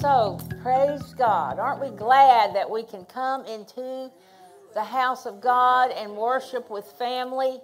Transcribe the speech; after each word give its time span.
So, 0.00 0.38
praise 0.62 1.12
God. 1.14 1.58
Aren't 1.58 1.80
we 1.80 1.90
glad 1.96 2.54
that 2.54 2.70
we 2.70 2.84
can 2.84 3.04
come 3.06 3.44
into 3.46 4.12
the 4.72 4.84
house 4.84 5.26
of 5.26 5.40
God 5.40 5.90
and 5.90 6.16
worship 6.16 6.70
with 6.70 6.84
family? 6.84 7.58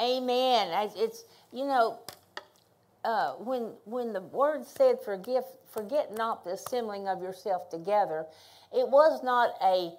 Amen. 0.00 0.68
It's, 0.96 1.24
you 1.52 1.66
know, 1.66 1.98
uh, 3.04 3.32
when, 3.32 3.72
when 3.86 4.12
the 4.12 4.20
word 4.20 4.66
said, 4.66 5.00
forgive, 5.04 5.42
forget 5.68 6.14
not 6.16 6.44
the 6.44 6.52
assembling 6.52 7.08
of 7.08 7.20
yourself 7.20 7.68
together, 7.70 8.26
it 8.72 8.88
was 8.88 9.24
not 9.24 9.54
a 9.60 9.90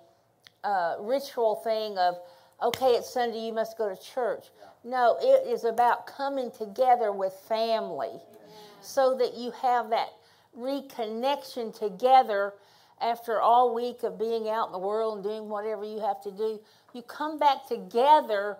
uh, 0.63 0.95
ritual 1.01 1.55
thing 1.55 1.97
of, 1.97 2.15
okay, 2.63 2.91
it's 2.91 3.09
Sunday, 3.09 3.39
you 3.45 3.51
must 3.53 3.77
go 3.77 3.93
to 3.93 4.01
church. 4.01 4.45
No, 4.85 5.17
it 5.21 5.45
is 5.45 5.65
about 5.65 6.07
coming 6.07 6.51
together 6.51 7.11
with 7.11 7.33
family 7.49 8.21
so 8.81 9.17
that 9.17 9.33
you 9.33 9.51
have 9.51 9.89
that 9.89 10.07
reconnection 10.57 11.77
together 11.77 12.53
after 13.01 13.39
all 13.39 13.73
week 13.73 14.03
of 14.03 14.19
being 14.19 14.49
out 14.49 14.67
in 14.67 14.71
the 14.73 14.79
world 14.79 15.15
and 15.15 15.23
doing 15.23 15.49
whatever 15.49 15.83
you 15.83 15.99
have 15.99 16.21
to 16.23 16.31
do. 16.31 16.59
You 16.93 17.01
come 17.03 17.39
back 17.39 17.67
together 17.67 18.57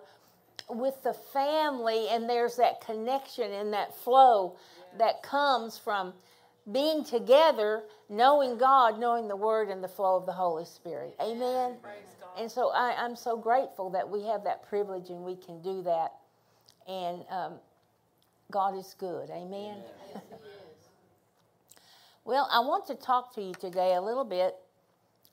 with 0.68 1.02
the 1.02 1.12
family, 1.12 2.06
and 2.10 2.28
there's 2.28 2.56
that 2.56 2.80
connection 2.80 3.52
and 3.52 3.72
that 3.72 3.94
flow 3.96 4.56
that 4.98 5.22
comes 5.22 5.78
from 5.78 6.12
being 6.70 7.04
together, 7.04 7.82
knowing 8.08 8.56
God, 8.56 8.98
knowing 8.98 9.28
the 9.28 9.36
Word, 9.36 9.68
and 9.68 9.82
the 9.82 9.88
flow 9.88 10.16
of 10.16 10.26
the 10.26 10.32
Holy 10.32 10.64
Spirit. 10.64 11.14
Amen. 11.20 11.76
And 12.38 12.50
so 12.50 12.70
I, 12.70 13.04
am 13.04 13.16
so 13.16 13.36
grateful 13.36 13.90
that 13.90 14.08
we 14.08 14.22
have 14.24 14.44
that 14.44 14.62
privilege 14.68 15.10
and 15.10 15.24
we 15.24 15.36
can 15.36 15.60
do 15.62 15.82
that. 15.82 16.12
And 16.86 17.24
um, 17.30 17.54
God 18.50 18.76
is 18.76 18.94
good. 18.98 19.30
Amen. 19.30 19.78
Well, 22.24 22.48
I 22.52 22.60
want 22.60 22.86
to 22.88 22.94
talk 22.94 23.34
to 23.36 23.42
you 23.42 23.54
today 23.54 23.94
a 23.94 24.00
little 24.00 24.24
bit 24.24 24.54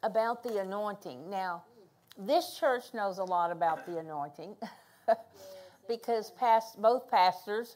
about 0.03 0.41
the 0.41 0.59
anointing. 0.59 1.29
Now, 1.29 1.63
this 2.17 2.57
church 2.57 2.93
knows 2.93 3.17
a 3.17 3.23
lot 3.23 3.51
about 3.51 3.85
the 3.85 3.97
anointing 3.97 4.55
because 5.87 6.31
past, 6.31 6.81
both 6.81 7.09
pastors 7.11 7.75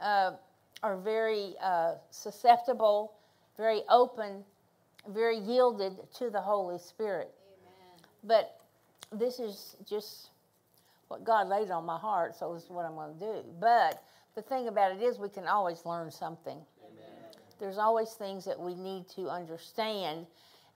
uh, 0.00 0.32
are 0.82 0.96
very 0.98 1.54
uh, 1.62 1.94
susceptible, 2.10 3.14
very 3.56 3.82
open, 3.88 4.44
very 5.08 5.38
yielded 5.38 5.96
to 6.18 6.28
the 6.28 6.40
Holy 6.40 6.78
Spirit. 6.78 7.32
Amen. 7.56 8.06
But 8.22 8.60
this 9.10 9.40
is 9.40 9.76
just 9.88 10.28
what 11.08 11.24
God 11.24 11.48
laid 11.48 11.70
on 11.70 11.86
my 11.86 11.98
heart, 11.98 12.36
so 12.36 12.52
this 12.52 12.64
is 12.64 12.70
what 12.70 12.84
I'm 12.84 12.94
going 12.94 13.14
to 13.14 13.20
do. 13.20 13.44
But 13.58 14.04
the 14.34 14.42
thing 14.42 14.68
about 14.68 14.92
it 14.92 15.02
is, 15.02 15.18
we 15.18 15.30
can 15.30 15.46
always 15.46 15.86
learn 15.86 16.10
something 16.10 16.58
there's 17.62 17.78
always 17.78 18.10
things 18.10 18.44
that 18.44 18.58
we 18.58 18.74
need 18.74 19.08
to 19.10 19.28
understand. 19.28 20.26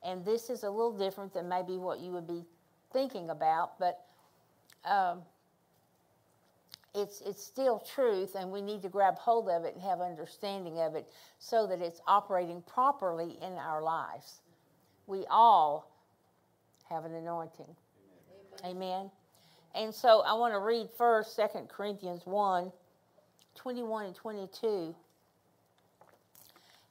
And 0.05 0.25
this 0.25 0.51
is 0.51 0.62
a 0.62 0.70
little 0.70 0.97
different 0.97 1.34
than 1.34 1.48
maybe 1.48 1.77
what 1.79 1.98
you 1.98 2.12
would 2.12 2.29
be 2.29 2.45
thinking 2.92 3.30
about, 3.30 3.77
but 3.80 4.05
um, 4.85 5.23
it's, 6.95 7.23
it's 7.23 7.42
still 7.42 7.80
truth, 7.80 8.36
and 8.36 8.52
we 8.52 8.63
need 8.63 8.83
to 8.83 8.89
grab 8.89 9.17
hold 9.19 9.48
of 9.48 9.64
it 9.64 9.75
and 9.75 9.83
have 9.83 10.01
understanding 10.01 10.79
of 10.79 10.95
it 10.95 11.08
so 11.41 11.67
that 11.67 11.80
it's 11.80 12.01
operating 12.07 12.63
properly 12.63 13.36
in 13.42 13.55
our 13.55 13.83
lives. 13.83 14.42
We 15.08 15.25
all 15.29 15.91
have 16.89 17.05
an 17.05 17.14
anointing. 17.14 17.75
Amen. 18.64 18.77
Amen. 18.77 19.11
And 19.75 19.92
so 19.92 20.20
I 20.20 20.35
want 20.35 20.55
to 20.55 20.61
read 20.61 20.89
first 20.96 21.35
2 21.35 21.67
Corinthians 21.69 22.23
1 22.27 22.70
21 23.57 24.07
and 24.07 24.14
22. 24.14 24.95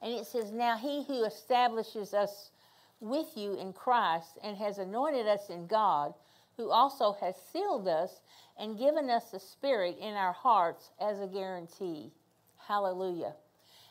And 0.01 0.13
it 0.13 0.25
says, 0.25 0.51
Now 0.51 0.78
he 0.78 1.03
who 1.06 1.23
establishes 1.23 2.13
us 2.13 2.51
with 3.00 3.28
you 3.35 3.57
in 3.59 3.73
Christ 3.73 4.38
and 4.44 4.57
has 4.57 4.78
anointed 4.78 5.28
us 5.28 5.50
in 5.50 5.67
God, 5.67 6.13
who 6.57 6.69
also 6.69 7.16
has 7.19 7.35
sealed 7.51 7.88
us 7.88 8.22
and 8.57 8.78
given 8.78 9.09
us 9.09 9.31
the 9.31 9.39
Spirit 9.39 9.97
in 10.00 10.13
our 10.13 10.34
hearts 10.34 10.91
as 11.00 11.19
a 11.19 11.28
guarantee. 11.28 12.11
Hallelujah. 12.57 13.34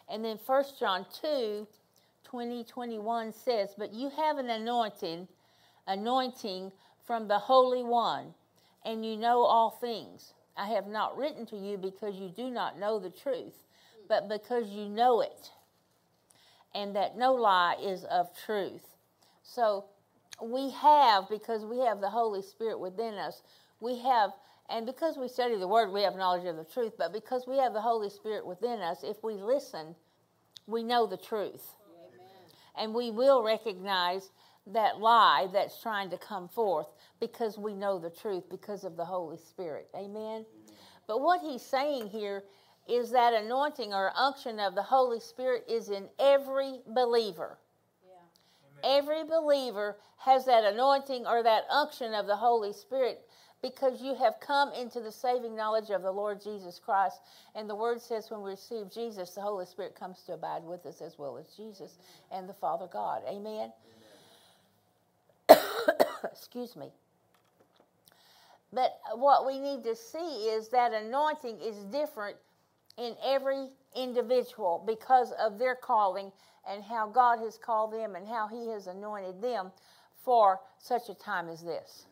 And 0.09 0.25
then 0.25 0.38
1 0.44 0.64
John 0.78 1.06
2 1.20 1.66
20, 2.25 2.64
21 2.64 3.32
says, 3.32 3.75
But 3.78 3.93
you 3.93 4.10
have 4.10 4.38
an 4.38 4.50
anointing, 4.50 5.28
anointing 5.87 6.72
from 7.06 7.28
the 7.28 7.38
Holy 7.38 7.84
One, 7.84 8.34
and 8.84 9.04
you 9.04 9.16
know 9.16 9.43
all 9.43 9.70
things. 9.70 10.32
I 10.56 10.66
have 10.69 10.87
not 10.87 11.16
written 11.16 11.47
to 11.47 11.56
you 11.56 11.76
because 11.76 12.16
you 12.16 12.28
do 12.28 12.50
not 12.50 12.78
know 12.78 12.98
the 12.98 13.10
truth, 13.10 13.64
but 14.09 14.28
because 14.28 14.69
you 14.70 14.88
know 14.88 15.20
it 15.20 15.50
and 16.74 16.94
that 16.96 17.16
no 17.16 17.34
lie 17.34 17.76
is 17.82 18.04
of 18.04 18.28
truth. 18.44 18.96
So 19.42 19.86
we 20.42 20.70
have, 20.70 21.28
because 21.28 21.64
we 21.64 21.78
have 21.80 22.00
the 22.00 22.10
Holy 22.10 22.42
Spirit 22.42 22.78
within 22.80 23.14
us, 23.14 23.42
we 23.80 23.98
have, 23.98 24.30
and 24.68 24.86
because 24.86 25.16
we 25.16 25.28
study 25.28 25.56
the 25.56 25.68
Word, 25.68 25.92
we 25.92 26.02
have 26.02 26.16
knowledge 26.16 26.46
of 26.46 26.56
the 26.56 26.64
truth, 26.64 26.94
but 26.98 27.12
because 27.12 27.46
we 27.46 27.58
have 27.58 27.72
the 27.72 27.80
Holy 27.80 28.10
Spirit 28.10 28.46
within 28.46 28.80
us, 28.80 29.04
if 29.04 29.22
we 29.22 29.34
listen, 29.34 29.94
we 30.66 30.82
know 30.82 31.06
the 31.06 31.16
truth. 31.16 31.76
Amen. 32.14 32.26
And 32.76 32.94
we 32.94 33.10
will 33.10 33.42
recognize 33.42 34.30
that 34.66 34.98
lie 34.98 35.48
that's 35.52 35.80
trying 35.82 36.10
to 36.10 36.16
come 36.16 36.48
forth 36.48 36.86
because 37.20 37.58
we 37.58 37.74
know 37.74 37.98
the 37.98 38.10
truth 38.10 38.44
because 38.50 38.84
of 38.84 38.96
the 38.96 39.04
Holy 39.04 39.36
Spirit. 39.36 39.88
Amen? 39.94 40.14
Amen. 40.16 40.44
But 41.06 41.20
what 41.20 41.40
he's 41.42 41.62
saying 41.62 42.08
here 42.08 42.42
is 42.88 43.10
that 43.12 43.32
anointing 43.32 43.92
or 43.92 44.12
unction 44.16 44.60
of 44.60 44.74
the 44.74 44.82
Holy 44.82 45.20
Spirit 45.20 45.64
is 45.68 45.88
in 45.88 46.08
every 46.18 46.80
believer. 46.86 47.58
Yeah. 48.04 48.98
Every 48.98 49.24
believer 49.24 49.96
has 50.18 50.44
that 50.46 50.64
anointing 50.64 51.26
or 51.26 51.42
that 51.42 51.64
unction 51.70 52.12
of 52.14 52.26
the 52.26 52.36
Holy 52.36 52.72
Spirit 52.72 53.20
because 53.62 54.02
you 54.02 54.14
have 54.14 54.38
come 54.40 54.72
into 54.74 55.00
the 55.00 55.10
saving 55.10 55.56
knowledge 55.56 55.88
of 55.88 56.02
the 56.02 56.12
Lord 56.12 56.42
Jesus 56.42 56.78
Christ. 56.78 57.20
And 57.54 57.68
the 57.68 57.74
word 57.74 58.02
says 58.02 58.30
when 58.30 58.42
we 58.42 58.50
receive 58.50 58.90
Jesus, 58.92 59.30
the 59.30 59.40
Holy 59.40 59.64
Spirit 59.64 59.94
comes 59.98 60.20
to 60.26 60.34
abide 60.34 60.62
with 60.64 60.84
us 60.84 61.00
as 61.00 61.18
well 61.18 61.38
as 61.38 61.46
Jesus 61.56 61.96
and 62.30 62.46
the 62.46 62.52
Father 62.52 62.86
God. 62.92 63.22
Amen. 63.26 63.72
Amen. 65.48 65.62
Excuse 66.24 66.76
me. 66.76 66.90
But 68.70 68.98
what 69.14 69.46
we 69.46 69.58
need 69.58 69.84
to 69.84 69.96
see 69.96 70.48
is 70.48 70.68
that 70.68 70.92
anointing 70.92 71.60
is 71.60 71.76
different 71.84 72.36
in 72.99 73.15
every 73.25 73.69
individual 73.97 74.82
because 74.87 75.32
of 75.32 75.59
their 75.59 75.75
calling 75.75 76.31
and 76.69 76.82
how 76.82 77.09
God 77.09 77.38
has 77.41 77.59
called 77.59 77.93
them 77.93 78.15
and 78.15 78.27
how 78.27 78.49
He 78.49 78.69
has 78.69 78.87
anointed 78.87 79.43
them 79.43 79.71
for 80.25 80.60
such 80.78 81.09
a 81.09 81.15
time 81.15 81.49
as 81.49 81.62
this. 81.62 82.06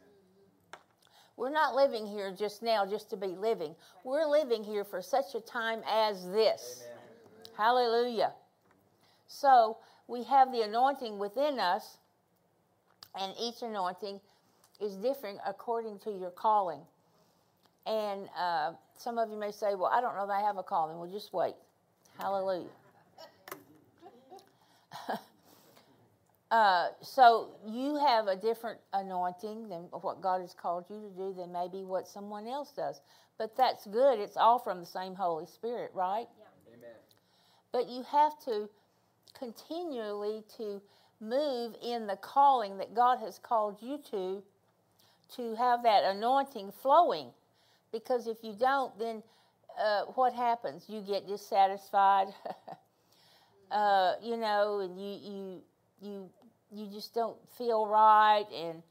We're 1.36 1.50
not 1.50 1.74
living 1.74 2.06
here 2.06 2.30
just 2.30 2.62
now 2.62 2.84
just 2.84 3.08
to 3.10 3.16
be 3.16 3.28
living. 3.28 3.74
We're 4.04 4.26
living 4.26 4.62
here 4.62 4.84
for 4.84 5.00
such 5.00 5.34
a 5.34 5.40
time 5.40 5.80
as 5.90 6.28
this. 6.30 6.84
Amen. 6.84 7.54
Hallelujah. 7.56 8.32
So 9.26 9.78
we 10.08 10.24
have 10.24 10.52
the 10.52 10.60
anointing 10.60 11.18
within 11.18 11.58
us, 11.58 11.96
and 13.18 13.32
each 13.40 13.62
anointing 13.62 14.20
is 14.80 14.96
different 14.96 15.38
according 15.46 16.00
to 16.00 16.10
your 16.10 16.30
calling. 16.30 16.80
And 17.86 18.28
uh, 18.38 18.72
some 19.02 19.18
of 19.18 19.30
you 19.30 19.36
may 19.36 19.50
say, 19.50 19.74
well, 19.74 19.90
I 19.92 20.00
don't 20.00 20.14
know 20.16 20.26
that 20.26 20.32
I 20.32 20.40
have 20.42 20.56
a 20.58 20.62
calling. 20.62 20.98
Well, 20.98 21.10
just 21.10 21.32
wait. 21.32 21.54
Hallelujah. 22.18 22.68
uh, 26.50 26.88
so 27.00 27.50
you 27.66 27.96
have 27.96 28.28
a 28.28 28.36
different 28.36 28.78
anointing 28.92 29.68
than 29.68 29.82
what 29.90 30.20
God 30.20 30.40
has 30.40 30.54
called 30.54 30.84
you 30.88 31.00
to 31.00 31.10
do 31.16 31.34
than 31.36 31.52
maybe 31.52 31.84
what 31.84 32.06
someone 32.06 32.46
else 32.46 32.72
does. 32.72 33.00
But 33.38 33.56
that's 33.56 33.86
good. 33.86 34.20
It's 34.20 34.36
all 34.36 34.58
from 34.60 34.78
the 34.78 34.86
same 34.86 35.14
Holy 35.16 35.46
Spirit, 35.46 35.90
right? 35.94 36.28
Yeah. 36.38 36.74
Amen. 36.76 36.96
But 37.72 37.88
you 37.88 38.04
have 38.04 38.38
to 38.44 38.68
continually 39.36 40.44
to 40.58 40.80
move 41.20 41.74
in 41.82 42.06
the 42.06 42.16
calling 42.16 42.78
that 42.78 42.94
God 42.94 43.18
has 43.18 43.38
called 43.38 43.78
you 43.80 43.98
to 44.10 44.42
to 45.36 45.54
have 45.54 45.82
that 45.82 46.04
anointing 46.04 46.70
flowing 46.82 47.28
because 47.92 48.26
if 48.26 48.38
you 48.42 48.54
don't, 48.58 48.98
then 48.98 49.22
uh, 49.78 50.02
what 50.14 50.32
happens? 50.32 50.86
You 50.88 51.00
get 51.00 51.26
dissatisfied. 51.26 52.28
uh, 53.70 54.14
you 54.22 54.36
know, 54.36 54.80
and 54.80 55.00
you 55.00 55.30
you 55.30 55.62
you 56.00 56.30
you 56.72 56.86
just 56.86 57.14
don't 57.14 57.36
feel 57.56 57.86
right, 57.86 58.46
and 58.54 58.82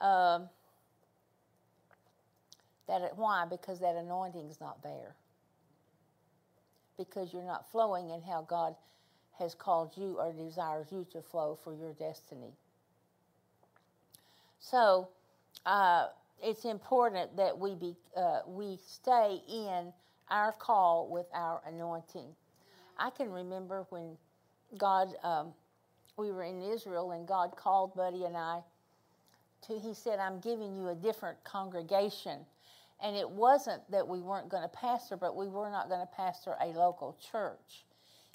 um, 0.00 0.48
that 2.88 3.16
why? 3.16 3.44
Because 3.48 3.80
that 3.80 3.96
anointing 3.96 4.48
is 4.48 4.60
not 4.60 4.82
there. 4.82 5.14
Because 6.96 7.32
you're 7.32 7.44
not 7.44 7.70
flowing 7.70 8.10
in 8.10 8.22
how 8.22 8.42
God 8.42 8.74
has 9.38 9.54
called 9.54 9.92
you 9.96 10.18
or 10.18 10.32
desires 10.32 10.88
you 10.90 11.06
to 11.12 11.22
flow 11.22 11.56
for 11.62 11.72
your 11.72 11.92
destiny. 11.92 12.52
So, 14.58 15.08
uh, 15.64 16.08
it's 16.42 16.64
important 16.64 17.36
that 17.36 17.58
we 17.58 17.74
be 17.74 17.96
uh, 18.16 18.40
we 18.46 18.78
stay 18.86 19.40
in 19.48 19.92
our 20.30 20.52
call 20.52 21.08
with 21.10 21.26
our 21.32 21.60
anointing. 21.66 22.28
I 22.98 23.10
can 23.10 23.30
remember 23.30 23.86
when 23.90 24.16
God, 24.76 25.08
um, 25.22 25.52
we 26.16 26.30
were 26.30 26.42
in 26.42 26.62
Israel, 26.62 27.12
and 27.12 27.26
God 27.26 27.56
called 27.56 27.94
Buddy 27.94 28.24
and 28.24 28.36
I 28.36 28.60
to. 29.66 29.78
He 29.78 29.94
said, 29.94 30.18
"I'm 30.18 30.40
giving 30.40 30.76
you 30.76 30.88
a 30.88 30.94
different 30.94 31.42
congregation." 31.44 32.40
And 33.00 33.16
it 33.16 33.28
wasn't 33.28 33.88
that 33.92 34.06
we 34.08 34.20
weren't 34.20 34.48
going 34.48 34.64
to 34.64 34.68
pastor, 34.68 35.16
but 35.16 35.36
we 35.36 35.46
were 35.46 35.70
not 35.70 35.88
going 35.88 36.00
to 36.00 36.12
pastor 36.16 36.56
a 36.60 36.66
local 36.66 37.16
church. 37.30 37.84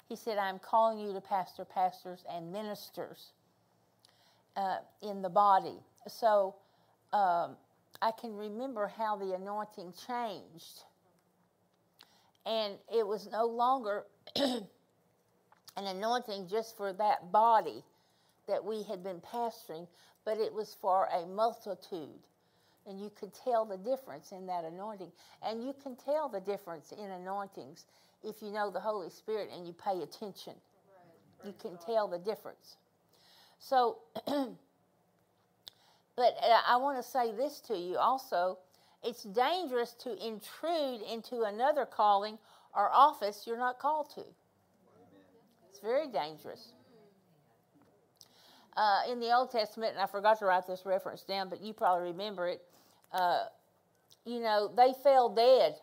He 0.08 0.16
said, 0.16 0.38
I'm 0.38 0.58
calling 0.58 0.98
you 0.98 1.12
to 1.12 1.20
pastor 1.20 1.64
pastors 1.64 2.24
and 2.30 2.52
ministers 2.52 3.32
uh, 4.56 4.78
in 5.02 5.22
the 5.22 5.28
body. 5.28 5.78
So 6.06 6.54
um, 7.12 7.56
I 8.02 8.10
can 8.12 8.34
remember 8.36 8.86
how 8.86 9.16
the 9.16 9.34
anointing 9.34 9.94
changed. 10.06 10.84
And 12.46 12.74
it 12.94 13.06
was 13.06 13.28
no 13.30 13.46
longer 13.46 14.04
an 14.36 14.66
anointing 15.76 16.48
just 16.48 16.76
for 16.76 16.92
that 16.92 17.32
body 17.32 17.82
that 18.46 18.62
we 18.64 18.82
had 18.82 19.02
been 19.02 19.20
pastoring, 19.20 19.86
but 20.24 20.38
it 20.38 20.52
was 20.52 20.76
for 20.80 21.06
a 21.06 21.26
multitude. 21.26 22.20
And 22.86 23.00
you 23.00 23.10
could 23.18 23.32
tell 23.32 23.64
the 23.64 23.78
difference 23.78 24.32
in 24.32 24.46
that 24.46 24.64
anointing. 24.64 25.10
And 25.42 25.64
you 25.64 25.74
can 25.82 25.96
tell 25.96 26.28
the 26.28 26.40
difference 26.40 26.92
in 26.92 27.10
anointings 27.10 27.86
if 28.22 28.42
you 28.42 28.50
know 28.50 28.70
the 28.70 28.80
Holy 28.80 29.08
Spirit 29.08 29.48
and 29.54 29.66
you 29.66 29.72
pay 29.72 30.02
attention. 30.02 30.54
You 31.44 31.54
can 31.60 31.78
tell 31.78 32.08
the 32.08 32.18
difference. 32.18 32.76
So, 33.58 33.98
But 36.16 36.36
uh, 36.42 36.60
I 36.66 36.76
want 36.76 37.02
to 37.02 37.08
say 37.08 37.32
this 37.32 37.60
to 37.68 37.76
you 37.76 37.96
also 37.96 38.58
it's 39.04 39.22
dangerous 39.22 39.92
to 40.00 40.12
intrude 40.26 41.02
into 41.02 41.42
another 41.42 41.84
calling 41.84 42.38
or 42.74 42.90
office 42.90 43.44
you're 43.46 43.58
not 43.58 43.78
called 43.78 44.08
to. 44.14 44.24
It's 45.68 45.78
very 45.80 46.08
dangerous. 46.08 46.72
Uh, 48.76 49.02
in 49.10 49.20
the 49.20 49.30
Old 49.30 49.52
Testament, 49.52 49.92
and 49.92 50.00
I 50.00 50.06
forgot 50.06 50.38
to 50.38 50.46
write 50.46 50.66
this 50.66 50.84
reference 50.84 51.22
down, 51.22 51.48
but 51.48 51.60
you 51.60 51.72
probably 51.74 52.10
remember 52.10 52.48
it. 52.48 52.62
Uh, 53.12 53.44
you 54.24 54.40
know, 54.40 54.72
they 54.74 54.92
fell 55.02 55.28
dead 55.28 55.74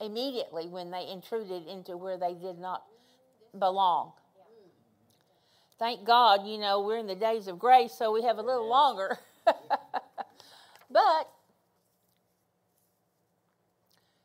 immediately 0.00 0.68
when 0.68 0.90
they 0.90 1.08
intruded 1.10 1.66
into 1.66 1.96
where 1.96 2.18
they 2.18 2.34
did 2.34 2.58
not 2.58 2.82
belong. 3.58 4.12
Thank 5.78 6.04
God, 6.04 6.44
you 6.44 6.58
know, 6.58 6.82
we're 6.82 6.98
in 6.98 7.06
the 7.06 7.14
days 7.14 7.46
of 7.46 7.58
grace, 7.58 7.92
so 7.92 8.12
we 8.12 8.22
have 8.24 8.38
a 8.38 8.42
little 8.42 8.68
longer. 8.68 9.16
but 10.90 11.30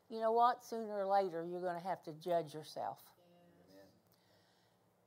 you 0.10 0.20
know 0.20 0.32
what? 0.32 0.64
Sooner 0.64 1.00
or 1.00 1.06
later, 1.06 1.44
you're 1.44 1.62
going 1.62 1.80
to 1.80 1.88
have 1.88 2.04
to 2.04 2.14
judge 2.14 2.54
yourself. 2.54 3.00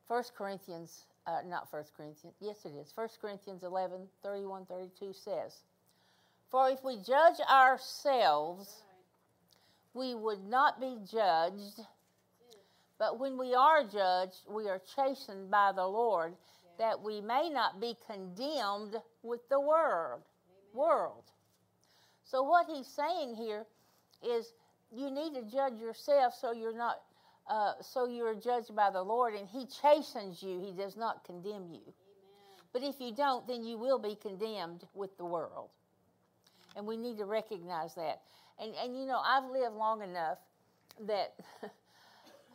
First 0.08 0.34
Corinthians, 0.34 1.06
uh, 1.26 1.38
not 1.46 1.70
First 1.70 1.92
Corinthians, 1.96 2.36
yes 2.40 2.64
it 2.64 2.72
is. 2.80 2.92
First 2.92 3.20
Corinthians 3.20 3.62
11, 3.62 4.06
31, 4.22 4.66
32 4.66 5.12
says, 5.12 5.64
For 6.50 6.70
if 6.70 6.84
we 6.84 6.96
judge 6.96 7.40
ourselves, 7.50 8.82
we 9.94 10.14
would 10.14 10.44
not 10.44 10.80
be 10.80 10.96
judged. 11.10 11.80
But 12.98 13.18
when 13.18 13.36
we 13.36 13.54
are 13.54 13.82
judged, 13.82 14.42
we 14.48 14.68
are 14.68 14.80
chastened 14.94 15.50
by 15.50 15.72
the 15.74 15.86
Lord, 15.86 16.34
that 16.78 17.00
we 17.00 17.20
may 17.20 17.48
not 17.48 17.80
be 17.80 17.96
condemned 18.06 18.96
with 19.22 19.48
the 19.48 19.60
world. 19.60 20.22
World. 20.72 21.24
So 22.24 22.42
what 22.42 22.66
he's 22.66 22.86
saying 22.86 23.34
here 23.36 23.64
is 24.22 24.52
you 24.92 25.10
need 25.10 25.34
to 25.34 25.42
judge 25.42 25.78
yourself 25.80 26.34
so 26.34 26.52
you're 26.52 26.76
not 26.76 26.96
uh, 27.48 27.74
so 27.80 28.06
you're 28.08 28.34
judged 28.34 28.74
by 28.74 28.90
the 28.90 29.02
Lord 29.02 29.34
and 29.34 29.46
he 29.48 29.66
chastens 29.66 30.42
you. 30.42 30.60
He 30.60 30.72
does 30.72 30.96
not 30.96 31.24
condemn 31.24 31.68
you. 31.70 31.80
Amen. 31.80 31.94
But 32.72 32.82
if 32.82 32.96
you 33.00 33.14
don't, 33.14 33.46
then 33.46 33.62
you 33.62 33.78
will 33.78 34.00
be 34.00 34.16
condemned 34.16 34.84
with 34.94 35.16
the 35.16 35.24
world. 35.24 35.70
And 36.74 36.86
we 36.86 36.96
need 36.96 37.18
to 37.18 37.24
recognize 37.24 37.94
that. 37.94 38.22
And, 38.58 38.74
and 38.82 38.98
you 38.98 39.06
know, 39.06 39.20
I've 39.24 39.48
lived 39.48 39.76
long 39.76 40.02
enough 40.02 40.38
that 41.06 41.34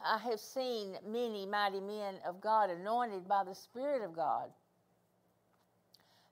I 0.06 0.18
have 0.18 0.40
seen 0.40 0.98
many 1.06 1.46
mighty 1.46 1.80
men 1.80 2.16
of 2.26 2.42
God 2.42 2.70
anointed 2.70 3.28
by 3.28 3.44
the 3.44 3.56
Spirit 3.56 4.04
of 4.04 4.16
God. 4.16 4.50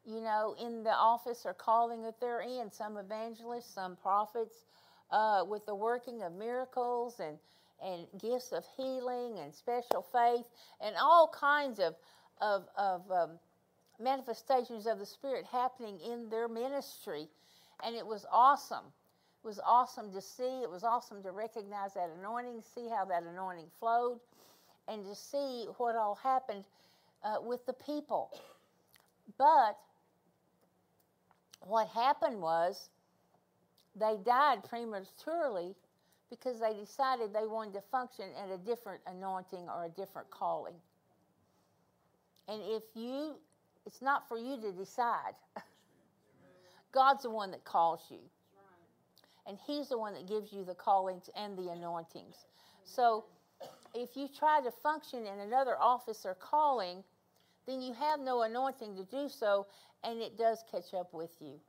You 0.05 0.21
know, 0.21 0.55
in 0.59 0.83
the 0.83 0.91
office 0.93 1.45
or 1.45 1.53
calling 1.53 2.03
that 2.03 2.19
they're 2.19 2.41
in, 2.41 2.71
some 2.71 2.97
evangelists, 2.97 3.73
some 3.73 3.95
prophets, 3.95 4.65
uh, 5.11 5.43
with 5.47 5.65
the 5.65 5.75
working 5.75 6.21
of 6.23 6.33
miracles 6.33 7.19
and, 7.19 7.37
and 7.83 8.07
gifts 8.19 8.51
of 8.51 8.63
healing 8.77 9.39
and 9.39 9.53
special 9.53 10.05
faith 10.11 10.45
and 10.81 10.95
all 10.99 11.27
kinds 11.27 11.79
of, 11.79 11.95
of, 12.41 12.65
of 12.77 13.11
um, 13.11 13.39
manifestations 13.99 14.87
of 14.87 14.99
the 14.99 15.05
Spirit 15.05 15.45
happening 15.45 15.99
in 15.99 16.29
their 16.29 16.47
ministry. 16.47 17.27
And 17.83 17.95
it 17.95 18.05
was 18.05 18.25
awesome. 18.31 18.85
It 19.43 19.47
was 19.47 19.59
awesome 19.65 20.11
to 20.13 20.21
see. 20.21 20.61
It 20.63 20.69
was 20.69 20.83
awesome 20.83 21.23
to 21.23 21.31
recognize 21.31 21.93
that 21.93 22.09
anointing, 22.19 22.61
see 22.75 22.89
how 22.89 23.05
that 23.05 23.23
anointing 23.23 23.67
flowed, 23.79 24.19
and 24.87 25.05
to 25.05 25.15
see 25.15 25.67
what 25.77 25.95
all 25.95 26.15
happened 26.15 26.65
uh, 27.23 27.37
with 27.41 27.65
the 27.65 27.73
people. 27.73 28.31
But 29.37 29.77
what 31.61 31.87
happened 31.87 32.41
was 32.41 32.89
they 33.95 34.17
died 34.25 34.63
prematurely 34.67 35.73
because 36.29 36.59
they 36.59 36.73
decided 36.73 37.33
they 37.33 37.47
wanted 37.47 37.73
to 37.75 37.81
function 37.91 38.25
at 38.43 38.51
a 38.53 38.57
different 38.57 39.01
anointing 39.07 39.67
or 39.69 39.85
a 39.85 39.89
different 39.89 40.29
calling. 40.29 40.75
And 42.49 42.61
if 42.65 42.83
you, 42.93 43.35
it's 43.85 44.01
not 44.01 44.27
for 44.27 44.37
you 44.37 44.59
to 44.61 44.71
decide. 44.73 45.33
God's 46.91 47.23
the 47.23 47.29
one 47.29 47.51
that 47.51 47.63
calls 47.63 48.01
you 48.09 48.19
and 49.49 49.57
He's 49.65 49.89
the 49.89 49.97
one 49.97 50.13
that 50.13 50.27
gives 50.27 50.53
you 50.53 50.63
the 50.63 50.75
callings 50.75 51.29
and 51.35 51.57
the 51.57 51.71
anointings. 51.71 52.45
So 52.85 53.25
if 53.93 54.15
you 54.15 54.27
try 54.27 54.61
to 54.61 54.71
function 54.71 55.25
in 55.25 55.39
another 55.39 55.75
office 55.79 56.25
or 56.25 56.35
calling, 56.35 57.03
then 57.65 57.81
you 57.81 57.93
have 57.93 58.19
no 58.19 58.43
anointing 58.43 58.95
to 58.95 59.03
do 59.03 59.27
so, 59.27 59.65
and 60.03 60.21
it 60.21 60.37
does 60.37 60.63
catch 60.71 60.93
up 60.93 61.13
with 61.13 61.31
you. 61.41 61.59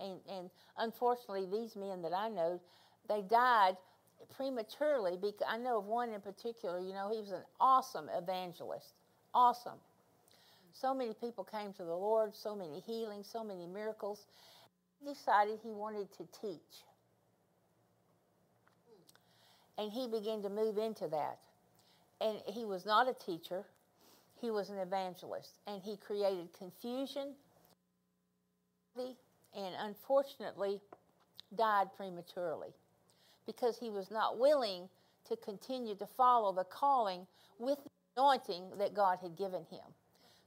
Yeah. 0.00 0.06
And, 0.06 0.20
and 0.28 0.50
unfortunately, 0.76 1.46
these 1.50 1.76
men 1.76 2.02
that 2.02 2.12
I 2.12 2.28
know, 2.28 2.60
they 3.08 3.22
died 3.22 3.76
prematurely. 4.36 5.16
Because 5.16 5.46
I 5.48 5.56
know 5.56 5.78
of 5.78 5.86
one 5.86 6.10
in 6.10 6.20
particular. 6.20 6.80
You 6.80 6.92
know, 6.92 7.10
he 7.12 7.20
was 7.20 7.30
an 7.30 7.44
awesome 7.60 8.08
evangelist, 8.16 8.94
awesome. 9.34 9.78
So 10.72 10.94
many 10.94 11.14
people 11.14 11.44
came 11.44 11.72
to 11.74 11.84
the 11.84 11.94
Lord, 11.94 12.36
so 12.36 12.54
many 12.54 12.80
healings, 12.80 13.28
so 13.32 13.42
many 13.42 13.66
miracles. 13.66 14.26
He 15.00 15.08
decided 15.08 15.58
he 15.62 15.70
wanted 15.70 16.12
to 16.12 16.28
teach. 16.40 16.84
And 19.78 19.92
he 19.92 20.08
began 20.08 20.42
to 20.42 20.48
move 20.48 20.76
into 20.76 21.08
that. 21.08 21.38
And 22.20 22.38
he 22.46 22.64
was 22.64 22.84
not 22.84 23.08
a 23.08 23.14
teacher, 23.14 23.64
he 24.40 24.50
was 24.50 24.70
an 24.70 24.78
evangelist. 24.78 25.60
And 25.66 25.80
he 25.82 25.96
created 25.96 26.48
confusion 26.58 27.34
and 28.96 29.74
unfortunately 29.78 30.80
died 31.56 31.86
prematurely 31.96 32.74
because 33.46 33.78
he 33.78 33.90
was 33.90 34.10
not 34.10 34.38
willing 34.38 34.88
to 35.28 35.36
continue 35.36 35.94
to 35.94 36.06
follow 36.16 36.52
the 36.52 36.64
calling 36.64 37.26
with 37.58 37.78
the 37.82 37.90
anointing 38.16 38.64
that 38.78 38.94
God 38.94 39.18
had 39.22 39.36
given 39.36 39.64
him. 39.70 39.84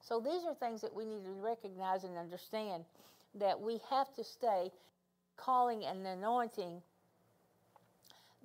So 0.01 0.19
these 0.19 0.43
are 0.45 0.55
things 0.55 0.81
that 0.81 0.93
we 0.93 1.05
need 1.05 1.23
to 1.23 1.31
recognize 1.31 2.03
and 2.03 2.17
understand 2.17 2.83
that 3.35 3.59
we 3.59 3.79
have 3.89 4.13
to 4.15 4.23
stay 4.23 4.71
calling 5.37 5.85
and 5.85 6.05
anointing 6.05 6.81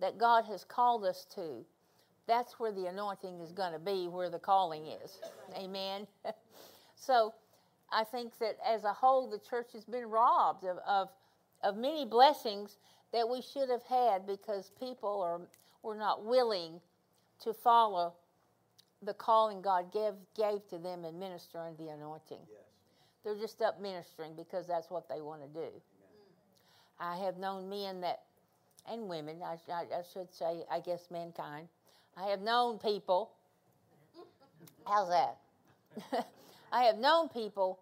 that 0.00 0.19
God 0.19 0.45
has 0.47 0.65
called 0.65 1.05
us 1.05 1.26
to, 1.35 1.65
that's 2.26 2.59
where 2.59 2.73
the 2.73 2.87
anointing 2.87 3.41
is 3.41 3.53
going 3.53 3.73
to 3.73 3.79
be, 3.79 4.09
where 4.09 4.31
the 4.31 4.38
calling 4.38 4.87
is. 4.87 5.19
Amen. 5.57 6.07
so 6.97 7.35
I 7.91 8.05
think 8.05 8.38
that 8.41 8.57
as 8.67 8.85
a 8.85 8.93
whole, 8.93 9.31
the 9.31 9.38
church 9.38 9.73
has 9.75 9.85
been 9.85 10.07
robbed 10.07 10.65
of, 10.65 10.79
of, 10.87 11.09
of 11.62 11.76
many 11.76 12.05
blessings 12.05 12.79
that 13.12 13.29
we 13.29 13.41
should 13.41 13.71
have 13.71 13.85
had 13.85 14.26
because 14.26 14.73
people 14.79 15.21
are, 15.23 15.41
were 15.83 15.97
not 15.97 16.25
willing 16.25 16.81
to 17.43 17.55
follow 17.55 18.15
the 19.03 19.15
calling 19.15 19.62
God 19.62 19.93
gave, 19.93 20.15
gave 20.37 20.67
to 20.69 20.79
them 20.79 21.05
in 21.05 21.19
ministering 21.19 21.76
the 21.76 21.88
anointing. 21.88 22.41
Yes. 22.49 22.67
They're 23.25 23.37
just 23.37 23.61
up 23.62 23.81
ministering 23.81 24.35
because 24.37 24.67
that's 24.67 24.91
what 24.91 25.09
they 25.09 25.21
want 25.21 25.43
to 25.43 25.49
do. 25.49 25.69
I 26.99 27.17
have 27.19 27.37
known 27.37 27.69
men 27.69 28.00
that, 28.00 28.23
and 28.90 29.09
women, 29.09 29.37
I, 29.43 29.57
I, 29.73 29.81
I 29.83 30.02
should 30.12 30.33
say, 30.33 30.64
I 30.71 30.81
guess 30.81 31.11
mankind. 31.11 31.69
I 32.16 32.28
have 32.28 32.40
known 32.40 32.78
people. 32.78 33.31
How's 34.87 35.09
that? 35.11 36.26
I 36.73 36.85
have 36.85 36.97
known 36.97 37.28
people 37.28 37.78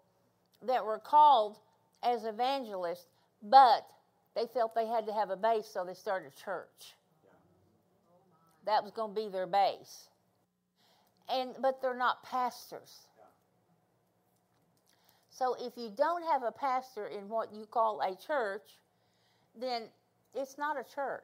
that 0.63 0.83
were 0.83 0.99
called 0.99 1.57
as 2.03 2.25
evangelists, 2.25 3.07
but 3.43 3.85
they 4.35 4.45
felt 4.53 4.75
they 4.75 4.87
had 4.87 5.05
to 5.07 5.13
have 5.13 5.29
a 5.29 5.37
base, 5.37 5.67
so 5.67 5.83
they 5.85 5.93
started 5.93 6.31
a 6.35 6.43
church. 6.43 6.95
That 8.65 8.83
was 8.83 8.91
going 8.91 9.13
to 9.13 9.21
be 9.21 9.29
their 9.29 9.47
base. 9.47 10.09
And 11.29 11.51
but 11.61 11.81
they're 11.81 11.97
not 11.97 12.23
pastors. 12.23 13.07
So 15.29 15.55
if 15.59 15.73
you 15.75 15.91
don't 15.95 16.23
have 16.31 16.43
a 16.43 16.51
pastor 16.51 17.07
in 17.07 17.27
what 17.27 17.53
you 17.53 17.65
call 17.65 18.01
a 18.01 18.15
church, 18.25 18.77
then 19.59 19.83
it's 20.35 20.57
not 20.57 20.77
a 20.77 20.83
church. 20.83 21.23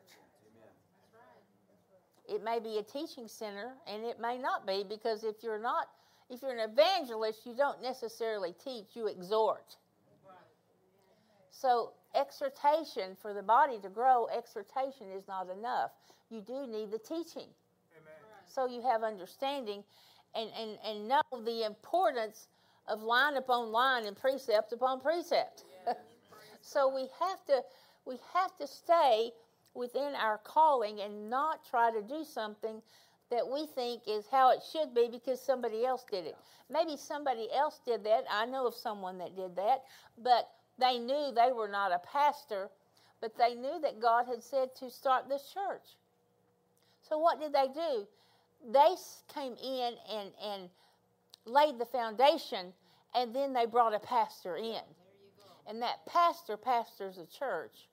It 2.27 2.43
may 2.43 2.59
be 2.59 2.77
a 2.77 2.83
teaching 2.83 3.27
center, 3.27 3.73
and 3.87 4.05
it 4.05 4.19
may 4.19 4.37
not 4.37 4.65
be 4.65 4.85
because 4.87 5.23
if 5.23 5.43
you're 5.43 5.59
not, 5.59 5.89
if 6.29 6.41
you're 6.41 6.51
an 6.51 6.69
evangelist, 6.69 7.45
you 7.45 7.53
don't 7.53 7.81
necessarily 7.81 8.53
teach; 8.63 8.95
you 8.95 9.07
exhort. 9.07 9.75
So 11.49 11.91
exhortation 12.15 13.15
for 13.21 13.33
the 13.33 13.43
body 13.43 13.79
to 13.79 13.89
grow, 13.89 14.27
exhortation 14.35 15.11
is 15.11 15.27
not 15.27 15.49
enough. 15.49 15.91
You 16.29 16.41
do 16.41 16.65
need 16.67 16.91
the 16.91 16.99
teaching. 16.99 17.47
So 18.47 18.65
you 18.65 18.81
have 18.81 19.03
understanding 19.03 19.83
and, 20.35 20.49
and, 20.57 20.77
and 20.85 21.07
know 21.07 21.21
the 21.43 21.65
importance 21.65 22.47
of 22.87 23.01
line 23.01 23.37
upon 23.37 23.71
line 23.71 24.05
and 24.05 24.17
precept 24.17 24.73
upon 24.73 24.99
precept. 24.99 25.63
so 26.61 26.93
we 26.93 27.07
have 27.19 27.45
to 27.45 27.61
we 28.05 28.17
have 28.33 28.55
to 28.57 28.67
stay 28.67 29.31
within 29.73 30.13
our 30.15 30.37
calling 30.39 30.99
and 30.99 31.29
not 31.29 31.67
try 31.69 31.91
to 31.91 32.01
do 32.01 32.23
something 32.23 32.81
that 33.29 33.47
we 33.47 33.65
think 33.65 34.03
is 34.07 34.25
how 34.29 34.51
it 34.51 34.59
should 34.71 34.93
be 34.93 35.07
because 35.09 35.41
somebody 35.41 35.85
else 35.85 36.03
did 36.09 36.25
it. 36.25 36.35
Maybe 36.69 36.97
somebody 36.97 37.47
else 37.53 37.79
did 37.85 38.03
that. 38.03 38.25
I 38.29 38.45
know 38.45 38.67
of 38.67 38.75
someone 38.75 39.17
that 39.19 39.35
did 39.35 39.55
that, 39.55 39.83
but 40.21 40.49
they 40.77 40.99
knew 40.99 41.31
they 41.33 41.51
were 41.53 41.69
not 41.69 41.93
a 41.93 41.99
pastor, 41.99 42.69
but 43.21 43.37
they 43.37 43.55
knew 43.55 43.79
that 43.81 44.01
God 44.01 44.25
had 44.27 44.43
said 44.43 44.75
to 44.79 44.89
start 44.89 45.29
this 45.29 45.53
church. 45.53 45.95
So 47.07 47.17
what 47.17 47.39
did 47.39 47.53
they 47.53 47.67
do? 47.73 48.07
They 48.71 48.95
came 49.33 49.53
in 49.53 49.93
and, 50.11 50.31
and 50.43 50.69
laid 51.45 51.79
the 51.79 51.85
foundation, 51.85 52.73
and 53.15 53.33
then 53.33 53.53
they 53.53 53.65
brought 53.65 53.93
a 53.93 53.99
pastor 53.99 54.57
in. 54.57 54.81
And 55.67 55.81
that 55.81 56.05
pastor 56.05 56.57
pastors 56.57 57.17
a 57.17 57.25
church. 57.25 57.87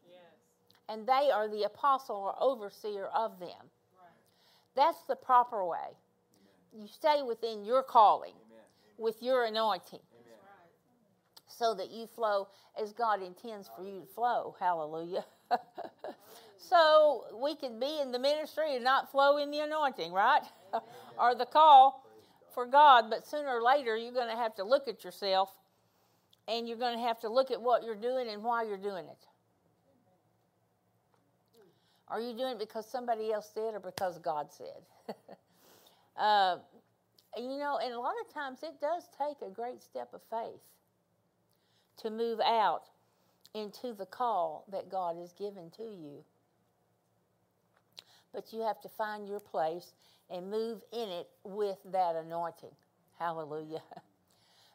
And 0.88 1.06
they 1.06 1.30
are 1.32 1.48
the 1.48 1.64
apostle 1.64 2.16
or 2.16 2.34
overseer 2.40 3.06
of 3.14 3.38
them. 3.38 3.70
That's 4.74 5.02
the 5.08 5.16
proper 5.16 5.64
way. 5.64 5.96
You 6.72 6.86
stay 6.86 7.22
within 7.22 7.64
your 7.64 7.82
calling, 7.82 8.34
with 8.96 9.22
your 9.22 9.44
anointing, 9.44 10.00
so 11.48 11.74
that 11.74 11.90
you 11.90 12.06
flow 12.06 12.48
as 12.80 12.92
God 12.92 13.22
intends 13.22 13.68
for 13.76 13.84
you 13.84 14.00
to 14.00 14.06
flow. 14.06 14.54
Hallelujah. 14.60 15.24
so 16.58 17.24
we 17.42 17.56
can 17.56 17.80
be 17.80 18.00
in 18.00 18.12
the 18.12 18.18
ministry 18.18 18.74
and 18.74 18.84
not 18.84 19.10
flow 19.10 19.38
in 19.38 19.50
the 19.50 19.60
anointing, 19.60 20.12
right? 20.12 20.42
or 21.18 21.34
the 21.34 21.46
call 21.46 22.04
for 22.54 22.66
God, 22.66 23.10
but 23.10 23.26
sooner 23.26 23.48
or 23.48 23.62
later 23.62 23.96
you're 23.96 24.12
going 24.12 24.30
to 24.30 24.36
have 24.36 24.54
to 24.56 24.64
look 24.64 24.88
at 24.88 25.04
yourself 25.04 25.50
and 26.46 26.68
you're 26.68 26.78
going 26.78 26.96
to 26.96 27.02
have 27.04 27.20
to 27.20 27.28
look 27.28 27.50
at 27.50 27.60
what 27.60 27.84
you're 27.84 27.94
doing 27.94 28.28
and 28.28 28.42
why 28.42 28.62
you're 28.62 28.76
doing 28.76 29.06
it. 29.06 29.27
Are 32.10 32.20
you 32.20 32.34
doing 32.36 32.52
it 32.52 32.58
because 32.58 32.86
somebody 32.90 33.32
else 33.32 33.50
did 33.54 33.74
or 33.74 33.80
because 33.80 34.18
God 34.18 34.48
said? 34.52 34.82
uh, 36.16 36.56
you 37.36 37.58
know, 37.58 37.78
and 37.82 37.92
a 37.92 37.98
lot 37.98 38.14
of 38.26 38.32
times 38.32 38.60
it 38.62 38.80
does 38.80 39.08
take 39.18 39.36
a 39.46 39.50
great 39.50 39.82
step 39.82 40.10
of 40.14 40.22
faith 40.30 40.60
to 41.98 42.10
move 42.10 42.40
out 42.40 42.84
into 43.54 43.92
the 43.92 44.06
call 44.06 44.64
that 44.70 44.90
God 44.90 45.16
has 45.16 45.32
given 45.32 45.70
to 45.76 45.82
you. 45.82 46.24
But 48.32 48.52
you 48.52 48.60
have 48.62 48.80
to 48.82 48.88
find 48.88 49.28
your 49.28 49.40
place 49.40 49.92
and 50.30 50.50
move 50.50 50.82
in 50.92 51.08
it 51.08 51.28
with 51.44 51.78
that 51.86 52.16
anointing. 52.16 52.74
Hallelujah. 53.18 53.82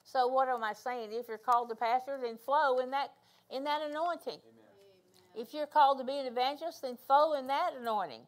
So 0.03 0.27
what 0.27 0.49
am 0.49 0.63
I 0.63 0.73
saying? 0.73 1.09
If 1.11 1.27
you're 1.27 1.37
called 1.37 1.69
to 1.69 1.75
pastor, 1.75 2.19
then 2.21 2.37
flow 2.37 2.79
in 2.79 2.91
that 2.91 3.13
in 3.49 3.63
that 3.63 3.81
anointing. 3.89 4.39
Amen. 4.41 4.62
If 5.35 5.53
you're 5.53 5.67
called 5.67 5.97
to 5.99 6.03
be 6.03 6.17
an 6.17 6.25
evangelist, 6.25 6.81
then 6.81 6.97
flow 7.07 7.33
in 7.33 7.47
that 7.47 7.71
anointing. 7.79 8.21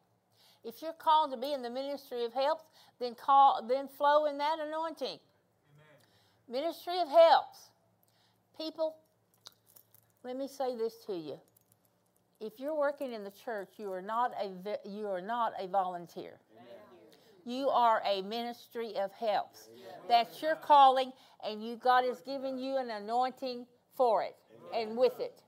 If 0.63 0.81
you're 0.81 0.93
called 0.93 1.31
to 1.31 1.37
be 1.37 1.53
in 1.53 1.61
the 1.61 1.69
ministry 1.69 2.25
of 2.25 2.33
helps, 2.33 2.63
then 2.99 3.15
call 3.15 3.65
then 3.67 3.87
flow 3.87 4.25
in 4.25 4.37
that 4.39 4.57
anointing. 4.59 5.19
Amen. 5.19 6.63
Ministry 6.63 6.99
of 6.99 7.07
helps. 7.07 7.69
People, 8.57 8.95
let 10.23 10.35
me 10.35 10.47
say 10.47 10.75
this 10.75 10.95
to 11.05 11.13
you. 11.13 11.39
If 12.41 12.59
you're 12.59 12.75
working 12.75 13.13
in 13.13 13.23
the 13.23 13.31
church, 13.31 13.69
you 13.77 13.91
are 13.91 14.01
not 14.01 14.31
a 14.41 14.89
you 14.89 15.07
are 15.07 15.21
not 15.21 15.53
a 15.59 15.67
volunteer. 15.67 16.39
You 17.45 17.69
are 17.69 18.01
a 18.03 18.23
ministry 18.23 18.95
of 18.97 19.11
helps. 19.11 19.69
That's 20.09 20.41
your 20.41 20.55
calling, 20.55 21.11
and 21.43 21.63
you 21.63 21.75
God 21.75 22.03
has 22.05 22.21
given 22.21 22.57
you 22.57 22.77
an 22.77 22.89
anointing 22.89 23.67
for 23.95 24.23
it 24.23 24.35
and 24.73 24.97
with 24.97 25.19
it. 25.19 25.43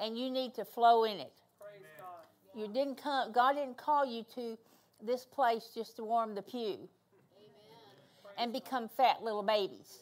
And 0.00 0.16
you 0.18 0.30
need 0.30 0.54
to 0.54 0.64
flow 0.64 1.04
in 1.04 1.18
it. 1.18 1.32
You 2.54 2.66
didn't 2.66 3.00
come. 3.00 3.30
God 3.32 3.54
didn't 3.54 3.76
call 3.76 4.04
you 4.04 4.24
to 4.34 4.58
this 5.00 5.24
place 5.24 5.70
just 5.74 5.96
to 5.96 6.04
warm 6.04 6.34
the 6.34 6.42
pew 6.42 6.74
Amen. 6.74 6.88
and 8.36 8.52
become 8.52 8.88
fat 8.88 9.22
little 9.22 9.44
babies. 9.44 10.00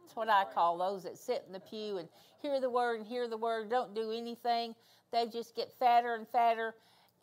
That's 0.00 0.16
what 0.16 0.28
I 0.28 0.44
call 0.52 0.78
those 0.78 1.04
that 1.04 1.16
sit 1.16 1.44
in 1.46 1.52
the 1.52 1.60
pew 1.60 1.98
and 1.98 2.08
hear 2.42 2.60
the 2.60 2.70
word 2.70 2.98
and 2.98 3.06
hear 3.06 3.28
the 3.28 3.36
word, 3.36 3.70
don't 3.70 3.94
do 3.94 4.10
anything. 4.10 4.74
They 5.12 5.26
just 5.26 5.54
get 5.54 5.72
fatter 5.78 6.14
and 6.14 6.26
fatter 6.28 6.74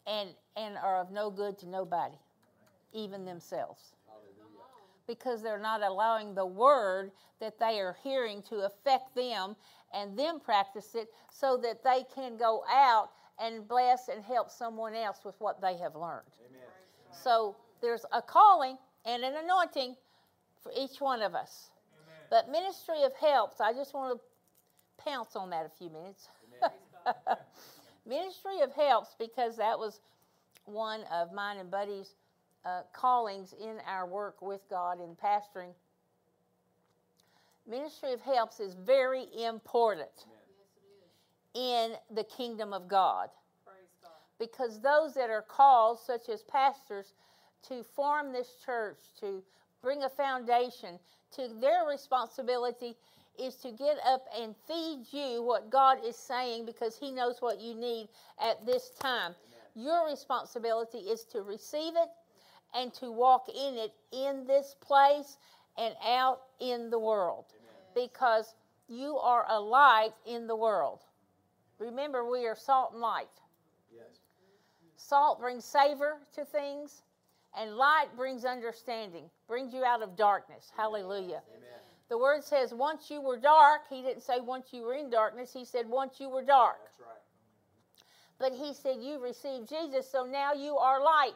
and, 0.08 0.30
and 0.56 0.78
are 0.78 1.02
of 1.02 1.12
no 1.12 1.30
good 1.30 1.58
to 1.60 1.68
nobody 1.68 2.16
even 2.94 3.26
themselves. 3.26 3.94
Because 5.08 5.44
they're 5.44 5.60
not 5.60 5.84
allowing 5.84 6.34
the 6.34 6.46
word 6.46 7.12
that 7.40 7.60
they 7.60 7.80
are 7.80 7.98
hearing 8.04 8.42
to 8.44 8.66
affect 8.66 9.14
them 9.16 9.56
and 9.96 10.18
them 10.18 10.40
practice 10.40 10.96
it 10.96 11.08
so 11.32 11.58
that 11.58 11.84
they 11.84 12.04
can 12.14 12.38
go 12.38 12.64
out 12.70 13.10
and 13.40 13.68
bless 13.68 14.08
and 14.08 14.24
help 14.24 14.50
someone 14.50 14.96
else 14.96 15.20
with 15.26 15.36
what 15.40 15.62
they 15.62 15.78
have 15.78 15.96
learned. 15.96 16.24
Amen. 16.50 16.62
So 17.12 17.56
there's 17.82 18.06
a 18.12 18.22
calling 18.22 18.78
and 19.06 19.24
an 19.24 19.34
anointing 19.44 19.96
for 20.62 20.72
each 20.78 21.00
one 21.00 21.22
of 21.22 21.36
us. 21.36 21.70
Amen. 22.06 22.28
But 22.30 22.52
ministry 22.52 23.04
of 23.04 23.14
helps, 23.16 23.62
I 23.62 23.74
just 23.74 23.94
want 23.94 24.20
to 24.20 25.04
pounce 25.04 25.36
on 25.36 25.50
that 25.52 25.66
a 25.66 25.70
few 25.78 25.90
minutes. 25.90 26.30
ministry 28.08 28.62
of 28.62 28.74
helps 28.74 29.16
because 29.20 29.58
that 29.58 29.78
was 29.78 30.00
one 30.66 31.02
of 31.12 31.32
mine 31.34 31.58
and 31.58 31.70
Buddy's 31.70 32.16
uh, 32.66 32.82
callings 32.94 33.54
in 33.62 33.78
our 33.88 34.08
work 34.08 34.42
with 34.42 34.62
God 34.70 35.00
in 35.00 35.16
pastoring. 35.16 35.74
Ministry 37.68 38.14
of 38.14 38.22
helps 38.22 38.60
is 38.60 38.76
very 38.76 39.26
important 39.44 40.10
in 41.56 41.94
the 42.14 42.24
kingdom 42.24 42.74
of 42.74 42.88
God. 42.88 43.30
God. 43.66 44.12
Because 44.40 44.80
those 44.82 45.14
that 45.16 45.30
are 45.30 45.42
called, 45.42 46.00
such 46.00 46.30
as 46.30 46.44
pastors, 46.44 47.14
to 47.68 47.84
form 47.84 48.32
this 48.32 48.58
church, 48.64 49.00
to 49.20 49.42
bring 49.82 50.04
a 50.04 50.10
foundation, 50.10 51.00
to 51.36 51.50
their 51.60 51.86
responsibility 51.90 52.96
is 53.40 53.56
to 53.56 53.72
get 53.72 53.98
up 54.06 54.26
and 54.40 54.56
feed 54.68 55.06
you 55.12 55.44
what 55.44 55.70
God 55.70 55.98
is 56.06 56.16
saying 56.16 56.66
because 56.66 56.98
He 56.98 57.12
knows 57.12 57.42
what 57.42 57.60
you 57.60 57.74
need 57.74 58.08
at 58.42 58.66
this 58.66 58.92
time. 59.00 59.34
Amen. 59.76 59.88
Your 59.88 60.08
responsibility 60.08 61.00
is 61.00 61.26
to 61.26 61.42
receive 61.42 61.94
it 61.96 62.10
and 62.76 62.94
to 62.96 63.12
walk 63.12 63.48
in 63.50 63.76
it 63.76 63.94
in 64.12 64.46
this 64.46 64.76
place 64.82 65.38
and 65.78 65.94
out 66.06 66.42
in 66.60 66.90
the 66.90 67.00
world 67.00 67.46
Amen. 67.52 68.10
because 68.10 68.56
you 68.88 69.18
are 69.18 69.46
a 69.50 69.60
light 69.60 70.14
in 70.26 70.48
the 70.48 70.56
world. 70.56 71.00
Remember, 71.80 72.30
we 72.30 72.46
are 72.46 72.56
salt 72.56 72.92
and 72.94 73.02
light. 73.02 73.28
Yes. 73.94 74.20
Salt 74.96 75.40
brings 75.40 75.66
savor 75.66 76.18
to 76.36 76.46
things, 76.46 77.02
and 77.58 77.76
light 77.76 78.08
brings 78.16 78.46
understanding, 78.46 79.26
brings 79.48 79.74
you 79.74 79.84
out 79.84 80.02
of 80.02 80.16
darkness. 80.16 80.72
Hallelujah. 80.76 81.42
Amen. 81.56 81.80
The 82.08 82.18
word 82.18 82.44
says, 82.44 82.74
once 82.74 83.10
you 83.10 83.20
were 83.20 83.38
dark, 83.38 83.82
he 83.90 84.02
didn't 84.02 84.22
say 84.22 84.40
once 84.40 84.68
you 84.72 84.84
were 84.84 84.94
in 84.94 85.10
darkness, 85.10 85.52
he 85.52 85.66
said 85.66 85.90
once 85.90 86.20
you 86.20 86.30
were 86.30 86.44
dark. 86.44 86.78
That's 86.84 87.00
Right. 87.00 87.16
But 88.38 88.52
he 88.54 88.74
said, 88.74 88.98
You 89.02 89.20
received 89.20 89.70
Jesus, 89.70 90.10
so 90.10 90.26
now 90.26 90.54
you 90.54 90.78
are 90.78 91.04
light. 91.04 91.34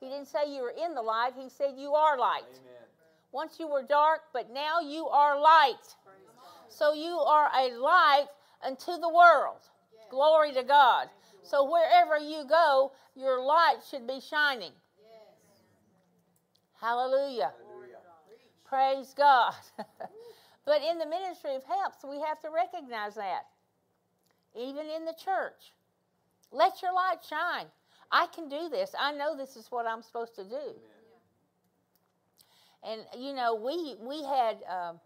He 0.00 0.10
didn't 0.10 0.28
say 0.28 0.54
you 0.54 0.62
were 0.62 0.74
in 0.76 0.94
the 0.94 1.02
light, 1.02 1.32
he 1.34 1.48
said 1.48 1.74
you 1.76 1.94
are 1.94 2.18
light. 2.18 2.44
Amen. 2.44 2.73
Once 3.34 3.58
you 3.58 3.66
were 3.66 3.82
dark, 3.82 4.20
but 4.32 4.48
now 4.52 4.78
you 4.78 5.08
are 5.08 5.40
light. 5.40 5.96
So 6.68 6.94
you 6.94 7.18
are 7.18 7.50
a 7.52 7.76
light 7.76 8.26
unto 8.64 8.96
the 8.96 9.08
world. 9.08 9.58
Glory 10.08 10.52
to 10.52 10.62
God. 10.62 11.08
So 11.42 11.68
wherever 11.68 12.16
you 12.16 12.44
go, 12.48 12.92
your 13.16 13.42
light 13.42 13.78
should 13.90 14.06
be 14.06 14.20
shining. 14.20 14.70
Hallelujah. 16.80 17.52
Hallelujah. 17.58 17.98
Praise 18.64 19.12
God. 19.16 19.54
but 20.64 20.80
in 20.88 20.98
the 20.98 21.06
ministry 21.06 21.56
of 21.56 21.64
helps, 21.64 22.04
we 22.08 22.20
have 22.20 22.38
to 22.40 22.50
recognize 22.50 23.16
that. 23.16 23.46
Even 24.56 24.86
in 24.86 25.04
the 25.04 25.14
church. 25.14 25.72
Let 26.52 26.82
your 26.82 26.94
light 26.94 27.18
shine. 27.28 27.66
I 28.12 28.28
can 28.28 28.48
do 28.48 28.68
this. 28.68 28.94
I 28.96 29.12
know 29.12 29.36
this 29.36 29.56
is 29.56 29.72
what 29.72 29.86
I'm 29.86 30.02
supposed 30.02 30.36
to 30.36 30.44
do. 30.44 30.76
And 32.84 33.02
you 33.18 33.32
know, 33.32 33.54
we 33.54 33.96
we 34.00 34.22
had 34.24 34.58
um, 34.68 35.00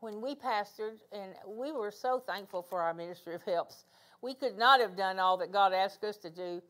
when 0.00 0.20
we 0.20 0.34
pastored, 0.34 0.98
and 1.12 1.34
we 1.46 1.72
were 1.72 1.90
so 1.90 2.22
thankful 2.26 2.62
for 2.62 2.80
our 2.80 2.94
ministry 2.94 3.34
of 3.34 3.42
helps. 3.42 3.84
We 4.22 4.34
could 4.34 4.58
not 4.58 4.80
have 4.80 4.96
done 4.96 5.18
all 5.18 5.36
that 5.38 5.52
God 5.52 5.72
asked 5.72 6.02
us 6.04 6.16
to 6.18 6.30
do 6.30 6.62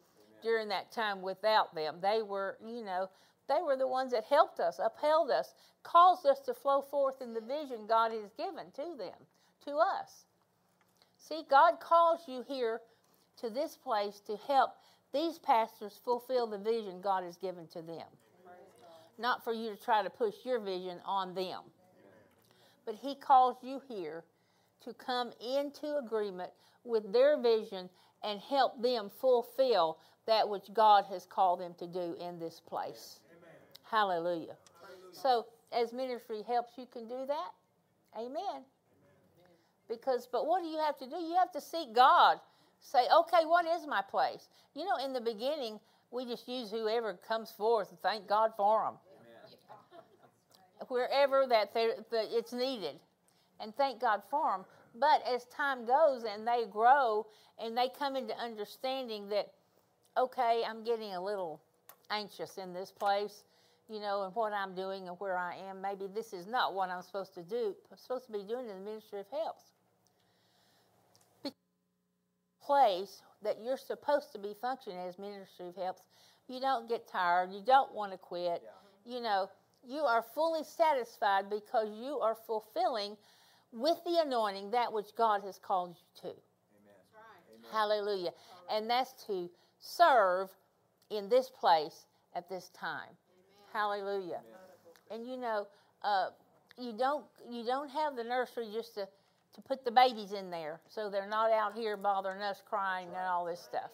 during 0.42 0.68
that 0.68 0.92
time 0.92 1.22
without 1.22 1.74
them. 1.74 1.96
They 2.00 2.22
were, 2.22 2.58
you 2.64 2.84
know, 2.84 3.08
they 3.48 3.62
were 3.62 3.76
the 3.76 3.88
ones 3.88 4.12
that 4.12 4.24
helped 4.24 4.60
us, 4.60 4.78
upheld 4.82 5.30
us, 5.30 5.54
caused 5.82 6.26
us 6.26 6.40
to 6.40 6.54
flow 6.54 6.82
forth 6.82 7.22
in 7.22 7.32
the 7.32 7.40
vision 7.40 7.86
God 7.88 8.12
has 8.12 8.32
given 8.36 8.70
to 8.72 8.96
them, 8.98 9.18
to 9.64 9.76
us. 9.76 10.26
See, 11.18 11.42
God 11.48 11.80
calls 11.80 12.20
you 12.26 12.44
here 12.46 12.80
to 13.38 13.50
this 13.50 13.76
place 13.76 14.20
to 14.26 14.36
help 14.46 14.70
these 15.12 15.38
pastors 15.38 16.00
fulfill 16.04 16.46
the 16.46 16.58
vision 16.58 17.00
God 17.00 17.24
has 17.24 17.36
given 17.36 17.66
to 17.68 17.82
them. 17.82 18.06
Not 19.18 19.42
for 19.44 19.52
you 19.52 19.70
to 19.70 19.76
try 19.76 20.02
to 20.02 20.10
push 20.10 20.34
your 20.44 20.60
vision 20.60 20.98
on 21.04 21.34
them. 21.34 21.60
But 22.84 22.96
He 22.96 23.14
calls 23.14 23.56
you 23.62 23.80
here 23.88 24.24
to 24.84 24.94
come 24.94 25.32
into 25.40 25.96
agreement 25.98 26.50
with 26.84 27.12
their 27.12 27.40
vision 27.40 27.88
and 28.22 28.40
help 28.40 28.80
them 28.82 29.10
fulfill 29.20 29.98
that 30.26 30.48
which 30.48 30.72
God 30.72 31.04
has 31.10 31.26
called 31.26 31.60
them 31.60 31.74
to 31.78 31.86
do 31.86 32.16
in 32.20 32.38
this 32.38 32.60
place. 32.60 33.20
Hallelujah. 33.90 34.56
So, 35.12 35.46
as 35.72 35.92
ministry 35.92 36.42
helps, 36.46 36.72
you 36.76 36.86
can 36.92 37.08
do 37.08 37.24
that. 37.26 37.50
Amen. 38.18 38.62
Because, 39.88 40.26
but 40.30 40.46
what 40.46 40.62
do 40.62 40.68
you 40.68 40.78
have 40.78 40.98
to 40.98 41.06
do? 41.08 41.16
You 41.16 41.36
have 41.38 41.52
to 41.52 41.60
seek 41.60 41.94
God. 41.94 42.38
Say, 42.80 43.04
okay, 43.14 43.44
what 43.46 43.64
is 43.66 43.86
my 43.86 44.02
place? 44.02 44.48
You 44.74 44.84
know, 44.84 45.04
in 45.04 45.12
the 45.12 45.20
beginning, 45.20 45.78
we 46.10 46.24
just 46.24 46.48
use 46.48 46.70
whoever 46.70 47.14
comes 47.14 47.50
forth 47.52 47.90
and 47.90 48.00
thank 48.00 48.26
God 48.26 48.52
for 48.56 48.84
them. 48.84 48.94
Wherever 50.88 51.46
that 51.48 51.74
there- 51.74 52.04
that 52.10 52.36
it's 52.36 52.52
needed, 52.52 53.00
and 53.60 53.74
thank 53.76 54.00
God 54.00 54.22
for 54.30 54.52
them. 54.52 54.66
But 54.94 55.22
as 55.22 55.44
time 55.46 55.86
goes 55.86 56.24
and 56.24 56.46
they 56.46 56.66
grow 56.66 57.26
and 57.58 57.76
they 57.76 57.88
come 57.88 58.16
into 58.16 58.36
understanding 58.36 59.28
that, 59.30 59.52
okay, 60.16 60.64
I'm 60.64 60.84
getting 60.84 61.14
a 61.14 61.20
little 61.22 61.60
anxious 62.10 62.58
in 62.58 62.72
this 62.74 62.92
place, 62.92 63.44
you 63.88 64.00
know, 64.00 64.22
and 64.24 64.34
what 64.34 64.52
I'm 64.52 64.74
doing 64.74 65.08
and 65.08 65.18
where 65.20 65.36
I 65.38 65.56
am. 65.56 65.80
Maybe 65.82 66.06
this 66.08 66.32
is 66.32 66.46
not 66.46 66.74
what 66.74 66.90
I'm 66.90 67.02
supposed 67.02 67.34
to 67.34 67.42
do. 67.42 67.76
I'm 67.90 67.98
supposed 67.98 68.26
to 68.26 68.32
be 68.32 68.44
doing 68.44 68.68
in 68.68 68.78
the 68.78 68.84
ministry 68.84 69.20
of 69.20 69.28
helps. 69.30 69.64
Place 72.60 73.22
that 73.42 73.60
you're 73.62 73.76
supposed 73.78 74.32
to 74.32 74.38
be 74.38 74.54
functioning 74.60 74.98
as 74.98 75.18
ministry 75.18 75.68
of 75.68 75.76
helps, 75.76 76.02
You 76.48 76.60
don't 76.60 76.88
get 76.88 77.08
tired. 77.08 77.52
You 77.52 77.62
don't 77.64 77.94
want 77.94 78.12
to 78.12 78.18
quit. 78.18 78.62
You 79.06 79.20
know, 79.20 79.50
you 79.86 80.00
are 80.00 80.22
fully 80.22 80.64
satisfied 80.64 81.48
because 81.48 81.88
you 82.00 82.18
are 82.18 82.34
fulfilling 82.46 83.16
with 83.72 83.98
the 84.04 84.20
anointing 84.24 84.70
that 84.70 84.92
which 84.92 85.08
God 85.16 85.42
has 85.44 85.58
called 85.58 85.96
you 85.96 86.20
to. 86.22 86.28
Amen. 86.28 87.72
Hallelujah. 87.72 88.30
And 88.70 88.88
that's 88.88 89.12
to 89.26 89.50
serve 89.78 90.50
in 91.10 91.28
this 91.28 91.50
place 91.50 92.06
at 92.34 92.48
this 92.48 92.70
time. 92.70 93.10
Hallelujah. 93.72 94.40
And 95.10 95.26
you 95.26 95.36
know, 95.36 95.66
uh, 96.02 96.28
you 96.78 96.92
don't 96.92 97.24
you 97.50 97.64
don't 97.64 97.88
have 97.90 98.16
the 98.16 98.24
nursery 98.24 98.68
just 98.72 98.94
to, 98.94 99.06
to 99.54 99.60
put 99.62 99.84
the 99.84 99.90
babies 99.90 100.32
in 100.32 100.50
there 100.50 100.80
so 100.88 101.10
they're 101.10 101.28
not 101.28 101.50
out 101.50 101.74
here 101.74 101.96
bothering 101.96 102.42
us 102.42 102.62
crying 102.68 103.08
and 103.08 103.26
all 103.28 103.44
this 103.44 103.60
stuff. 103.60 103.90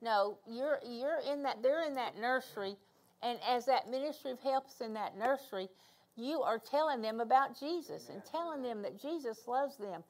No, 0.00 0.36
you're 0.48 0.78
you're 0.84 1.20
in 1.30 1.42
that 1.44 1.62
they're 1.62 1.86
in 1.86 1.94
that 1.94 2.18
nursery 2.20 2.76
and 3.22 3.38
as 3.48 3.66
that 3.66 3.90
ministry 3.90 4.32
of 4.32 4.40
helps 4.40 4.80
in 4.80 4.92
that 4.94 5.16
nursery, 5.16 5.68
you 6.16 6.42
are 6.42 6.58
telling 6.58 7.00
them 7.00 7.20
about 7.20 7.58
Jesus 7.58 8.08
and 8.08 8.22
telling 8.24 8.62
them 8.62 8.82
that 8.82 9.00
Jesus 9.00 9.46
loves 9.46 9.76
them 9.76 10.02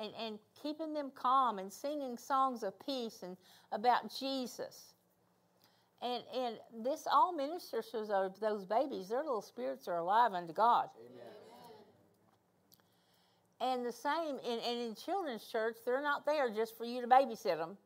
and, 0.00 0.12
and 0.20 0.38
keeping 0.60 0.92
them 0.92 1.10
calm 1.14 1.58
and 1.58 1.72
singing 1.72 2.18
songs 2.18 2.62
of 2.62 2.74
peace 2.84 3.22
and 3.22 3.36
about 3.72 4.14
Jesus. 4.18 4.94
And 6.02 6.22
and 6.36 6.56
this 6.84 7.06
all 7.10 7.32
ministers 7.32 7.86
to 7.92 8.04
those, 8.04 8.38
those 8.38 8.64
babies. 8.64 9.08
Their 9.08 9.22
little 9.22 9.40
spirits 9.40 9.88
are 9.88 9.96
alive 9.96 10.34
unto 10.34 10.52
God. 10.52 10.90
Amen. 10.98 11.26
And 13.58 13.86
the 13.86 13.92
same 13.92 14.36
in 14.44 14.58
and 14.58 14.80
in 14.80 14.94
children's 14.94 15.46
church, 15.46 15.76
they're 15.86 16.02
not 16.02 16.26
there 16.26 16.50
just 16.50 16.76
for 16.76 16.84
you 16.84 17.00
to 17.00 17.06
babysit 17.06 17.56
them 17.56 17.78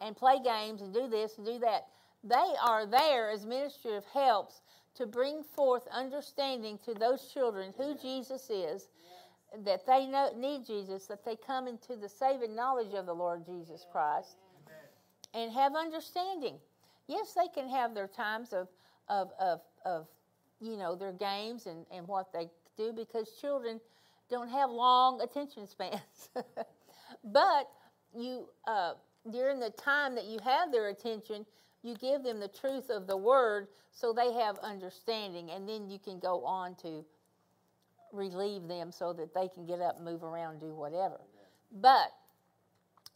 and 0.00 0.16
play 0.16 0.38
games 0.44 0.82
and 0.82 0.94
do 0.94 1.08
this 1.08 1.36
and 1.38 1.46
do 1.46 1.58
that. 1.58 1.88
They 2.24 2.54
are 2.64 2.86
there 2.86 3.30
as 3.30 3.46
ministry 3.46 3.94
of 3.94 4.04
helps 4.06 4.60
to 4.96 5.06
bring 5.06 5.42
forth 5.42 5.86
understanding 5.92 6.78
to 6.84 6.94
those 6.94 7.30
children 7.32 7.72
who 7.76 7.96
Jesus 7.96 8.50
is, 8.50 8.88
that 9.64 9.86
they 9.86 10.06
know, 10.06 10.30
need 10.36 10.66
Jesus, 10.66 11.06
that 11.06 11.24
they 11.24 11.36
come 11.36 11.68
into 11.68 11.96
the 11.96 12.08
saving 12.08 12.54
knowledge 12.54 12.94
of 12.94 13.06
the 13.06 13.14
Lord 13.14 13.46
Jesus 13.46 13.86
Christ, 13.90 14.36
and 15.34 15.52
have 15.52 15.76
understanding. 15.76 16.56
Yes, 17.06 17.34
they 17.34 17.48
can 17.48 17.68
have 17.68 17.94
their 17.94 18.08
times 18.08 18.52
of, 18.52 18.68
of, 19.08 19.30
of, 19.40 19.60
of 19.84 20.08
you 20.60 20.76
know, 20.76 20.96
their 20.96 21.12
games 21.12 21.66
and, 21.66 21.86
and 21.92 22.06
what 22.08 22.32
they 22.32 22.48
do 22.76 22.92
because 22.92 23.38
children 23.40 23.80
don't 24.28 24.48
have 24.48 24.70
long 24.70 25.20
attention 25.20 25.66
spans. 25.66 26.30
but 27.24 27.70
you, 28.16 28.48
uh, 28.66 28.94
during 29.30 29.60
the 29.60 29.70
time 29.70 30.14
that 30.14 30.24
you 30.24 30.38
have 30.44 30.72
their 30.72 30.88
attention, 30.88 31.46
you 31.82 31.94
give 31.94 32.22
them 32.22 32.40
the 32.40 32.48
truth 32.48 32.90
of 32.90 33.06
the 33.06 33.16
word 33.16 33.68
so 33.92 34.12
they 34.12 34.32
have 34.32 34.58
understanding, 34.58 35.50
and 35.50 35.68
then 35.68 35.88
you 35.88 35.98
can 35.98 36.18
go 36.18 36.44
on 36.44 36.74
to 36.76 37.04
relieve 38.12 38.66
them 38.68 38.90
so 38.90 39.12
that 39.12 39.34
they 39.34 39.48
can 39.48 39.66
get 39.66 39.80
up, 39.80 40.00
move 40.00 40.24
around, 40.24 40.60
do 40.60 40.72
whatever. 40.72 41.20
But 41.80 42.12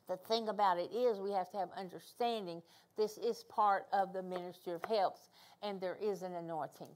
the 0.08 0.16
thing 0.16 0.48
about 0.48 0.78
it 0.78 0.92
is, 0.92 1.18
we 1.18 1.32
have 1.32 1.50
to 1.52 1.58
have 1.58 1.68
understanding. 1.76 2.62
This 2.96 3.18
is 3.18 3.44
part 3.48 3.86
of 3.92 4.12
the 4.12 4.22
ministry 4.22 4.74
of 4.74 4.84
helps, 4.84 5.28
and 5.62 5.80
there 5.80 5.96
is 6.02 6.22
an 6.22 6.34
anointing. 6.34 6.88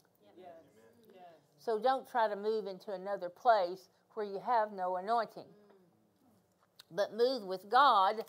So 1.58 1.80
don't 1.80 2.08
try 2.08 2.28
to 2.28 2.36
move 2.36 2.66
into 2.68 2.92
another 2.92 3.28
place 3.28 3.88
where 4.14 4.24
you 4.24 4.40
have 4.46 4.72
no 4.72 4.96
anointing. 4.96 5.48
But 6.92 7.14
move 7.14 7.42
with 7.42 7.68
God 7.68 8.24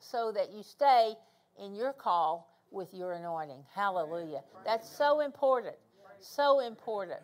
so 0.00 0.30
that 0.32 0.52
you 0.52 0.62
stay 0.62 1.14
in 1.58 1.74
your 1.74 1.94
call 1.94 2.53
with 2.74 2.92
your 2.92 3.12
anointing. 3.12 3.64
Hallelujah. 3.74 4.42
That's 4.64 4.88
so 4.88 5.20
important. 5.20 5.76
So 6.20 6.60
important. 6.60 7.20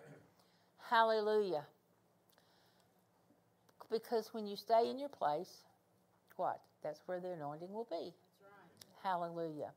Hallelujah. 0.89 1.65
Because 3.91 4.33
when 4.33 4.47
you 4.47 4.57
stay 4.57 4.89
in 4.89 4.99
your 4.99 5.09
place, 5.09 5.65
what? 6.37 6.61
That's 6.83 7.01
where 7.07 7.21
the 7.21 7.33
anointing 7.33 7.73
will 7.73 7.89
be. 7.91 8.15
Hallelujah. 9.03 9.71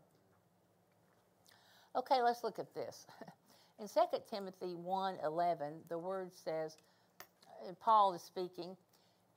Okay, 1.96 2.22
let's 2.22 2.44
look 2.44 2.60
at 2.60 2.74
this. 2.74 3.08
In 3.80 3.88
2 3.88 4.02
Timothy 4.30 4.76
1:11, 4.76 5.74
the 5.90 5.98
word 5.98 6.32
says, 6.34 6.78
and 7.68 7.80
Paul 7.80 8.14
is 8.14 8.22
speaking, 8.22 8.76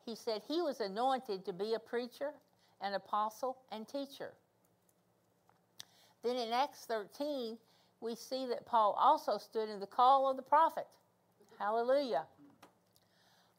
he 0.04 0.14
said 0.14 0.42
he 0.46 0.60
was 0.60 0.80
anointed 0.80 1.44
to 1.44 1.52
be 1.52 1.74
a 1.74 1.78
preacher, 1.78 2.32
an 2.80 2.94
apostle, 2.94 3.58
and 3.72 3.88
teacher. 3.88 4.32
Then 6.26 6.34
in 6.34 6.52
Acts 6.52 6.86
13, 6.86 7.56
we 8.00 8.16
see 8.16 8.46
that 8.46 8.66
Paul 8.66 8.96
also 8.98 9.38
stood 9.38 9.68
in 9.68 9.78
the 9.78 9.86
call 9.86 10.28
of 10.28 10.36
the 10.36 10.42
prophet. 10.42 10.88
Hallelujah. 11.56 12.24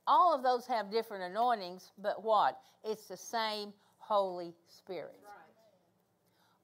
All 0.06 0.36
of 0.36 0.43
those 0.43 0.67
have 0.67 0.91
different 0.91 1.23
anointings, 1.23 1.91
but 1.97 2.21
what? 2.21 2.60
It's 2.84 3.08
the 3.08 3.15
same 3.15 3.71
Holy 3.99 4.53
Spirit. 4.67 5.15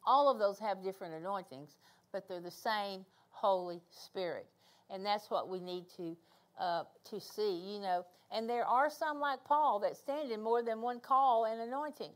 All 0.06 0.30
of 0.30 0.40
those 0.40 0.60
have 0.60 0.84
different 0.84 1.14
anointings, 1.14 1.78
but 2.12 2.28
they're 2.28 2.42
the 2.42 2.52
same 2.52 3.06
Holy 3.30 3.80
Spirit. 3.90 4.46
And 4.90 5.06
that's 5.06 5.32
what 5.32 5.48
we 5.48 5.62
need 5.62 5.86
to 5.96 6.18
uh, 6.60 6.84
to 7.10 7.20
see, 7.22 7.56
you 7.56 7.80
know. 7.80 8.06
And 8.30 8.50
there 8.50 8.66
are 8.66 8.90
some 8.90 9.22
like 9.22 9.44
Paul 9.46 9.80
that 9.80 9.96
stand 9.96 10.32
in 10.32 10.42
more 10.42 10.62
than 10.62 10.82
one 10.82 11.00
call 11.00 11.46
and 11.46 11.62
anointing. 11.62 12.12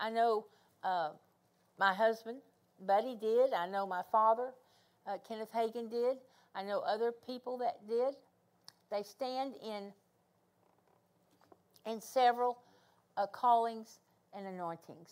I 0.00 0.10
know 0.10 0.46
uh, 0.82 1.10
my 1.78 1.94
husband, 1.94 2.38
Buddy 2.84 3.16
did. 3.20 3.52
I 3.52 3.66
know 3.68 3.86
my 3.86 4.02
father, 4.12 4.50
uh, 5.06 5.18
Kenneth 5.26 5.52
Hagin, 5.52 5.90
did. 5.90 6.18
I 6.54 6.62
know 6.62 6.80
other 6.80 7.12
people 7.12 7.58
that 7.58 7.86
did. 7.88 8.14
They 8.90 9.02
stand 9.02 9.54
in 9.62 9.92
in 11.86 12.00
several 12.00 12.58
uh, 13.16 13.26
callings 13.26 14.00
and 14.34 14.46
anointings, 14.46 15.10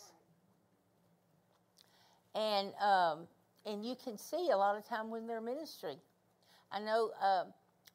and 2.35 2.73
um, 2.81 3.27
and 3.67 3.85
you 3.85 3.95
can 4.03 4.19
see 4.19 4.51
a 4.53 4.57
lot 4.57 4.77
of 4.77 4.85
time 4.87 5.11
when 5.11 5.27
they're 5.27 5.41
ministry. 5.41 5.97
I 6.71 6.81
know 6.81 7.11
uh, 7.23 7.45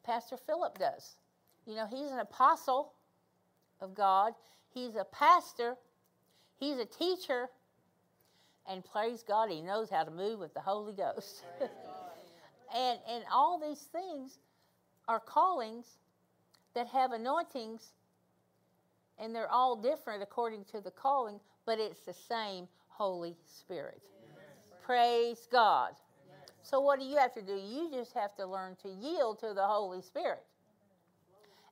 Pastor 0.04 0.36
Philip 0.36 0.78
does. 0.78 1.16
You 1.66 1.76
know, 1.76 1.86
he's 1.86 2.10
an 2.10 2.20
apostle 2.20 2.94
of 3.80 3.94
God. 3.94 4.34
He's 4.72 4.94
a 4.96 5.04
pastor. 5.04 5.76
He's 6.58 6.78
a 6.78 6.84
teacher. 6.86 7.48
And 8.70 8.84
praise 8.84 9.24
God, 9.26 9.50
he 9.50 9.60
knows 9.60 9.90
how 9.90 10.04
to 10.04 10.10
move 10.10 10.38
with 10.38 10.54
the 10.54 10.60
Holy 10.60 10.92
Ghost. 10.92 11.44
and, 11.60 12.98
and 13.08 13.24
all 13.32 13.58
these 13.58 13.88
things 13.92 14.38
are 15.08 15.18
callings 15.18 15.86
that 16.74 16.86
have 16.86 17.10
anointings, 17.10 17.94
and 19.18 19.34
they're 19.34 19.50
all 19.50 19.74
different 19.74 20.22
according 20.22 20.64
to 20.66 20.80
the 20.80 20.90
calling, 20.90 21.40
but 21.66 21.80
it's 21.80 22.00
the 22.00 22.14
same 22.14 22.68
Holy 22.88 23.36
Spirit. 23.44 24.00
Praise 24.84 25.48
God. 25.50 25.92
So, 26.62 26.80
what 26.80 27.00
do 27.00 27.06
you 27.06 27.16
have 27.16 27.34
to 27.34 27.42
do? 27.42 27.54
You 27.54 27.90
just 27.92 28.12
have 28.12 28.36
to 28.36 28.46
learn 28.46 28.76
to 28.82 28.88
yield 28.88 29.40
to 29.40 29.52
the 29.54 29.66
Holy 29.66 30.02
Spirit 30.02 30.44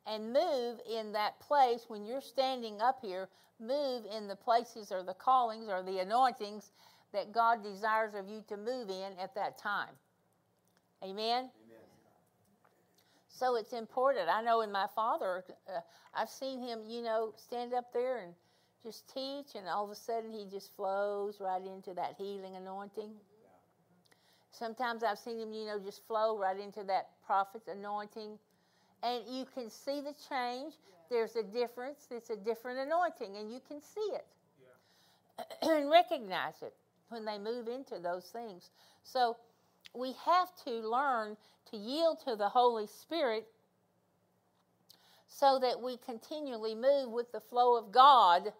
and 0.06 0.32
move 0.32 0.80
in 0.90 1.12
that 1.12 1.38
place 1.40 1.84
when 1.88 2.06
you're 2.06 2.22
standing 2.22 2.80
up 2.80 2.98
here, 3.02 3.28
move 3.60 4.04
in 4.16 4.28
the 4.28 4.36
places 4.36 4.92
or 4.92 5.02
the 5.02 5.14
callings 5.14 5.68
or 5.68 5.82
the 5.82 5.98
anointings 5.98 6.70
that 7.12 7.32
God 7.32 7.62
desires 7.62 8.14
of 8.14 8.28
you 8.28 8.42
to 8.48 8.56
move 8.56 8.90
in 8.90 9.12
at 9.20 9.34
that 9.34 9.58
time. 9.58 9.94
Amen? 11.02 11.14
Amen. 11.16 11.50
So 13.28 13.56
it's 13.56 13.72
important. 13.72 14.28
I 14.28 14.42
know 14.42 14.62
in 14.62 14.72
my 14.72 14.86
father, 14.94 15.44
uh, 15.68 15.80
I've 16.14 16.28
seen 16.28 16.60
him, 16.60 16.80
you 16.86 17.02
know, 17.02 17.32
stand 17.36 17.72
up 17.72 17.92
there 17.92 18.18
and 18.18 18.34
just 18.82 19.12
teach, 19.12 19.54
and 19.54 19.68
all 19.68 19.84
of 19.84 19.90
a 19.90 19.94
sudden 19.94 20.30
he 20.30 20.46
just 20.50 20.74
flows 20.76 21.40
right 21.40 21.62
into 21.64 21.94
that 21.94 22.14
healing 22.18 22.56
anointing. 22.56 23.10
Sometimes 24.50 25.02
I've 25.02 25.18
seen 25.18 25.38
him, 25.38 25.52
you 25.52 25.66
know, 25.66 25.78
just 25.78 26.06
flow 26.06 26.36
right 26.36 26.58
into 26.58 26.82
that 26.84 27.10
prophet's 27.24 27.68
anointing 27.68 28.38
and 29.02 29.22
you 29.28 29.44
can 29.54 29.70
see 29.70 30.00
the 30.00 30.14
change. 30.28 30.74
There's 31.10 31.36
a 31.36 31.42
difference. 31.42 32.08
It's 32.10 32.30
a 32.30 32.36
different 32.36 32.78
anointing, 32.80 33.36
and 33.36 33.50
you 33.50 33.60
can 33.66 33.80
see 33.80 34.12
it 34.14 34.26
yeah. 34.60 35.68
and 35.78 35.90
recognize 35.90 36.62
it 36.62 36.74
when 37.08 37.24
they 37.24 37.38
move 37.38 37.68
into 37.68 37.98
those 37.98 38.26
things. 38.26 38.70
So 39.02 39.36
we 39.94 40.14
have 40.24 40.48
to 40.64 40.70
learn 40.70 41.36
to 41.70 41.76
yield 41.76 42.20
to 42.24 42.36
the 42.36 42.48
Holy 42.48 42.86
Spirit 42.86 43.46
so 45.28 45.58
that 45.60 45.80
we 45.80 45.96
continually 45.98 46.74
move 46.74 47.10
with 47.10 47.30
the 47.32 47.40
flow 47.40 47.76
of 47.76 47.92
God 47.92 48.52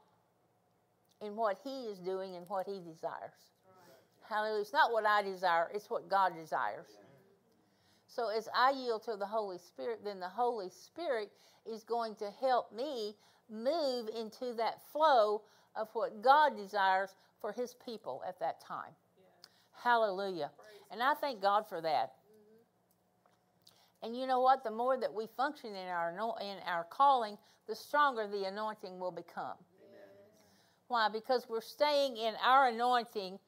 in 1.21 1.37
what 1.37 1.59
He 1.65 1.87
is 1.87 1.99
doing 1.99 2.37
and 2.37 2.47
what 2.49 2.67
He 2.67 2.81
desires. 2.81 3.53
Right. 3.67 4.29
Hallelujah. 4.29 4.63
It's 4.63 4.73
not 4.73 4.93
what 4.93 5.07
I 5.07 5.23
desire, 5.23 5.69
it's 5.75 5.91
what 5.91 6.09
God 6.09 6.35
desires. 6.37 6.87
So 8.09 8.29
as 8.29 8.49
I 8.55 8.71
yield 8.71 9.05
to 9.05 9.17
the 9.17 9.27
Holy 9.27 9.59
Spirit, 9.59 10.01
then 10.03 10.19
the 10.19 10.29
Holy 10.29 10.71
Spirit 10.71 11.31
is 11.71 11.85
going 11.85 12.15
to 12.17 12.31
help 12.41 12.73
me 12.73 13.15
move 13.51 14.09
into 14.09 14.55
that 14.55 14.81
flow 14.93 15.43
of 15.77 15.89
what 15.93 16.23
God 16.23 16.57
desires 16.57 17.15
for 17.41 17.53
his 17.53 17.75
people 17.85 18.23
at 18.27 18.41
that 18.41 18.61
time. 18.61 18.93
Yeah. 19.17 19.25
Hallelujah. 19.83 20.51
Praise 20.57 20.69
and 20.91 21.03
I 21.03 21.15
thank 21.15 21.43
God 21.43 21.69
for 21.69 21.81
that. 21.83 22.13
Mm-hmm. 22.15 24.07
And 24.07 24.17
you 24.17 24.27
know 24.27 24.41
what? 24.41 24.65
The 24.65 24.71
more 24.71 24.99
that 24.99 25.13
we 25.13 25.27
function 25.37 25.71
in 25.71 25.89
our 25.89 26.11
in 26.41 26.57
our 26.67 26.85
calling, 26.85 27.37
the 27.69 27.75
stronger 27.75 28.27
the 28.27 28.45
anointing 28.45 28.99
will 28.99 29.13
become. 29.13 29.57
Amen. 29.87 30.09
Why? 30.89 31.09
Because 31.13 31.47
we're 31.49 31.61
staying 31.61 32.17
in 32.17 32.35
our 32.43 32.69
anointing 32.69 33.39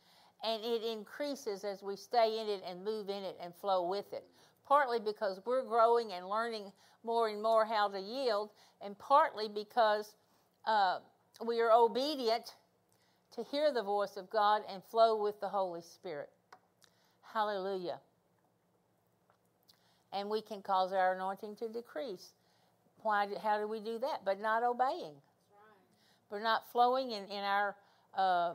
and 0.44 0.64
it 0.64 0.82
increases 0.82 1.64
as 1.64 1.82
we 1.82 1.96
stay 1.96 2.38
in 2.40 2.48
it 2.48 2.62
and 2.66 2.84
move 2.84 3.08
in 3.08 3.22
it 3.24 3.36
and 3.42 3.54
flow 3.54 3.88
with 3.88 4.12
it 4.12 4.24
partly 4.70 5.00
because 5.00 5.40
we're 5.44 5.64
growing 5.64 6.12
and 6.12 6.28
learning 6.28 6.70
more 7.02 7.28
and 7.28 7.42
more 7.42 7.66
how 7.66 7.88
to 7.88 7.98
yield, 7.98 8.50
and 8.80 8.96
partly 9.00 9.48
because 9.48 10.14
uh, 10.64 11.00
we 11.44 11.60
are 11.60 11.72
obedient 11.72 12.54
to 13.34 13.42
hear 13.50 13.72
the 13.72 13.82
voice 13.82 14.16
of 14.16 14.30
God 14.30 14.62
and 14.72 14.80
flow 14.84 15.20
with 15.20 15.40
the 15.40 15.48
Holy 15.48 15.80
Spirit. 15.82 16.28
Hallelujah. 17.34 17.98
And 20.12 20.30
we 20.30 20.40
can 20.40 20.62
cause 20.62 20.92
our 20.92 21.16
anointing 21.16 21.56
to 21.56 21.68
decrease. 21.68 22.28
Why? 23.02 23.26
How 23.42 23.58
do 23.58 23.66
we 23.66 23.80
do 23.80 23.98
that? 23.98 24.24
But 24.24 24.40
not 24.40 24.62
obeying. 24.62 25.14
We're 26.30 26.42
not 26.42 26.70
flowing 26.70 27.10
in, 27.10 27.24
in 27.24 27.42
our 27.42 27.74
uh, 28.16 28.54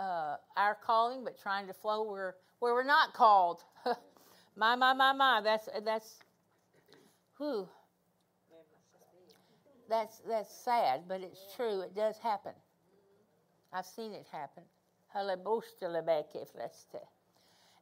uh, 0.00 0.36
our 0.56 0.78
calling, 0.86 1.22
but 1.22 1.38
trying 1.38 1.66
to 1.66 1.74
flow 1.74 2.10
where 2.10 2.34
where 2.60 2.72
we're 2.72 2.82
not 2.82 3.12
called. 3.12 3.60
My, 4.56 4.76
my, 4.76 4.92
my, 4.92 5.12
my. 5.12 5.40
That's 5.42 5.68
that's 5.84 6.18
who. 7.32 7.68
That's 9.88 10.20
that's 10.28 10.54
sad, 10.54 11.02
but 11.08 11.20
it's 11.20 11.40
true. 11.56 11.80
It 11.80 11.94
does 11.94 12.18
happen. 12.18 12.52
I've 13.72 13.86
seen 13.86 14.12
it 14.12 14.26
happen. 14.30 14.62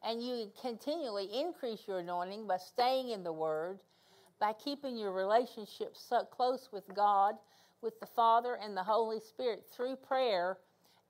And 0.05 0.23
you 0.23 0.51
continually 0.61 1.29
increase 1.33 1.81
your 1.87 1.99
anointing 2.01 2.47
by 2.47 2.57
staying 2.57 3.11
in 3.11 3.23
the 3.23 3.33
Word, 3.33 3.79
by 4.41 4.53
keeping 4.55 4.97
your 4.97 5.13
relationship 5.13 5.95
so 5.95 6.25
close 6.25 6.71
with 6.73 6.85
God, 6.95 7.37
with 7.83 8.01
the 8.01 8.07
Father 8.07 8.59
and 8.63 8.77
the 8.77 8.83
Holy 8.83 9.21
Spirit 9.21 9.65
through 9.75 9.97
prayer 9.97 10.59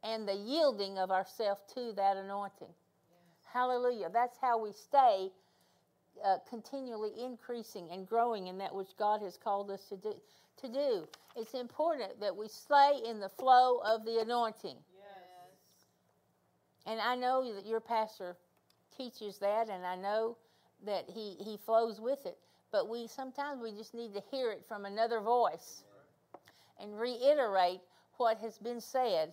and 0.05 0.29
the 0.29 0.35
yielding 0.35 0.99
of 0.99 1.11
ourselves 1.11 1.63
to 1.75 1.93
that 1.97 2.17
anointing. 2.17 2.69
Yes. 2.69 3.47
Hallelujah. 3.53 4.11
That's 4.13 4.37
how 4.41 4.59
we 4.63 4.73
stay 4.73 5.31
uh, 6.25 6.37
continually 6.49 7.11
increasing 7.23 7.89
and 7.91 8.09
growing 8.09 8.47
in 8.49 8.59
that 8.59 8.75
which 8.75 8.97
God 8.99 9.23
has 9.23 9.37
called 9.37 9.71
us 9.71 9.85
to 9.89 9.97
do. 9.97 10.15
To 10.61 10.69
do. 10.69 11.09
It's 11.37 11.55
important 11.55 12.21
that 12.21 12.37
we 12.37 12.47
stay 12.47 13.01
in 13.09 13.19
the 13.19 13.29
flow 13.29 13.79
of 13.79 14.05
the 14.05 14.21
anointing. 14.21 14.77
Yes. 14.95 15.87
And 16.87 17.01
I 17.01 17.17
know 17.17 17.55
that 17.55 17.67
your 17.67 17.81
pastor 17.81 18.37
teaches 18.97 19.39
that, 19.39 19.69
and 19.69 19.85
I 19.85 19.97
know 19.97 20.37
that 20.85 21.05
he, 21.09 21.37
he 21.41 21.59
flows 21.65 22.01
with 22.01 22.27
it. 22.27 22.39
But 22.71 22.89
we 22.89 23.07
sometimes 23.07 23.63
we 23.63 23.73
just 23.73 23.95
need 23.95 24.15
to 24.15 24.23
hear 24.31 24.51
it 24.51 24.65
from 24.67 24.85
another 24.85 25.21
voice 25.21 25.83
and 26.81 26.99
reiterate 26.99 27.81
what 28.17 28.39
has 28.39 28.59
been 28.59 28.81
said. 28.81 29.33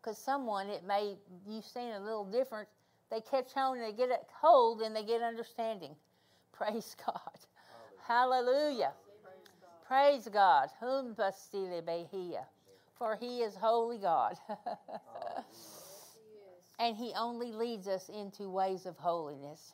Because 0.00 0.18
someone, 0.18 0.68
it 0.68 0.84
may, 0.86 1.16
you've 1.46 1.64
seen 1.64 1.92
a 1.92 2.00
little 2.00 2.24
different 2.24 2.68
they 3.10 3.20
catch 3.20 3.56
on 3.56 3.78
and 3.78 3.86
they 3.86 3.96
get 3.96 4.10
a 4.10 4.18
hold 4.40 4.82
and 4.82 4.94
they 4.94 5.04
get 5.04 5.22
understanding. 5.22 5.94
Praise 6.52 6.96
God. 7.04 7.20
Hallelujah. 8.06 8.92
Praise 9.86 10.28
God. 10.32 10.68
Whom 10.80 11.14
For 12.96 13.16
he 13.16 13.40
is 13.40 13.54
holy 13.54 13.98
God. 13.98 14.36
and 16.78 16.96
he 16.96 17.12
only 17.16 17.52
leads 17.52 17.88
us 17.88 18.08
into 18.08 18.48
ways 18.48 18.86
of 18.86 18.96
holiness. 18.96 19.72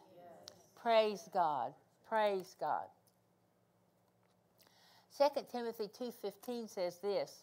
Praise 0.81 1.29
God. 1.33 1.73
Praise 2.09 2.55
God. 2.61 2.87
2 5.19 5.25
Timothy 5.51 5.89
2:15 5.99 6.69
says 6.69 6.99
this, 6.99 7.43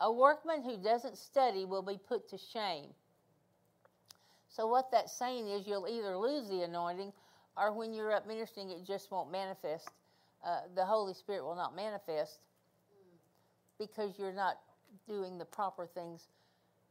a 0.00 0.12
workman 0.12 0.62
who 0.62 0.76
doesn't 0.76 1.18
study 1.18 1.64
will 1.64 1.82
be 1.82 1.98
put 1.98 2.28
to 2.28 2.38
shame. 2.38 2.90
So, 4.48 4.66
what 4.66 4.90
that's 4.90 5.12
saying 5.12 5.48
is 5.48 5.66
you'll 5.66 5.88
either 5.88 6.16
lose 6.16 6.48
the 6.48 6.62
anointing 6.62 7.12
or 7.56 7.72
when 7.72 7.92
you're 7.92 8.12
up 8.12 8.26
ministering, 8.26 8.70
it 8.70 8.84
just 8.86 9.10
won't 9.10 9.30
manifest. 9.30 9.90
Uh, 10.44 10.60
the 10.74 10.84
Holy 10.84 11.14
Spirit 11.14 11.44
will 11.44 11.56
not 11.56 11.74
manifest 11.74 12.38
because 13.78 14.18
you're 14.18 14.32
not 14.32 14.58
doing 15.06 15.38
the 15.38 15.44
proper 15.44 15.86
things 15.86 16.28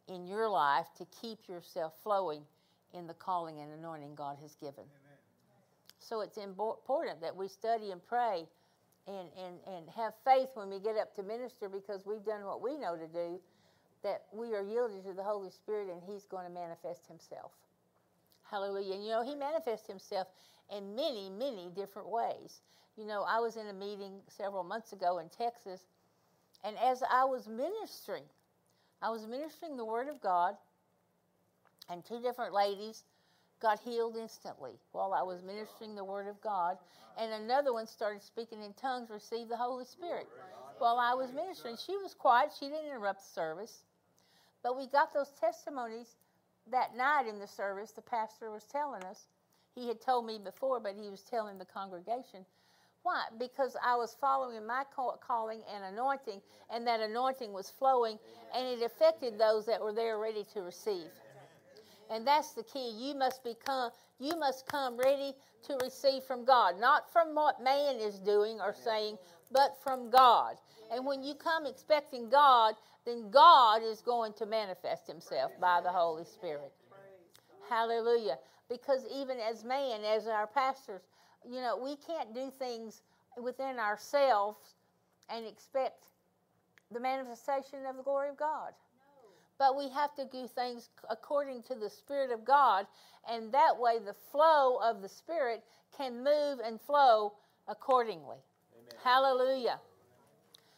in 0.08 0.28
your 0.28 0.50
life 0.50 0.88
to 0.98 1.06
keep 1.22 1.48
yourself 1.48 1.94
flowing 2.04 2.42
in 2.94 3.08
the 3.08 3.14
calling 3.14 3.60
and 3.60 3.72
anointing 3.74 4.16
God 4.16 4.38
has 4.42 4.56
given. 4.56 4.84
Amen. 4.84 5.18
So 6.00 6.22
it's 6.22 6.38
important 6.38 7.22
that 7.22 7.36
we 7.36 7.48
study 7.48 7.92
and 7.92 8.06
pray 8.06 8.46
and, 9.08 9.30
and, 9.38 9.56
and 9.76 9.90
have 9.90 10.14
faith 10.26 10.50
when 10.54 10.70
we 10.70 10.80
get 10.80 10.96
up 10.98 11.16
to 11.16 11.24
minister 11.24 11.70
because 11.70 12.06
we've 12.06 12.24
done 12.26 12.44
what 12.44 12.62
we 12.62 12.78
know 12.78 12.96
to 12.96 13.08
do 13.08 13.40
that 14.08 14.24
we 14.34 14.56
are 14.56 14.64
yielded 14.64 15.06
to 15.06 15.14
the 15.14 15.24
Holy 15.24 15.52
Spirit 15.52 15.90
and 15.92 16.02
He's 16.08 16.26
going 16.26 16.48
to 16.48 16.54
manifest 16.54 17.08
Himself. 17.08 17.52
Hallelujah. 18.52 18.96
And 18.96 19.04
you 19.06 19.12
know, 19.12 19.24
He 19.24 19.36
manifests 19.36 19.88
Himself 19.88 20.28
in 20.76 20.96
many, 20.96 21.30
many 21.30 21.70
different 21.76 22.10
ways. 22.10 22.62
You 22.98 23.06
know, 23.08 23.26
I 23.28 23.40
was 23.42 23.58
in 23.58 23.68
a 23.68 23.74
meeting 23.74 24.22
several 24.30 24.64
months 24.66 24.94
ago 24.94 25.20
in 25.20 25.30
Texas, 25.30 25.82
and 26.64 26.78
as 26.80 27.04
I 27.12 27.26
was 27.26 27.48
ministering, 27.48 28.24
I 29.02 29.12
was 29.12 29.28
ministering 29.28 29.78
the 29.78 29.86
Word 29.86 30.10
of 30.10 30.22
God, 30.22 30.58
And 31.90 32.06
two 32.06 32.22
different 32.22 32.54
ladies 32.54 33.04
got 33.62 33.80
healed 33.80 34.18
instantly 34.18 34.74
while 34.94 35.14
I 35.14 35.24
was 35.24 35.44
ministering 35.44 35.96
the 35.96 36.06
Word 36.06 36.28
of 36.28 36.42
God. 36.42 36.78
And 37.18 37.34
another 37.34 37.74
one 37.74 37.88
started 37.88 38.24
speaking 38.24 38.64
in 38.64 38.74
tongues, 38.74 39.10
received 39.12 39.52
the 39.52 39.58
Holy 39.58 39.86
Spirit 39.86 40.28
while 40.80 40.98
I 41.00 41.16
was 41.16 41.34
ministering. 41.34 41.78
She 41.78 41.98
was 41.98 42.16
quiet, 42.16 42.52
she 42.60 42.68
didn't 42.70 42.88
interrupt 42.88 43.22
the 43.22 43.34
service. 43.34 43.84
But 44.64 44.78
we 44.78 44.88
got 44.88 45.14
those 45.14 45.32
testimonies 45.40 46.16
that 46.72 46.96
night 46.96 47.28
in 47.28 47.40
the 47.40 47.48
service. 47.48 47.92
The 47.92 48.02
pastor 48.02 48.52
was 48.52 48.64
telling 48.64 49.04
us. 49.04 49.28
He 49.76 49.88
had 49.88 50.02
told 50.02 50.26
me 50.26 50.40
before, 50.44 50.80
but 50.80 50.96
he 51.00 51.10
was 51.10 51.22
telling 51.22 51.58
the 51.58 51.66
congregation. 51.66 52.46
Why? 53.04 53.26
Because 53.40 53.78
I 53.84 53.96
was 53.96 54.18
following 54.20 54.66
my 54.66 54.84
calling 55.26 55.62
and 55.74 55.84
anointing, 55.94 56.42
and 56.70 56.86
that 56.88 57.00
anointing 57.00 57.54
was 57.54 57.70
flowing, 57.70 58.18
and 58.56 58.68
it 58.68 58.84
affected 58.84 59.38
those 59.38 59.66
that 59.68 59.82
were 59.82 59.94
there 59.94 60.18
ready 60.18 60.44
to 60.54 60.62
receive. 60.62 61.08
And 62.10 62.26
that's 62.26 62.54
the 62.54 62.64
key. 62.64 62.90
You 62.90 63.16
must 63.16 63.44
become 63.44 63.92
you 64.20 64.38
must 64.38 64.66
come 64.66 64.98
ready 64.98 65.34
to 65.68 65.78
receive 65.84 66.24
from 66.24 66.44
God, 66.44 66.80
not 66.80 67.12
from 67.12 67.36
what 67.36 67.62
man 67.64 67.98
is 67.98 68.18
doing 68.20 68.60
or 68.60 68.74
saying, 68.74 69.18
but 69.52 69.78
from 69.84 70.10
God. 70.10 70.56
And 70.92 71.06
when 71.06 71.24
you 71.24 71.34
come 71.36 71.66
expecting 71.66 72.30
God, 72.30 72.76
then 73.06 73.30
God 73.30 73.82
is 73.84 74.02
going 74.02 74.34
to 74.34 74.46
manifest 74.46 75.08
himself 75.08 75.52
by 75.60 75.82
the 75.82 75.90
Holy 75.90 76.26
Spirit. 76.26 76.72
Hallelujah. 77.70 78.38
Because 78.70 79.06
even 79.14 79.38
as 79.40 79.64
man, 79.64 80.02
as 80.04 80.28
our 80.28 80.48
pastors, 80.48 81.02
you 81.46 81.62
know, 81.62 81.78
we 81.78 81.96
can't 81.96 82.34
do 82.34 82.52
things 82.60 83.02
within 83.42 83.80
ourselves 83.80 84.76
and 85.30 85.46
expect 85.46 86.08
the 86.92 87.00
manifestation 87.00 87.86
of 87.90 87.98
the 87.98 88.04
glory 88.04 88.30
of 88.30 88.38
God 88.38 88.74
but 89.58 89.76
we 89.76 89.90
have 89.90 90.14
to 90.16 90.26
do 90.26 90.48
things 90.48 90.90
according 91.10 91.64
to 91.64 91.76
the 91.76 91.90
Spirit 91.90 92.32
of 92.32 92.46
God, 92.46 92.86
and 93.30 93.52
that 93.52 93.78
way 93.78 93.98
the 94.00 94.16
flow 94.32 94.78
of 94.78 95.02
the 95.02 95.10
Spirit 95.10 95.64
can 95.96 96.24
move 96.24 96.60
and 96.64 96.80
flow 96.80 97.34
accordingly. 97.68 98.38
Amen. 98.78 99.00
Hallelujah. 99.04 99.80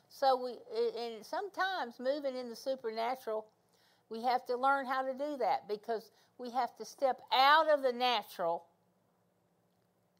So 0.10 0.36
we, 0.44 0.52
and 1.00 1.26
sometimes 1.26 2.00
moving 2.00 2.36
in 2.36 2.50
the 2.50 2.56
supernatural, 2.56 3.46
we 4.10 4.24
have 4.24 4.46
to 4.48 4.58
learn 4.58 4.86
how 4.86 5.04
to 5.04 5.14
do 5.14 5.38
that 5.38 5.68
because 5.68 6.12
we 6.38 6.50
have 6.52 6.76
to 6.78 6.86
step 6.86 7.20
out 7.32 7.70
of 7.70 7.84
the 7.84 7.94
natural 7.94 8.64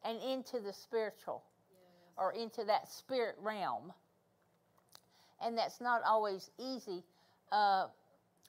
and 0.06 0.20
into 0.22 0.60
the 0.60 0.72
spiritual 0.72 1.44
yes. 1.72 2.14
or 2.18 2.34
into 2.34 2.64
that 2.66 2.90
spirit 2.92 3.36
realm. 3.42 3.92
And 5.44 5.58
that's 5.58 5.82
not 5.82 6.02
always 6.06 6.52
easy. 6.60 7.04
Uh, 7.52 7.88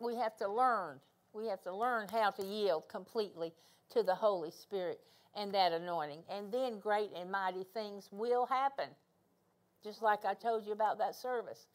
we 0.00 0.16
have 0.16 0.36
to 0.38 0.48
learn. 0.48 1.00
We 1.32 1.46
have 1.46 1.62
to 1.62 1.74
learn 1.74 2.08
how 2.08 2.30
to 2.30 2.44
yield 2.44 2.88
completely 2.88 3.52
to 3.90 4.02
the 4.02 4.14
Holy 4.14 4.50
Spirit 4.50 5.00
and 5.36 5.54
that 5.54 5.72
anointing. 5.72 6.22
And 6.28 6.52
then 6.52 6.80
great 6.80 7.10
and 7.16 7.30
mighty 7.30 7.64
things 7.72 8.08
will 8.10 8.46
happen. 8.46 8.88
Just 9.82 10.02
like 10.02 10.24
I 10.24 10.34
told 10.34 10.66
you 10.66 10.72
about 10.72 10.98
that 10.98 11.14
service. 11.14 11.66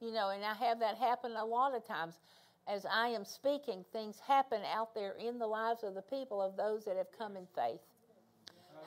You 0.00 0.12
know, 0.12 0.30
and 0.30 0.44
I 0.44 0.54
have 0.54 0.80
that 0.80 0.96
happen 0.96 1.32
a 1.36 1.44
lot 1.44 1.74
of 1.74 1.86
times. 1.86 2.18
As 2.66 2.86
I 2.90 3.08
am 3.08 3.24
speaking, 3.24 3.84
things 3.92 4.18
happen 4.26 4.62
out 4.74 4.94
there 4.94 5.12
in 5.12 5.38
the 5.38 5.46
lives 5.46 5.82
of 5.82 5.94
the 5.94 6.02
people, 6.02 6.40
of 6.40 6.56
those 6.56 6.84
that 6.86 6.96
have 6.96 7.12
come 7.16 7.36
in 7.36 7.46
faith. 7.54 7.80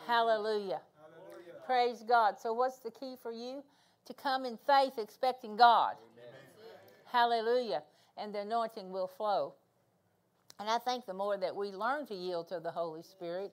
Hallelujah. 0.07 0.81
Hallelujah. 0.99 1.65
Praise 1.65 2.03
God. 2.07 2.39
So, 2.39 2.53
what's 2.53 2.79
the 2.79 2.91
key 2.91 3.15
for 3.21 3.31
you? 3.31 3.63
To 4.05 4.13
come 4.13 4.45
in 4.45 4.57
faith 4.65 4.93
expecting 4.97 5.57
God. 5.57 5.95
Amen. 6.15 6.33
Hallelujah 7.05 7.83
and 8.17 8.33
the 8.33 8.39
anointing 8.39 8.91
will 8.91 9.07
flow. 9.07 9.53
And 10.59 10.69
I 10.69 10.79
think 10.79 11.05
the 11.05 11.13
more 11.13 11.37
that 11.37 11.55
we 11.55 11.71
learn 11.71 12.07
to 12.07 12.15
yield 12.15 12.49
to 12.49 12.59
the 12.59 12.71
Holy 12.71 13.03
Spirit 13.03 13.51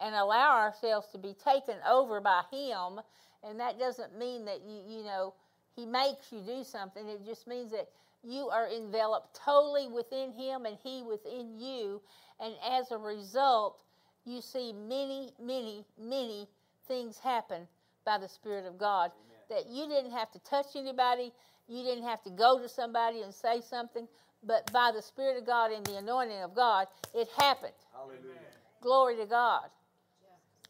and 0.00 0.14
allow 0.14 0.58
ourselves 0.58 1.08
to 1.12 1.18
be 1.18 1.34
taken 1.34 1.76
over 1.88 2.20
by 2.20 2.42
Him, 2.50 3.00
and 3.46 3.58
that 3.60 3.78
doesn't 3.78 4.18
mean 4.18 4.44
that 4.44 4.60
you, 4.66 4.82
you 4.86 5.04
know, 5.04 5.34
He 5.74 5.86
makes 5.86 6.32
you 6.32 6.40
do 6.40 6.64
something. 6.64 7.06
It 7.08 7.24
just 7.24 7.46
means 7.46 7.72
that 7.72 7.88
you 8.22 8.48
are 8.48 8.68
enveloped 8.68 9.38
totally 9.44 9.88
within 9.88 10.32
Him 10.32 10.64
and 10.66 10.76
He 10.82 11.02
within 11.02 11.58
you. 11.58 12.00
And 12.40 12.54
as 12.70 12.90
a 12.90 12.98
result, 12.98 13.78
you 14.24 14.40
see 14.40 14.72
many, 14.72 15.32
many, 15.40 15.84
many 15.98 16.46
things 16.86 17.18
happen 17.18 17.66
by 18.04 18.18
the 18.18 18.28
Spirit 18.28 18.66
of 18.66 18.78
God 18.78 19.10
Amen. 19.10 19.64
that 19.64 19.70
you 19.70 19.86
didn't 19.88 20.12
have 20.12 20.30
to 20.32 20.38
touch 20.40 20.76
anybody, 20.76 21.32
you 21.68 21.82
didn't 21.82 22.04
have 22.04 22.22
to 22.22 22.30
go 22.30 22.58
to 22.60 22.68
somebody 22.68 23.22
and 23.22 23.32
say 23.32 23.60
something, 23.60 24.06
but 24.44 24.70
by 24.72 24.90
the 24.94 25.02
Spirit 25.02 25.38
of 25.38 25.46
God 25.46 25.72
and 25.72 25.84
the 25.86 25.96
anointing 25.96 26.42
of 26.42 26.54
God, 26.54 26.86
it 27.14 27.28
happened. 27.38 27.72
Hallelujah. 27.92 28.38
Glory 28.80 29.16
to 29.16 29.26
God. 29.26 29.68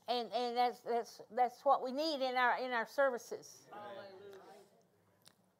And, 0.09 0.29
and 0.33 0.57
that's, 0.57 0.81
that's, 0.81 1.21
that's 1.35 1.65
what 1.65 1.83
we 1.83 1.93
need 1.93 2.17
in 2.17 2.37
our, 2.37 2.59
in 2.59 2.73
our 2.73 2.87
services. 2.87 3.67
Hallelujah. 3.71 4.23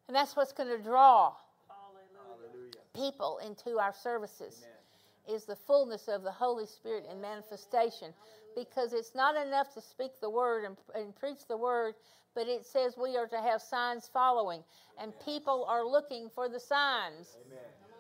And 0.09 0.17
that's 0.17 0.37
what's 0.37 0.53
going 0.53 0.69
to 0.69 0.83
draw 0.83 1.33
Hallelujah. 1.69 2.73
people 2.95 3.41
into 3.47 3.79
our 3.79 3.95
services. 3.95 4.65
Amen. 4.65 5.37
Is 5.37 5.45
the 5.45 5.57
fullness 5.57 6.09
of 6.09 6.23
the 6.23 6.33
Holy 6.33 6.67
Spirit 6.67 7.05
and 7.09 7.23
manifestation 7.23 8.13
because 8.57 8.93
it's 8.93 9.15
not 9.15 9.37
enough 9.37 9.73
to 9.75 9.81
speak 9.81 10.21
the 10.21 10.29
word 10.29 10.65
and, 10.65 10.77
and 10.95 11.15
preach 11.17 11.47
the 11.49 11.57
word, 11.57 11.95
but 12.35 12.49
it 12.49 12.67
says 12.67 12.97
we 13.01 13.17
are 13.17 13.27
to 13.29 13.41
have 13.41 13.63
signs 13.63 14.11
following. 14.13 14.63
And 15.01 15.13
people 15.25 15.65
are 15.69 15.85
looking 15.85 16.29
for 16.35 16.49
the 16.49 16.61
signs. 16.61 17.37
Amen. 17.47 17.59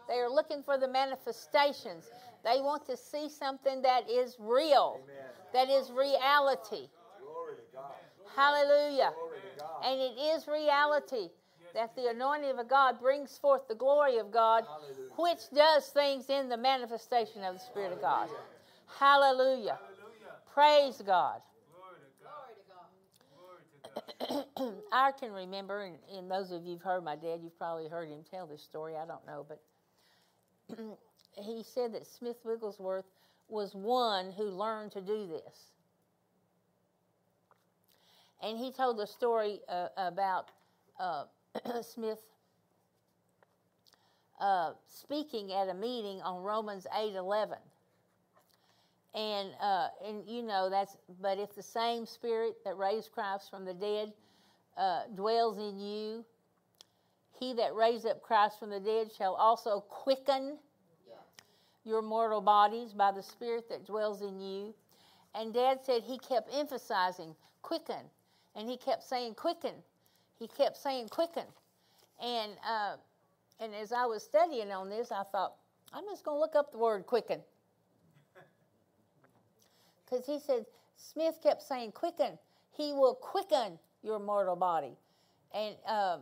They 0.08 0.14
are 0.14 0.28
looking 0.28 0.62
for 0.62 0.78
the 0.78 0.88
manifestations. 0.88 2.10
They 2.44 2.60
want 2.60 2.86
to 2.86 2.96
see 2.96 3.28
something 3.28 3.82
that 3.82 4.10
is 4.10 4.36
real, 4.38 5.00
Amen. 5.02 5.30
that 5.52 5.70
is 5.70 5.90
reality. 5.90 6.88
Hallelujah. 8.34 9.12
And 9.84 10.00
it 10.00 10.18
is 10.18 10.48
reality 10.48 11.28
that 11.74 11.94
the 11.96 12.08
anointing 12.08 12.58
of 12.58 12.68
God 12.68 13.00
brings 13.00 13.38
forth 13.38 13.68
the 13.68 13.74
glory 13.74 14.18
of 14.18 14.30
God, 14.30 14.64
Hallelujah. 14.66 15.12
which 15.16 15.50
does 15.54 15.86
things 15.88 16.28
in 16.28 16.48
the 16.48 16.56
manifestation 16.56 17.44
of 17.44 17.54
the 17.54 17.60
Spirit 17.60 17.98
Hallelujah. 18.00 18.24
of 18.24 18.28
God. 18.28 18.28
Hallelujah. 18.98 19.78
Hallelujah. 19.80 20.32
Praise 20.52 21.02
God. 21.06 21.40
I 24.92 25.12
can 25.18 25.32
remember, 25.32 25.82
and, 25.82 25.96
and, 26.14 26.30
those 26.30 26.52
of 26.52 26.64
you 26.64 26.74
who've 26.74 26.82
heard 26.82 27.04
my 27.04 27.16
dad, 27.16 27.40
you've 27.42 27.58
probably 27.58 27.88
heard 27.88 28.08
him 28.08 28.20
tell 28.30 28.46
this 28.46 28.62
story. 28.62 28.94
I 28.96 29.06
don't 29.06 29.26
know, 29.26 29.46
but 29.48 30.78
he 31.36 31.62
said 31.62 31.94
that 31.94 32.06
Smith 32.06 32.36
Wigglesworth 32.44 33.04
was 33.48 33.74
one 33.74 34.32
who 34.32 34.44
learned 34.44 34.92
to 34.92 35.00
do 35.00 35.26
this. 35.26 35.72
And 38.42 38.58
he 38.58 38.72
told 38.72 38.98
the 38.98 39.06
story 39.06 39.60
uh, 39.68 39.88
about 39.96 40.50
uh, 40.98 41.24
Smith 41.82 42.18
uh, 44.40 44.72
speaking 44.88 45.52
at 45.52 45.68
a 45.68 45.74
meeting 45.74 46.20
on 46.22 46.42
Romans 46.42 46.86
8 46.96 47.14
11 47.14 47.58
and 49.14 49.50
uh, 49.60 49.88
and 50.06 50.22
you 50.26 50.42
know 50.42 50.70
that's 50.70 50.96
but 51.20 51.38
if 51.38 51.54
the 51.54 51.62
same 51.62 52.06
spirit 52.06 52.56
that 52.64 52.76
raised 52.76 53.12
Christ 53.12 53.50
from 53.50 53.64
the 53.64 53.74
dead 53.74 54.12
uh, 54.76 55.02
dwells 55.14 55.58
in 55.58 55.78
you, 55.78 56.24
he 57.38 57.52
that 57.54 57.74
raised 57.74 58.06
up 58.06 58.22
Christ 58.22 58.58
from 58.58 58.70
the 58.70 58.80
dead 58.80 59.10
shall 59.16 59.34
also 59.34 59.80
quicken. 59.80 60.58
Your 61.84 62.02
mortal 62.02 62.40
bodies 62.40 62.92
by 62.92 63.10
the 63.12 63.22
spirit 63.22 63.68
that 63.68 63.86
dwells 63.86 64.22
in 64.22 64.40
you. 64.40 64.74
And 65.34 65.52
Dad 65.52 65.78
said 65.84 66.02
he 66.02 66.18
kept 66.18 66.50
emphasizing 66.54 67.34
quicken, 67.62 68.10
and 68.54 68.68
he 68.68 68.76
kept 68.76 69.02
saying 69.02 69.34
quicken. 69.34 69.74
He 70.38 70.48
kept 70.48 70.76
saying 70.76 71.08
quicken, 71.08 71.44
and 72.22 72.52
uh, 72.68 72.96
and 73.60 73.74
as 73.74 73.92
I 73.92 74.06
was 74.06 74.22
studying 74.22 74.72
on 74.72 74.90
this, 74.90 75.12
I 75.12 75.22
thought 75.30 75.54
I'm 75.92 76.04
just 76.04 76.24
going 76.24 76.36
to 76.36 76.40
look 76.40 76.56
up 76.56 76.72
the 76.72 76.78
word 76.78 77.06
quicken 77.06 77.40
because 80.04 80.26
he 80.26 80.38
said, 80.38 80.66
Smith 80.96 81.38
kept 81.42 81.62
saying, 81.62 81.92
quicken. 81.92 82.38
He 82.76 82.92
will 82.92 83.14
quicken 83.14 83.78
your 84.02 84.18
mortal 84.18 84.56
body. 84.56 84.96
And 85.54 85.76
um, 85.86 86.20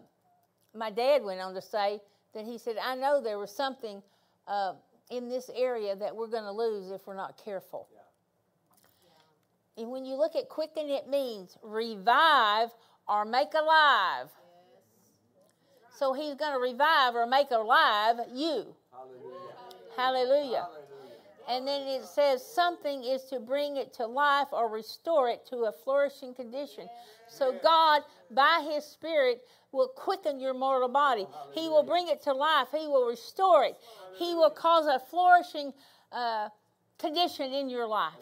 my 0.75 0.91
dad 0.91 1.23
went 1.23 1.41
on 1.41 1.55
to 1.55 1.63
say 1.63 2.01
that 2.35 2.45
he 2.45 2.59
said, 2.59 2.77
I 2.83 2.95
know 2.97 3.21
there 3.23 3.39
was 3.39 3.55
something 3.55 4.03
uh, 4.49 4.75
in 5.11 5.29
this 5.29 5.51
area 5.55 5.97
that 5.97 6.15
we're 6.15 6.29
going 6.29 6.45
to 6.45 6.53
lose 6.53 6.91
if 6.91 7.07
we're 7.07 7.17
not 7.17 7.41
careful. 7.43 7.89
Yeah. 7.93 8.01
Yeah. 9.77 9.83
And 9.83 9.91
when 9.91 10.05
you 10.05 10.15
look 10.15 10.37
at 10.37 10.49
quicken, 10.49 10.89
it 10.89 11.09
means 11.09 11.59
revive 11.63 12.71
or 13.09 13.25
make 13.25 13.55
alive. 13.55 14.29
Yes. 14.29 15.99
So 15.99 16.13
he's 16.13 16.35
going 16.35 16.53
to 16.53 16.61
revive 16.61 17.15
or 17.15 17.27
make 17.27 17.51
alive 17.51 18.17
you. 18.33 18.75
Hallelujah. 18.93 19.55
Hallelujah. 19.97 20.67
Hallelujah. 20.67 20.69
And 21.49 21.67
then 21.67 21.83
it 21.87 22.05
says 22.05 22.45
something 22.45 23.03
is 23.05 23.25
to 23.25 23.41
bring 23.41 23.77
it 23.77 23.93
to 23.95 24.07
life 24.07 24.49
or 24.53 24.69
restore 24.69 25.29
it 25.29 25.47
to 25.47 25.65
a 25.65 25.73
flourishing 25.73 26.35
condition. 26.35 26.89
So 27.29 27.59
God, 27.63 28.03
by 28.31 28.69
His 28.73 28.85
Spirit, 28.85 29.43
will 29.73 29.89
quicken 29.89 30.41
your 30.41 30.55
mortal 30.55 30.89
body. 30.89 31.27
He 31.53 31.69
will 31.69 31.83
bring 31.83 32.09
it 32.09 32.23
to 32.23 32.33
life. 32.33 32.69
He 32.73 32.87
will 32.87 33.07
restore 33.07 33.65
it. 33.65 33.77
He 34.19 34.35
will 34.35 34.51
cause 34.51 34.87
a 34.87 34.99
flourishing 34.99 35.73
uh, 36.13 36.49
condition 36.99 37.53
in 37.53 37.69
your 37.69 37.87
life. 37.87 38.13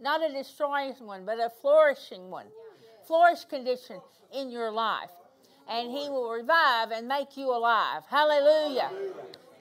Not 0.00 0.22
a 0.22 0.32
destroying 0.32 0.94
one, 1.00 1.24
but 1.24 1.38
a 1.38 1.50
flourishing 1.62 2.30
one. 2.30 2.46
Flourish 3.06 3.44
condition 3.44 4.00
in 4.34 4.50
your 4.50 4.70
life. 4.70 5.10
And 5.68 5.90
He 5.90 6.08
will 6.08 6.30
revive 6.30 6.90
and 6.92 7.08
make 7.08 7.36
you 7.36 7.50
alive. 7.50 8.02
Hallelujah. 8.08 8.90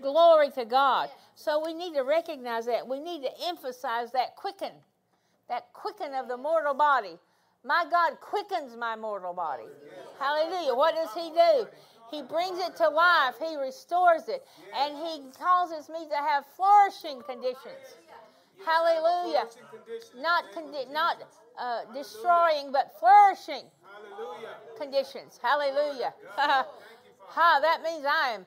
Glory 0.06 0.52
to 0.52 0.66
God. 0.66 1.10
So 1.34 1.64
we 1.66 1.74
need 1.74 1.96
to 1.96 2.04
recognize 2.04 2.68
that. 2.68 2.88
We 2.88 3.00
need 3.00 3.24
to 3.24 3.32
emphasize 3.48 4.12
that 4.12 4.36
quicken, 4.36 4.70
that 5.50 5.74
quicken 5.74 6.14
of 6.14 6.28
the 6.28 6.38
mortal 6.38 6.76
body. 6.76 7.18
My 7.64 7.86
God 7.90 8.20
quickens 8.22 8.78
my 8.78 8.96
mortal 8.96 9.34
body. 9.34 9.64
Hallelujah. 10.20 10.76
What 10.76 10.94
does 10.94 11.10
He 11.16 11.32
do? 11.32 11.68
He 12.12 12.22
brings 12.22 12.60
it 12.60 12.76
to 12.76 12.88
life. 12.88 13.34
He 13.40 13.56
restores 13.56 14.30
it. 14.30 14.46
And 14.78 14.96
He 14.96 15.24
causes 15.40 15.90
me 15.90 16.08
to 16.08 16.18
have 16.18 16.46
flourishing 16.56 17.24
conditions. 17.24 17.98
Hallelujah. 18.64 19.46
Not, 20.22 20.44
condi- 20.56 20.94
not 20.94 21.18
uh, 21.60 21.82
destroying, 21.96 22.72
but 22.72 22.94
flourishing 23.00 23.66
conditions. 24.78 25.40
Hallelujah. 25.42 26.14
ha, 26.36 27.60
that 27.60 27.82
means 27.82 28.06
I 28.06 28.36
am 28.36 28.46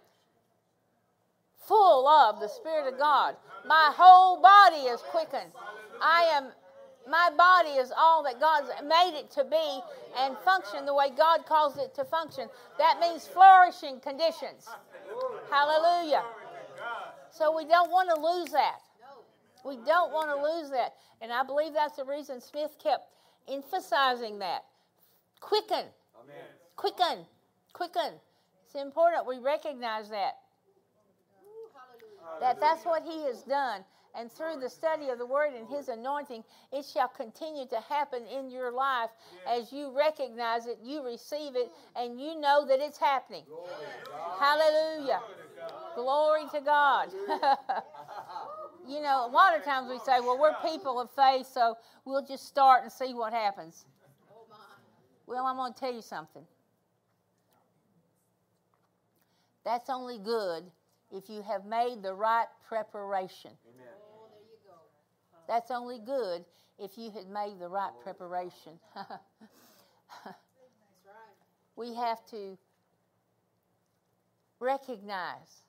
full 1.68 2.08
of 2.08 2.40
the 2.40 2.48
Spirit 2.48 2.92
of 2.92 2.98
God. 2.98 3.36
My 3.66 3.92
whole 3.94 4.40
body 4.40 4.88
is 4.88 5.00
quickened. 5.02 5.52
I 6.02 6.22
am 6.34 6.48
my 7.08 7.30
body 7.36 7.80
is 7.80 7.90
all 7.96 8.22
that 8.24 8.38
God's 8.38 8.68
made 8.84 9.18
it 9.18 9.30
to 9.30 9.44
be 9.44 9.80
and 10.18 10.36
function 10.44 10.84
the 10.84 10.92
way 10.92 11.08
God 11.16 11.46
calls 11.46 11.78
it 11.78 11.94
to 11.94 12.04
function. 12.04 12.48
That 12.76 12.98
means 13.00 13.26
flourishing 13.26 14.00
conditions. 14.00 14.68
Hallelujah. 15.50 16.22
So 17.30 17.56
we 17.56 17.64
don't 17.64 17.90
want 17.90 18.10
to 18.14 18.20
lose 18.20 18.50
that. 18.50 18.80
We 19.64 19.76
don't 19.86 20.12
want 20.12 20.28
to 20.28 20.36
lose 20.36 20.70
that. 20.70 20.94
And 21.22 21.32
I 21.32 21.42
believe 21.42 21.72
that's 21.72 21.96
the 21.96 22.04
reason 22.04 22.40
Smith 22.40 22.76
kept 22.82 23.08
emphasizing 23.48 24.38
that. 24.40 24.64
Quicken. 25.40 25.86
Quicken. 26.76 27.24
Quicken. 27.72 28.12
It's 28.66 28.74
important 28.74 29.26
we 29.26 29.38
recognize 29.38 30.10
that. 30.10 30.36
That 32.40 32.60
that's 32.60 32.84
what 32.84 33.02
he 33.02 33.24
has 33.24 33.42
done 33.42 33.84
and 34.18 34.32
through 34.32 34.60
the 34.60 34.68
study 34.68 35.08
of 35.10 35.18
the 35.18 35.26
word 35.26 35.52
and 35.54 35.68
his 35.68 35.88
anointing, 35.88 36.42
it 36.72 36.84
shall 36.84 37.08
continue 37.08 37.66
to 37.66 37.80
happen 37.88 38.22
in 38.26 38.50
your 38.50 38.72
life 38.72 39.10
as 39.48 39.72
you 39.72 39.96
recognize 39.96 40.66
it, 40.66 40.78
you 40.82 41.04
receive 41.04 41.54
it, 41.54 41.70
and 41.94 42.20
you 42.20 42.38
know 42.40 42.66
that 42.66 42.80
it's 42.80 42.98
happening. 42.98 43.44
Hallelujah. 44.40 45.20
Glory 45.94 46.42
to 46.52 46.60
God. 46.60 47.10
you 48.88 49.00
know, 49.00 49.26
a 49.26 49.30
lot 49.30 49.56
of 49.56 49.64
times 49.64 49.88
we 49.88 49.98
say, 50.00 50.20
well, 50.20 50.38
we're 50.38 50.54
people 50.68 51.00
of 51.00 51.10
faith, 51.10 51.46
so 51.46 51.76
we'll 52.04 52.24
just 52.24 52.46
start 52.46 52.82
and 52.82 52.90
see 52.90 53.14
what 53.14 53.32
happens. 53.32 53.84
Well, 55.26 55.44
I'm 55.46 55.56
going 55.56 55.74
to 55.74 55.78
tell 55.78 55.92
you 55.92 56.02
something. 56.02 56.44
That's 59.64 59.90
only 59.90 60.18
good 60.18 60.64
if 61.10 61.28
you 61.28 61.42
have 61.42 61.64
made 61.64 62.02
the 62.02 62.14
right 62.14 62.46
preparation. 62.68 63.52
That's 65.46 65.70
only 65.70 65.98
good 65.98 66.44
if 66.78 66.98
you 66.98 67.10
had 67.10 67.28
made 67.28 67.58
the 67.58 67.68
right 67.68 67.92
preparation. 68.02 68.78
we 71.76 71.94
have 71.94 72.24
to 72.26 72.58
recognize 74.60 75.62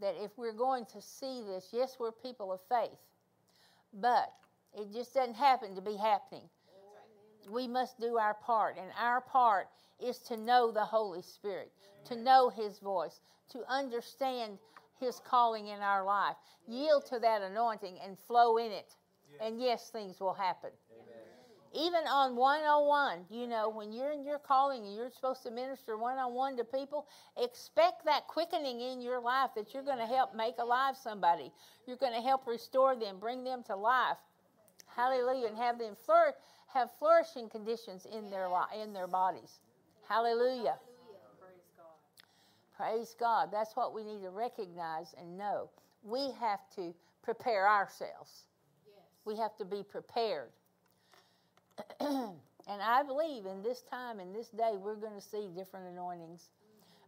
that 0.00 0.14
if 0.18 0.36
we're 0.36 0.52
going 0.52 0.84
to 0.86 1.00
see 1.00 1.42
this, 1.46 1.68
yes, 1.72 1.96
we're 1.98 2.12
people 2.12 2.52
of 2.52 2.60
faith, 2.68 2.98
but 3.94 4.32
it 4.76 4.92
just 4.92 5.14
doesn't 5.14 5.34
happen 5.34 5.74
to 5.74 5.80
be 5.80 5.96
happening. 5.96 6.48
We 7.48 7.68
must 7.68 8.00
do 8.00 8.18
our 8.18 8.34
part, 8.34 8.76
and 8.76 8.90
our 8.98 9.20
part 9.20 9.68
is 10.00 10.18
to 10.20 10.36
know 10.36 10.70
the 10.70 10.84
Holy 10.84 11.22
Spirit, 11.22 11.72
to 12.06 12.16
know 12.16 12.48
His 12.48 12.78
voice, 12.78 13.20
to 13.50 13.60
understand 13.68 14.58
his 15.00 15.20
calling 15.20 15.68
in 15.68 15.80
our 15.80 16.04
life. 16.04 16.36
Yield 16.66 17.06
to 17.06 17.18
that 17.20 17.42
anointing 17.42 17.98
and 18.04 18.18
flow 18.26 18.58
in 18.58 18.72
it. 18.72 18.96
And 19.40 19.60
yes, 19.60 19.90
things 19.90 20.20
will 20.20 20.34
happen. 20.34 20.70
Even 21.74 22.06
on 22.06 22.34
101, 22.34 23.26
you 23.30 23.46
know, 23.46 23.68
when 23.68 23.92
you're 23.92 24.10
in 24.10 24.24
your 24.24 24.38
calling 24.38 24.86
and 24.86 24.94
you're 24.94 25.10
supposed 25.10 25.42
to 25.42 25.50
minister 25.50 25.98
one 25.98 26.16
on 26.16 26.32
one 26.32 26.56
to 26.56 26.64
people, 26.64 27.06
expect 27.36 28.06
that 28.06 28.26
quickening 28.26 28.80
in 28.80 29.02
your 29.02 29.20
life 29.20 29.50
that 29.54 29.74
you're 29.74 29.82
going 29.82 29.98
to 29.98 30.06
help 30.06 30.34
make 30.34 30.54
alive 30.58 30.96
somebody. 30.96 31.52
You're 31.86 31.98
going 31.98 32.14
to 32.14 32.26
help 32.26 32.46
restore 32.46 32.96
them, 32.96 33.18
bring 33.20 33.44
them 33.44 33.62
to 33.64 33.76
life. 33.76 34.16
Hallelujah. 34.96 35.48
And 35.48 35.58
have 35.58 35.78
them 35.78 35.94
flourish, 36.06 36.34
have 36.72 36.90
flourishing 36.98 37.48
conditions 37.48 38.06
in 38.06 38.30
their, 38.30 38.48
li- 38.48 38.82
in 38.82 38.92
their 38.92 39.06
bodies. 39.06 39.60
Hallelujah. 40.08 40.76
Praise 42.78 43.16
God. 43.18 43.48
That's 43.50 43.74
what 43.74 43.92
we 43.92 44.04
need 44.04 44.22
to 44.22 44.30
recognize 44.30 45.12
and 45.20 45.36
know. 45.36 45.68
We 46.04 46.30
have 46.40 46.60
to 46.76 46.94
prepare 47.22 47.68
ourselves. 47.68 48.44
Yes. 48.86 49.04
We 49.24 49.36
have 49.36 49.56
to 49.56 49.64
be 49.64 49.82
prepared. 49.82 50.50
and 52.00 52.32
I 52.68 53.02
believe 53.02 53.46
in 53.46 53.64
this 53.64 53.82
time, 53.90 54.20
in 54.20 54.32
this 54.32 54.48
day, 54.50 54.74
we're 54.80 54.94
going 54.94 55.14
to 55.14 55.20
see 55.20 55.48
different 55.56 55.88
anointings. 55.88 56.50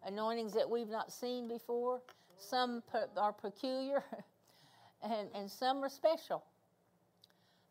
Mm-hmm. 0.04 0.14
Anointings 0.14 0.52
that 0.54 0.68
we've 0.68 0.88
not 0.88 1.12
seen 1.12 1.46
before. 1.46 2.02
Some 2.36 2.82
are 3.16 3.32
peculiar, 3.32 4.02
and, 5.04 5.28
and 5.34 5.48
some 5.48 5.84
are 5.84 5.88
special. 5.88 6.42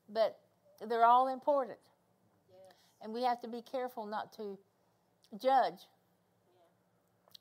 But 0.07 0.39
they're 0.87 1.05
all 1.05 1.27
important. 1.27 1.77
Yes. 2.49 2.75
And 3.01 3.13
we 3.13 3.23
have 3.23 3.41
to 3.41 3.47
be 3.47 3.61
careful 3.61 4.05
not 4.05 4.33
to 4.33 4.57
judge 5.41 5.87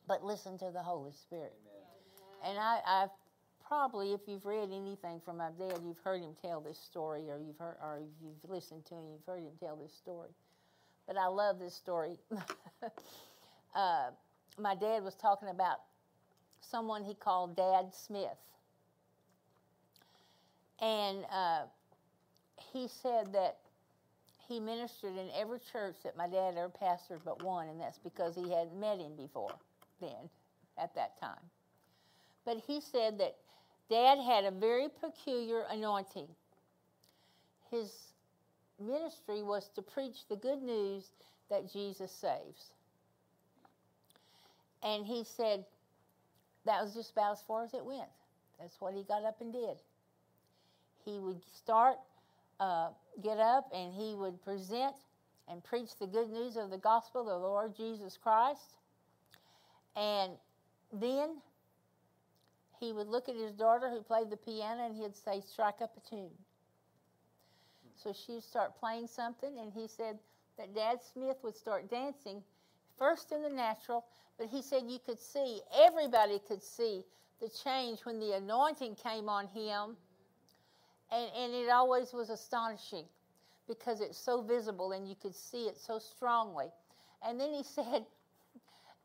but 0.08 0.24
listen 0.24 0.58
to 0.58 0.70
the 0.72 0.82
Holy 0.82 1.12
Spirit. 1.12 1.52
Amen. 2.42 2.50
And 2.50 2.58
I, 2.58 2.80
I've 2.86 3.10
probably, 3.64 4.12
if 4.12 4.22
you've 4.26 4.46
read 4.46 4.70
anything 4.72 5.20
from 5.24 5.36
my 5.36 5.50
dad, 5.58 5.80
you've 5.84 5.98
heard 5.98 6.22
him 6.22 6.34
tell 6.40 6.60
this 6.60 6.78
story, 6.78 7.30
or 7.30 7.38
you've 7.38 7.58
heard, 7.58 7.76
or 7.82 8.00
you've 8.22 8.50
listened 8.50 8.86
to 8.86 8.94
him, 8.94 9.02
you've 9.12 9.24
heard 9.26 9.42
him 9.42 9.52
tell 9.60 9.76
this 9.76 9.92
story. 9.92 10.30
But 11.06 11.18
I 11.18 11.26
love 11.26 11.58
this 11.58 11.74
story. 11.74 12.18
uh, 13.74 14.10
my 14.58 14.74
dad 14.74 15.04
was 15.04 15.14
talking 15.14 15.50
about 15.50 15.76
someone 16.60 17.04
he 17.04 17.14
called 17.14 17.54
Dad 17.54 17.94
Smith, 17.94 18.38
and 20.80 21.24
uh, 21.30 21.62
he 22.72 22.88
said 23.02 23.32
that 23.32 23.56
he 24.48 24.60
ministered 24.60 25.16
in 25.16 25.28
every 25.36 25.58
church 25.72 25.96
that 26.04 26.16
my 26.16 26.26
dad 26.26 26.54
ever 26.56 26.70
pastored 26.70 27.20
but 27.24 27.42
one, 27.42 27.68
and 27.68 27.80
that's 27.80 27.98
because 27.98 28.34
he 28.34 28.50
hadn't 28.50 28.78
met 28.78 28.98
him 28.98 29.14
before 29.16 29.54
then 30.00 30.30
at 30.78 30.94
that 30.94 31.20
time. 31.20 31.50
But 32.44 32.58
he 32.66 32.80
said 32.80 33.18
that 33.18 33.36
Dad 33.90 34.18
had 34.18 34.44
a 34.44 34.50
very 34.50 34.88
peculiar 35.00 35.64
anointing. 35.70 36.28
His 37.70 37.90
ministry 38.78 39.42
was 39.42 39.68
to 39.74 39.82
preach 39.82 40.26
the 40.28 40.36
good 40.36 40.62
news 40.62 41.04
that 41.50 41.70
Jesus 41.72 42.12
saves. 42.12 42.72
And 44.82 45.04
he 45.06 45.24
said 45.24 45.64
that 46.66 46.82
was 46.82 46.94
just 46.94 47.12
about 47.12 47.32
as 47.32 47.42
far 47.46 47.64
as 47.64 47.74
it 47.74 47.84
went. 47.84 48.08
That's 48.60 48.80
what 48.80 48.94
he 48.94 49.02
got 49.02 49.24
up 49.24 49.40
and 49.40 49.52
did. 49.52 49.78
He 51.04 51.18
would 51.18 51.40
start, 51.56 51.96
uh, 52.60 52.88
get 53.22 53.38
up, 53.38 53.70
and 53.74 53.92
he 53.92 54.14
would 54.14 54.42
present 54.42 54.94
and 55.48 55.62
preach 55.64 55.90
the 55.98 56.06
good 56.06 56.30
news 56.30 56.56
of 56.56 56.70
the 56.70 56.78
gospel 56.78 57.22
of 57.22 57.26
the 57.26 57.36
Lord 57.36 57.74
Jesus 57.76 58.18
Christ. 58.22 58.74
And 59.96 60.32
then 60.92 61.40
he 62.78 62.92
would 62.92 63.08
look 63.08 63.28
at 63.28 63.34
his 63.34 63.52
daughter 63.52 63.90
who 63.90 64.02
played 64.02 64.30
the 64.30 64.36
piano 64.36 64.86
and 64.86 64.94
he'd 64.94 65.16
say, 65.16 65.40
Strike 65.40 65.80
up 65.82 65.96
a 65.96 66.08
tune. 66.08 66.30
So 68.02 68.12
she'd 68.12 68.44
start 68.44 68.78
playing 68.78 69.08
something, 69.08 69.58
and 69.58 69.72
he 69.72 69.88
said 69.88 70.18
that 70.56 70.74
Dad 70.74 70.98
Smith 71.02 71.38
would 71.42 71.56
start 71.56 71.90
dancing, 71.90 72.42
first 72.96 73.32
in 73.32 73.42
the 73.42 73.48
natural, 73.48 74.04
but 74.38 74.46
he 74.46 74.62
said 74.62 74.84
you 74.86 74.98
could 75.04 75.18
see, 75.18 75.60
everybody 75.76 76.40
could 76.46 76.62
see 76.62 77.02
the 77.40 77.48
change 77.48 78.00
when 78.04 78.20
the 78.20 78.36
anointing 78.36 78.94
came 78.94 79.28
on 79.28 79.48
him. 79.48 79.96
And, 81.10 81.30
and 81.36 81.54
it 81.54 81.70
always 81.70 82.12
was 82.12 82.30
astonishing 82.30 83.04
because 83.66 84.00
it's 84.00 84.18
so 84.18 84.42
visible 84.42 84.92
and 84.92 85.08
you 85.08 85.14
could 85.14 85.34
see 85.34 85.64
it 85.64 85.78
so 85.78 85.98
strongly. 85.98 86.66
And 87.26 87.38
then 87.40 87.52
he 87.52 87.62
said 87.74 88.04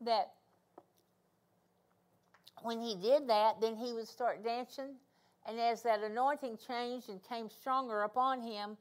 that 0.00 0.32
when 2.62 2.80
he 2.80 2.94
did 2.96 3.28
that, 3.28 3.60
then 3.60 3.76
he 3.76 3.92
would 3.92 4.08
start 4.08 4.42
dancing. 4.42 4.94
And 5.46 5.60
as 5.60 5.82
that 5.82 6.00
anointing 6.00 6.58
changed 6.66 7.10
and 7.10 7.20
came 7.28 7.50
stronger 7.50 8.02
upon 8.02 8.40
him, 8.40 8.76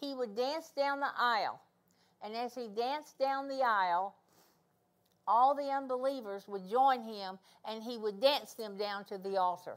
he 0.00 0.14
would 0.14 0.36
dance 0.36 0.70
down 0.76 1.00
the 1.00 1.10
aisle. 1.18 1.60
And 2.22 2.34
as 2.34 2.54
he 2.54 2.68
danced 2.68 3.18
down 3.18 3.48
the 3.48 3.62
aisle, 3.62 4.14
all 5.26 5.54
the 5.54 5.70
unbelievers 5.70 6.46
would 6.46 6.68
join 6.68 7.02
him 7.02 7.38
and 7.68 7.82
he 7.82 7.98
would 7.98 8.20
dance 8.20 8.54
them 8.54 8.76
down 8.76 9.04
to 9.06 9.18
the 9.18 9.36
altar. 9.36 9.76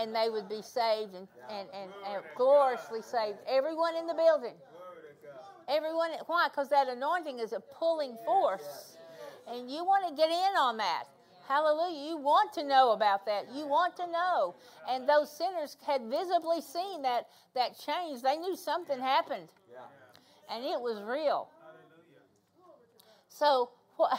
And 0.00 0.14
they 0.14 0.30
would 0.30 0.48
be 0.48 0.62
saved 0.62 1.14
and, 1.14 1.28
and, 1.50 1.68
and, 1.74 1.90
and 2.06 2.22
gloriously 2.36 3.02
saved. 3.02 3.38
Everyone 3.46 3.94
in 3.96 4.06
the 4.06 4.14
building. 4.14 4.54
Everyone, 5.68 6.10
why? 6.26 6.48
Because 6.48 6.68
that 6.70 6.88
anointing 6.88 7.38
is 7.38 7.52
a 7.52 7.60
pulling 7.60 8.16
force. 8.24 8.96
And 9.46 9.70
you 9.70 9.84
want 9.84 10.08
to 10.08 10.14
get 10.14 10.30
in 10.30 10.56
on 10.58 10.78
that. 10.78 11.04
Hallelujah. 11.46 12.08
You 12.08 12.16
want 12.16 12.52
to 12.54 12.64
know 12.64 12.92
about 12.92 13.26
that. 13.26 13.46
You 13.54 13.66
want 13.66 13.96
to 13.96 14.06
know. 14.06 14.54
And 14.88 15.08
those 15.08 15.30
sinners 15.30 15.76
had 15.86 16.02
visibly 16.08 16.60
seen 16.60 17.02
that, 17.02 17.26
that 17.54 17.78
change. 17.78 18.22
They 18.22 18.36
knew 18.36 18.56
something 18.56 18.98
happened. 18.98 19.48
And 20.52 20.64
it 20.64 20.80
was 20.80 21.02
real. 21.02 21.48
So, 23.28 23.70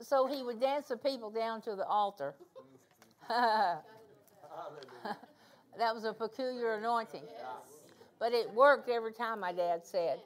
so 0.00 0.26
he 0.26 0.42
would 0.42 0.60
dance 0.60 0.88
the 0.88 0.96
people 0.96 1.30
down 1.30 1.60
to 1.62 1.74
the 1.74 1.86
altar. 1.86 2.34
that 3.28 3.82
was 5.94 6.04
a 6.04 6.12
peculiar 6.12 6.74
anointing. 6.74 7.22
But 8.18 8.32
it 8.32 8.52
worked 8.52 8.88
every 8.88 9.12
time, 9.12 9.40
my 9.40 9.52
dad 9.52 9.84
said. 9.84 10.20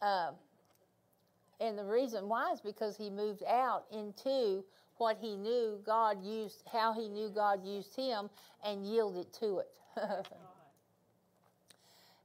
Uh, 0.00 0.30
and 1.60 1.78
the 1.78 1.84
reason 1.84 2.28
why 2.28 2.52
is 2.52 2.60
because 2.60 2.96
he 2.96 3.10
moved 3.10 3.42
out 3.44 3.84
into 3.90 4.64
what 4.98 5.16
he 5.20 5.36
knew 5.36 5.78
God 5.84 6.22
used, 6.22 6.62
how 6.70 6.92
he 6.92 7.08
knew 7.08 7.28
God 7.28 7.64
used 7.64 7.94
him, 7.94 8.30
and 8.64 8.86
yielded 8.86 9.32
to 9.34 9.58
it. 9.58 9.68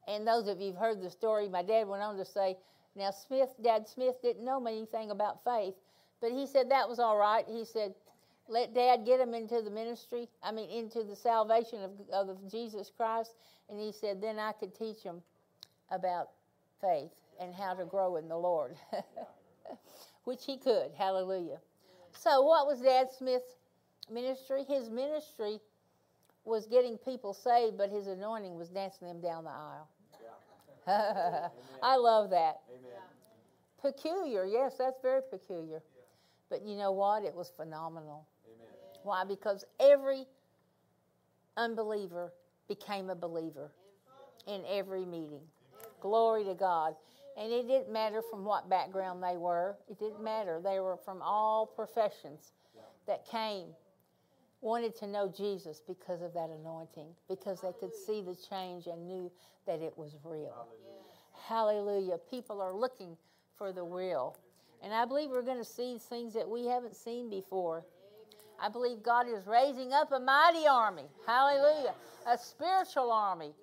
and 0.07 0.27
those 0.27 0.47
of 0.47 0.59
you 0.59 0.71
who've 0.71 0.77
heard 0.77 1.01
the 1.01 1.09
story, 1.09 1.49
my 1.49 1.63
dad 1.63 1.87
went 1.87 2.03
on 2.03 2.17
to 2.17 2.25
say, 2.25 2.57
now 2.95 3.11
Smith, 3.11 3.49
Dad 3.63 3.87
Smith 3.87 4.21
didn't 4.21 4.43
know 4.43 4.65
anything 4.65 5.11
about 5.11 5.43
faith, 5.43 5.75
but 6.19 6.31
he 6.31 6.45
said 6.45 6.69
that 6.69 6.87
was 6.87 6.99
all 6.99 7.17
right. 7.17 7.45
He 7.47 7.63
said, 7.65 7.93
let 8.51 8.75
Dad 8.75 9.05
get 9.05 9.19
him 9.19 9.33
into 9.33 9.61
the 9.61 9.71
ministry, 9.71 10.27
I 10.43 10.51
mean, 10.51 10.69
into 10.69 11.03
the 11.03 11.15
salvation 11.15 11.79
of, 11.83 11.91
of 12.29 12.51
Jesus 12.51 12.91
Christ. 12.95 13.31
And 13.69 13.79
he 13.79 13.93
said, 13.93 14.21
then 14.21 14.37
I 14.37 14.51
could 14.51 14.75
teach 14.75 15.01
him 15.01 15.21
about 15.89 16.31
faith 16.81 17.11
and 17.39 17.55
how 17.55 17.73
to 17.73 17.85
grow 17.85 18.17
in 18.17 18.27
the 18.27 18.37
Lord, 18.37 18.75
which 20.25 20.43
he 20.45 20.57
could. 20.57 20.91
Hallelujah. 20.97 21.59
So, 22.11 22.41
what 22.41 22.67
was 22.67 22.81
Dad 22.81 23.07
Smith's 23.17 23.55
ministry? 24.11 24.65
His 24.67 24.89
ministry 24.89 25.59
was 26.43 26.65
getting 26.65 26.97
people 26.97 27.33
saved, 27.33 27.77
but 27.77 27.89
his 27.89 28.07
anointing 28.07 28.57
was 28.57 28.67
dancing 28.67 29.07
them 29.07 29.21
down 29.21 29.45
the 29.45 29.51
aisle. 29.51 29.87
Yeah. 30.87 31.47
I 31.83 31.95
love 31.95 32.29
that. 32.31 32.59
Amen. 32.69 32.91
Peculiar, 33.81 34.45
yes, 34.45 34.75
that's 34.77 34.99
very 35.01 35.21
peculiar. 35.31 35.81
Yeah. 35.95 36.01
But 36.49 36.63
you 36.63 36.75
know 36.75 36.91
what? 36.91 37.23
It 37.23 37.33
was 37.33 37.51
phenomenal. 37.55 38.27
Why? 39.03 39.23
Because 39.23 39.65
every 39.79 40.25
unbeliever 41.57 42.33
became 42.67 43.09
a 43.09 43.15
believer 43.15 43.71
in 44.47 44.63
every 44.69 45.05
meeting. 45.05 45.41
Glory 45.99 46.43
to 46.45 46.53
God. 46.53 46.95
And 47.37 47.51
it 47.51 47.67
didn't 47.67 47.91
matter 47.91 48.21
from 48.21 48.43
what 48.43 48.69
background 48.69 49.23
they 49.23 49.37
were, 49.37 49.77
it 49.89 49.99
didn't 49.99 50.23
matter. 50.23 50.59
They 50.63 50.79
were 50.79 50.97
from 50.97 51.21
all 51.21 51.65
professions 51.65 52.51
that 53.07 53.25
came, 53.25 53.67
wanted 54.61 54.95
to 54.97 55.07
know 55.07 55.31
Jesus 55.35 55.81
because 55.87 56.21
of 56.21 56.33
that 56.33 56.49
anointing, 56.49 57.07
because 57.29 57.61
they 57.61 57.71
could 57.79 57.93
see 57.95 58.21
the 58.21 58.35
change 58.35 58.87
and 58.87 59.07
knew 59.07 59.31
that 59.65 59.81
it 59.81 59.97
was 59.97 60.17
real. 60.23 60.67
Hallelujah. 61.47 61.87
Hallelujah. 62.03 62.17
People 62.29 62.61
are 62.61 62.73
looking 62.73 63.17
for 63.57 63.71
the 63.71 63.83
real. 63.83 64.37
And 64.83 64.93
I 64.93 65.05
believe 65.05 65.29
we're 65.29 65.41
going 65.41 65.57
to 65.57 65.65
see 65.65 65.97
things 65.97 66.33
that 66.33 66.47
we 66.47 66.65
haven't 66.65 66.95
seen 66.95 67.29
before. 67.29 67.85
I 68.61 68.69
believe 68.69 69.01
God 69.01 69.27
is 69.27 69.47
raising 69.47 69.91
up 69.91 70.11
a 70.11 70.19
mighty 70.19 70.67
army. 70.67 71.05
Hallelujah. 71.25 71.95
A 72.27 72.37
spiritual 72.37 73.11
army, 73.11 73.53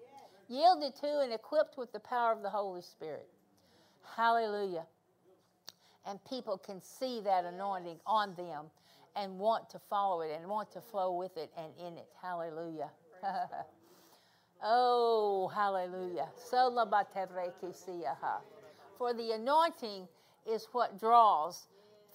yielded 0.48 0.96
to 0.96 1.20
and 1.20 1.32
equipped 1.32 1.78
with 1.78 1.92
the 1.92 2.00
power 2.00 2.32
of 2.32 2.42
the 2.42 2.50
Holy 2.50 2.82
Spirit. 2.82 3.28
Hallelujah. 4.16 4.84
And 6.04 6.18
people 6.24 6.58
can 6.58 6.82
see 6.82 7.20
that 7.20 7.44
anointing 7.44 7.98
on 8.06 8.34
them 8.34 8.66
and 9.14 9.38
want 9.38 9.70
to 9.70 9.78
follow 9.78 10.22
it 10.22 10.36
and 10.36 10.48
want 10.48 10.72
to 10.72 10.80
flow 10.80 11.12
with 11.12 11.36
it 11.36 11.50
and 11.56 11.72
in 11.78 11.96
it. 11.96 12.08
Hallelujah. 12.20 12.90
oh, 14.62 15.48
hallelujah. 15.54 16.28
So, 16.34 16.70
for 18.96 19.14
the 19.14 19.32
anointing 19.32 20.08
is 20.46 20.66
what 20.72 20.98
draws 20.98 21.68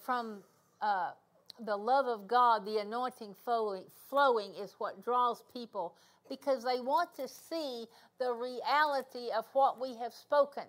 from 0.04 0.38
uh, 0.82 1.12
the 1.60 1.76
love 1.76 2.06
of 2.06 2.26
God, 2.28 2.64
the 2.64 2.78
anointing 2.78 3.34
flowing, 3.34 4.54
is 4.54 4.74
what 4.78 5.04
draws 5.04 5.42
people 5.52 5.94
because 6.28 6.64
they 6.64 6.80
want 6.80 7.14
to 7.16 7.28
see 7.28 7.86
the 8.18 8.32
reality 8.32 9.30
of 9.36 9.46
what 9.52 9.80
we 9.80 9.94
have 9.96 10.12
spoken. 10.14 10.64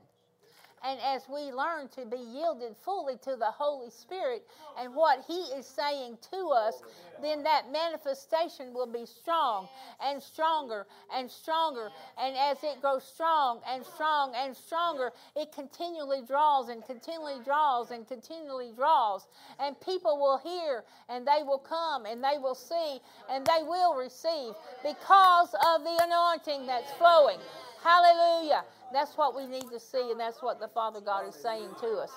And 0.86 1.00
as 1.02 1.24
we 1.28 1.52
learn 1.52 1.88
to 1.96 2.06
be 2.06 2.18
yielded 2.18 2.76
fully 2.84 3.18
to 3.24 3.36
the 3.36 3.50
Holy 3.50 3.90
Spirit 3.90 4.44
and 4.80 4.94
what 4.94 5.26
He 5.28 5.42
is 5.58 5.66
saying 5.66 6.20
to 6.32 6.50
us, 6.50 6.76
then 7.22 7.44
that 7.44 7.72
manifestation 7.72 8.72
will 8.74 8.86
be 8.86 9.06
strong 9.06 9.68
and 10.00 10.22
stronger 10.22 10.86
and 11.12 11.30
stronger. 11.30 11.90
And 12.20 12.36
as 12.38 12.64
it 12.64 12.82
grows 12.82 13.04
strong 13.04 13.62
and 13.68 13.84
strong 13.84 14.34
and 14.36 14.56
stronger, 14.56 15.12
it 15.36 15.52
continually 15.52 16.22
draws 16.28 16.70
and 16.70 16.86
continually 16.86 17.44
draws 17.44 17.90
and 17.90 18.08
continually 18.08 18.72
draws. 18.76 19.28
And 19.60 19.80
people 19.82 20.20
will 20.20 20.38
hear 20.38 20.84
and 21.10 21.26
they 21.26 21.42
will 21.44 21.58
come 21.58 22.06
and 22.06 22.24
they 22.24 22.38
will 22.38 22.56
see 22.56 23.00
and 23.30 23.44
they 23.46 23.64
will 23.64 23.96
receive 23.96 24.54
because 24.84 25.54
of 25.54 25.84
the 25.84 26.00
anointing 26.04 26.68
that's 26.68 26.92
flowing. 26.94 27.40
Hallelujah. 27.86 28.66
That's 28.92 29.16
what 29.16 29.36
we 29.36 29.46
need 29.46 29.70
to 29.70 29.80
see, 29.80 30.10
and 30.10 30.20
that's 30.20 30.42
what 30.42 30.60
the 30.60 30.68
Father 30.70 31.02
God 31.02 31.28
is 31.30 31.36
saying 31.36 31.70
to 31.82 31.88
us. 31.98 32.12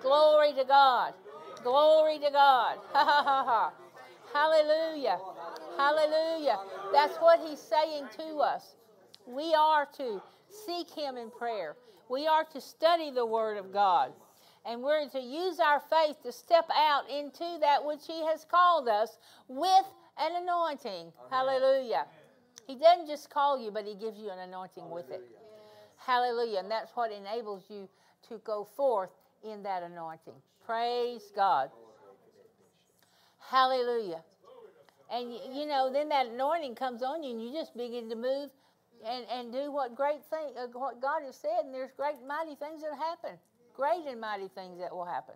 Glory 0.00 0.54
to 0.54 0.64
God. 0.64 1.12
Glory 1.62 2.18
to 2.20 2.30
God. 2.30 2.78
Ha 2.92 3.04
ha 3.04 3.22
ha 3.22 3.44
ha. 3.44 3.72
Hallelujah. 4.32 5.18
Hallelujah. 5.76 6.58
That's 6.92 7.16
what 7.18 7.40
He's 7.46 7.60
saying 7.60 8.06
to 8.18 8.38
us. 8.38 8.76
We 9.26 9.54
are 9.54 9.86
to 9.98 10.22
seek 10.48 10.88
Him 10.90 11.18
in 11.18 11.30
prayer. 11.30 11.76
We 12.08 12.26
are 12.26 12.44
to 12.54 12.60
study 12.60 13.10
the 13.10 13.26
Word 13.26 13.58
of 13.58 13.72
God. 13.74 14.12
And 14.64 14.82
we're 14.82 15.08
to 15.10 15.20
use 15.20 15.58
our 15.60 15.80
faith 15.80 16.22
to 16.22 16.32
step 16.32 16.68
out 16.74 17.10
into 17.10 17.58
that 17.60 17.84
which 17.84 18.06
He 18.06 18.24
has 18.26 18.46
called 18.50 18.88
us 18.88 19.18
with 19.48 19.84
an 20.18 20.42
anointing. 20.42 21.12
Hallelujah. 21.30 22.06
He 22.70 22.76
doesn't 22.76 23.08
just 23.08 23.30
call 23.30 23.58
you, 23.58 23.72
but 23.72 23.84
He 23.84 23.94
gives 23.94 24.16
you 24.16 24.30
an 24.30 24.38
anointing 24.38 24.88
with 24.90 25.10
it. 25.10 25.22
Hallelujah. 25.96 26.60
And 26.60 26.70
that's 26.70 26.92
what 26.94 27.10
enables 27.10 27.64
you 27.68 27.88
to 28.28 28.38
go 28.44 28.64
forth 28.64 29.10
in 29.42 29.64
that 29.64 29.82
anointing. 29.82 30.34
Praise 30.64 31.32
God. 31.34 31.70
Hallelujah. 33.40 34.22
And 35.12 35.32
you 35.32 35.66
know, 35.66 35.90
then 35.92 36.08
that 36.10 36.26
anointing 36.26 36.76
comes 36.76 37.02
on 37.02 37.24
you, 37.24 37.32
and 37.32 37.42
you 37.42 37.52
just 37.52 37.76
begin 37.76 38.08
to 38.08 38.14
move 38.14 38.50
and, 39.04 39.24
and 39.32 39.52
do 39.52 39.72
what 39.72 39.96
great 39.96 40.24
thing, 40.26 40.52
uh, 40.56 40.68
what 40.72 41.02
God 41.02 41.22
has 41.24 41.34
said, 41.34 41.64
and 41.64 41.74
there's 41.74 41.90
great 41.96 42.16
mighty 42.24 42.54
things 42.54 42.82
that 42.82 42.96
happen. 42.96 43.36
Great 43.74 44.06
and 44.06 44.20
mighty 44.20 44.46
things 44.46 44.78
that 44.78 44.94
will 44.94 45.04
happen. 45.06 45.34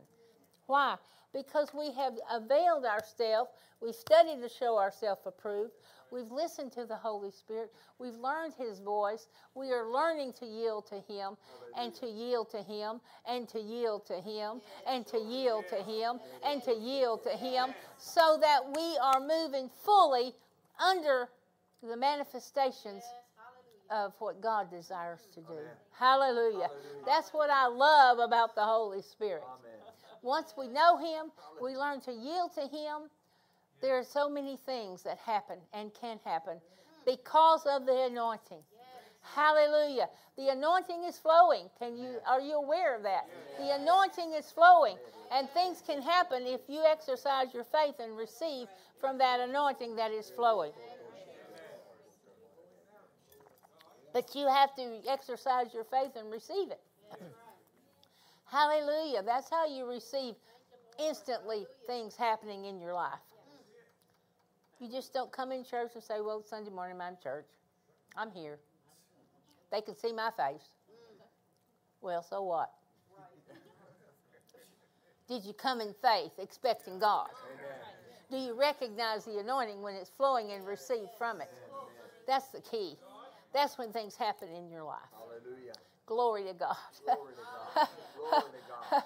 Why? 0.67 0.97
Because 1.33 1.75
we 1.75 1.91
have 1.93 2.13
availed 2.31 2.85
ourselves, 2.85 3.51
we've 3.81 3.95
studied 3.95 4.41
to 4.41 4.49
show 4.49 4.79
ourselves 4.79 5.23
approved, 5.27 5.73
We've 6.15 6.31
listened 6.31 6.71
to 6.73 6.87
the 6.87 6.95
Holy 6.95 7.33
Spirit. 7.33 7.73
We've 7.99 8.15
learned 8.15 8.55
His 8.57 8.79
voice. 8.79 9.27
We 9.57 9.73
are 9.73 9.91
learning 9.91 10.35
to 10.35 10.47
yield 10.47 10.87
to 10.87 11.01
Him 11.13 11.37
and 11.77 11.93
to 11.97 12.07
yield 12.07 12.51
to 12.53 12.63
Him 12.63 13.01
and 13.27 13.49
to 13.49 13.59
yield 13.59 14.07
to 14.07 14.21
Him 14.21 14.61
and 14.87 15.05
to 15.09 15.19
yield 15.19 15.67
to 15.71 15.83
Him 15.83 16.21
and 16.47 16.63
to 16.63 16.73
yield 16.73 17.25
to 17.25 17.31
Him 17.31 17.75
so 17.99 18.39
that 18.41 18.61
we 18.77 18.97
are 19.03 19.19
moving 19.19 19.69
fully 19.85 20.33
under 20.79 21.29
the 21.83 21.97
manifestations 21.97 23.03
of 23.91 24.15
what 24.21 24.41
God 24.41 24.71
desires 24.71 25.27
to 25.35 25.41
do. 25.41 25.59
Hallelujah. 25.99 26.71
That's 27.05 27.31
what 27.31 27.51
I 27.51 27.67
love 27.67 28.21
about 28.21 28.55
the 28.55 28.65
Holy 28.65 29.03
Spirit. 29.03 29.43
Once 30.23 30.55
we 30.57 30.69
know 30.69 30.97
Him, 30.97 31.33
we 31.61 31.77
learn 31.77 32.01
to 32.03 32.13
yield 32.13 32.55
to 32.55 32.63
Him 32.63 33.11
there 33.81 33.99
are 33.99 34.05
so 34.05 34.29
many 34.29 34.57
things 34.57 35.03
that 35.03 35.19
happen 35.19 35.59
and 35.73 35.93
can 35.95 36.19
happen 36.25 36.59
because 37.07 37.67
of 37.67 37.87
the 37.87 38.05
anointing. 38.11 38.63
Hallelujah. 39.35 40.09
The 40.37 40.49
anointing 40.49 41.05
is 41.05 41.19
flowing. 41.19 41.69
Can 41.79 41.97
you 41.97 42.19
are 42.27 42.41
you 42.41 42.55
aware 42.55 42.97
of 42.97 43.03
that? 43.03 43.29
The 43.59 43.75
anointing 43.75 44.33
is 44.35 44.51
flowing 44.51 44.97
and 45.33 45.49
things 45.51 45.83
can 45.87 46.03
happen 46.03 46.47
if 46.47 46.61
you 46.69 46.83
exercise 46.85 47.55
your 47.55 47.65
faith 47.65 47.97
and 48.01 48.17
receive 48.17 48.69
from 49.01 49.19
that 49.19 49.41
anointing 49.41 49.97
that 49.97 50.13
is 50.13 50.31
flowing. 50.31 50.73
But 54.13 54.35
you 54.35 54.47
have 54.47 54.75
to 54.77 55.01
exercise 55.09 55.75
your 55.75 55.85
faith 55.85 56.13
and 56.17 56.31
receive 56.31 56.71
it. 56.71 56.81
Hallelujah. 58.47 59.23
That's 59.25 59.51
how 59.51 59.67
you 59.67 59.87
receive 59.87 60.35
instantly 60.99 61.67
things 61.87 62.15
happening 62.15 62.67
in 62.67 62.81
your 62.81 62.95
life. 62.95 63.19
You 64.81 64.91
just 64.91 65.13
don't 65.13 65.33
come 65.33 65.53
in 65.53 65.65
church 65.65 65.93
and 65.95 66.03
say, 66.03 66.21
Well, 66.21 66.43
Sunday 66.43 66.71
morning 66.71 67.01
I'm 67.01 67.17
church. 67.23 67.47
I'm 68.17 68.31
here. 68.31 68.59
They 69.71 69.81
can 69.81 69.97
see 69.97 70.13
my 70.13 70.31
face. 70.37 70.69
Well, 72.01 72.23
so 72.23 72.43
what? 72.43 72.71
Did 75.27 75.45
you 75.45 75.55
come 75.55 75.81
in 75.81 75.95
faith, 76.03 76.33
expecting 76.39 76.99
God? 76.99 77.29
Do 78.31 78.37
you 78.37 78.55
recognize 78.59 79.25
the 79.25 79.39
anointing 79.39 79.81
when 79.83 79.95
it's 79.95 80.11
flowing 80.11 80.51
and 80.53 80.67
receive 80.67 81.09
from 81.19 81.41
it? 81.41 81.51
That's 82.27 82.49
the 82.49 82.61
key. 82.61 82.97
That's 83.53 83.79
when 83.79 83.93
things 83.93 84.17
happen 84.17 84.49
in 84.55 84.69
your 84.71 84.83
life. 84.85 84.99
Hallelujah. 85.13 85.73
Glory 86.07 86.45
to 86.45 86.53
God. 86.55 86.77
Glory 87.05 87.35
to 87.35 87.41
God. 87.41 87.89
Glory 88.19 88.43
to 88.43 88.93
God. 88.93 89.03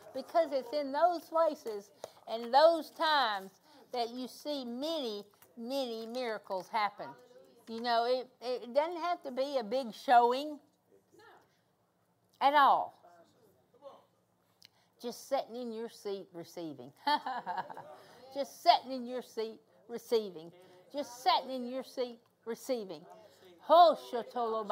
because 0.16 0.48
it's 0.52 0.72
in 0.72 0.92
those 0.92 1.22
places 1.24 1.90
and 2.26 2.52
those 2.52 2.90
times 2.90 3.50
that 3.92 4.10
you 4.10 4.26
see 4.26 4.64
many, 4.64 5.22
many 5.58 6.06
miracles 6.06 6.68
happen. 6.68 7.06
You 7.68 7.80
know, 7.82 8.06
it, 8.08 8.28
it 8.40 8.74
doesn't 8.74 9.00
have 9.02 9.22
to 9.24 9.30
be 9.30 9.58
a 9.60 9.64
big 9.64 9.92
showing 9.94 10.58
at 12.40 12.54
all. 12.54 12.94
Just 15.00 15.28
sitting 15.28 15.56
in 15.56 15.72
your 15.72 15.90
seat 15.90 16.26
receiving. 16.32 16.90
Just 18.34 18.62
sitting 18.62 18.92
in 18.92 19.06
your 19.06 19.22
seat 19.22 19.60
receiving. 19.88 20.50
Just 20.92 21.22
sitting 21.22 21.54
in 21.54 21.70
your 21.70 21.84
seat 21.84 22.18
receiving. 22.46 23.02
Ho 23.60 23.98
shotolo 24.10 24.66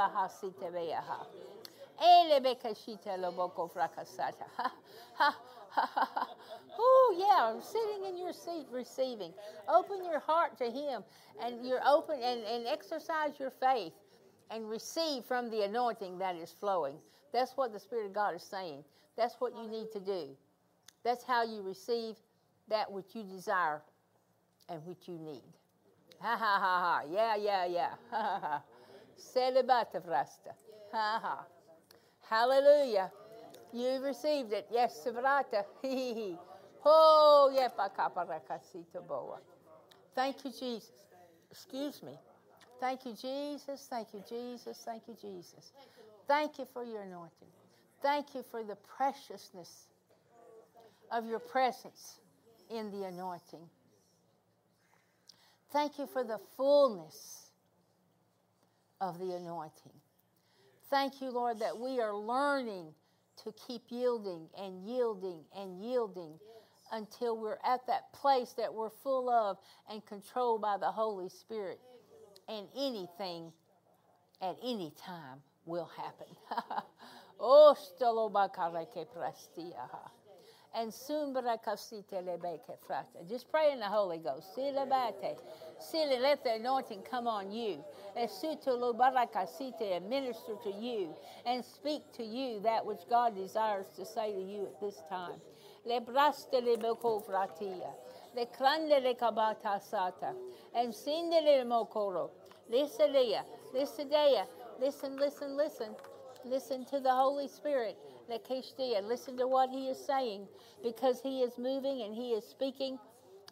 Oh, 6.78 7.14
yeah, 7.16 7.52
I'm 7.52 7.62
sitting 7.62 8.04
in 8.06 8.18
your 8.18 8.32
seat 8.32 8.66
receiving. 8.70 9.32
Open 9.68 10.04
your 10.04 10.20
heart 10.20 10.56
to 10.58 10.64
Him 10.70 11.02
and 11.42 11.64
you're 11.66 11.80
open 11.86 12.16
and, 12.22 12.42
and 12.44 12.66
exercise 12.66 13.38
your 13.38 13.50
faith 13.50 13.92
and 14.50 14.68
receive 14.68 15.24
from 15.24 15.50
the 15.50 15.62
anointing 15.62 16.18
that 16.18 16.36
is 16.36 16.50
flowing. 16.50 16.96
That's 17.32 17.52
what 17.56 17.72
the 17.72 17.80
Spirit 17.80 18.06
of 18.06 18.12
God 18.12 18.34
is 18.34 18.42
saying. 18.42 18.84
That's 19.16 19.36
what 19.40 19.52
you 19.56 19.68
need 19.68 19.90
to 19.92 20.00
do. 20.00 20.36
That's 21.04 21.24
how 21.24 21.44
you 21.44 21.62
receive 21.62 22.16
that 22.68 22.90
which 22.90 23.14
you 23.14 23.22
desire 23.22 23.82
and 24.68 24.84
which 24.86 25.06
you 25.06 25.18
need. 25.18 25.42
Ha 26.20 26.36
ha 26.36 26.58
ha 26.60 26.80
ha. 26.80 27.02
Yeah, 27.10 27.36
yeah, 27.36 27.66
yeah. 27.66 27.90
Ha 28.10 28.22
ha 28.22 28.40
ha. 28.40 28.62
Ha 30.92 31.20
ha. 31.22 31.44
Hallelujah. 32.28 33.10
You 33.72 34.00
received 34.02 34.52
it. 34.52 34.66
Yes, 34.70 35.06
Savrata. 35.06 35.64
Oh, 36.86 37.50
boa. 39.08 39.38
Thank 40.14 40.44
you, 40.44 40.50
Jesus. 40.50 40.92
Excuse 41.50 42.02
me. 42.02 42.12
Thank 42.78 43.06
you, 43.06 43.14
Jesus. 43.14 43.86
Thank 43.88 44.08
you, 44.12 44.22
Jesus. 44.28 44.82
Thank 44.84 45.04
you, 45.08 45.16
Jesus. 45.18 45.72
Thank 46.28 46.58
you 46.58 46.66
for 46.72 46.84
your 46.84 47.00
anointing. 47.00 47.48
Thank 48.02 48.34
you 48.34 48.42
for 48.50 48.62
the 48.62 48.76
preciousness 48.76 49.88
of 51.10 51.26
your 51.26 51.38
presence 51.38 52.20
in 52.70 52.90
the 52.90 53.04
anointing. 53.06 53.66
Thank 55.72 55.98
you 55.98 56.06
for 56.06 56.22
the 56.22 56.38
fullness 56.56 57.50
of 59.00 59.18
the 59.18 59.32
anointing. 59.34 59.92
Thank 60.90 61.20
you, 61.20 61.30
Lord, 61.30 61.58
that 61.60 61.78
we 61.78 62.00
are 62.00 62.14
learning 62.14 62.94
to 63.44 63.52
keep 63.66 63.82
yielding 63.88 64.48
and 64.58 64.86
yielding 64.86 65.40
and 65.56 65.82
yielding 65.82 66.38
until 66.92 67.36
we're 67.38 67.58
at 67.64 67.86
that 67.86 68.12
place 68.12 68.52
that 68.56 68.72
we're 68.72 68.90
full 68.90 69.28
of 69.28 69.58
and 69.90 70.04
controlled 70.06 70.62
by 70.62 70.76
the 70.78 70.90
Holy 70.90 71.28
Spirit. 71.28 71.80
And 72.48 72.66
anything 72.76 73.52
at 74.40 74.56
any 74.62 74.92
time 75.04 75.38
will 75.64 75.90
happen. 75.96 76.26
oh, 77.40 77.76
and 80.74 80.92
soon 80.92 81.32
just 83.28 83.50
pray 83.50 83.72
in 83.72 83.78
the 83.80 83.86
Holy 83.86 84.18
Ghost. 84.18 84.54
Silly, 84.54 86.18
let 86.18 86.42
the 86.44 86.54
anointing 86.54 87.02
come 87.02 87.26
on 87.26 87.52
you. 87.52 87.84
And 88.16 88.30
minister 90.08 90.54
to 90.64 90.70
you 90.70 91.14
and 91.46 91.64
speak 91.64 92.02
to 92.14 92.24
you 92.24 92.60
that 92.60 92.84
which 92.84 93.00
God 93.08 93.34
desires 93.36 93.86
to 93.96 94.04
say 94.04 94.32
to 94.32 94.40
you 94.40 94.66
at 94.66 94.80
this 94.80 95.02
time. 95.08 95.40
Le 95.84 96.00
braste 96.00 96.52
le 96.54 96.76
boko 96.76 97.20
fratia. 97.20 97.92
Le 98.34 98.46
crande 98.46 99.02
le 99.02 99.14
kabata 99.14 99.80
sata. 99.80 100.34
And 100.74 100.94
sinde 100.94 101.42
le 101.44 101.64
mokoro. 101.64 102.30
Listen, 102.68 103.12
listen, 103.72 104.08
listen, 104.80 105.16
listen, 105.16 105.56
listen. 105.56 105.96
Listen 106.44 106.84
to 106.86 107.00
the 107.00 107.10
Holy 107.12 107.48
Spirit. 107.48 107.98
Listen 108.28 109.36
to 109.36 109.46
what 109.46 109.70
He 109.70 109.88
is 109.88 109.98
saying 110.04 110.46
because 110.82 111.20
He 111.22 111.40
is 111.42 111.58
moving 111.58 112.02
and 112.02 112.14
He 112.14 112.30
is 112.32 112.44
speaking 112.44 112.98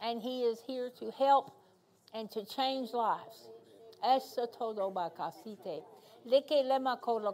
and 0.02 0.20
He 0.20 0.42
is 0.42 0.60
here 0.66 0.90
to 0.98 1.10
help 1.12 1.52
and 2.14 2.30
to 2.30 2.44
change 2.44 2.92
lives. 2.92 3.48
Esa 4.04 4.46
todo 4.46 4.90
bakasite. 4.90 5.82
Leke 6.26 6.64
lema 6.64 7.00
kola 7.00 7.32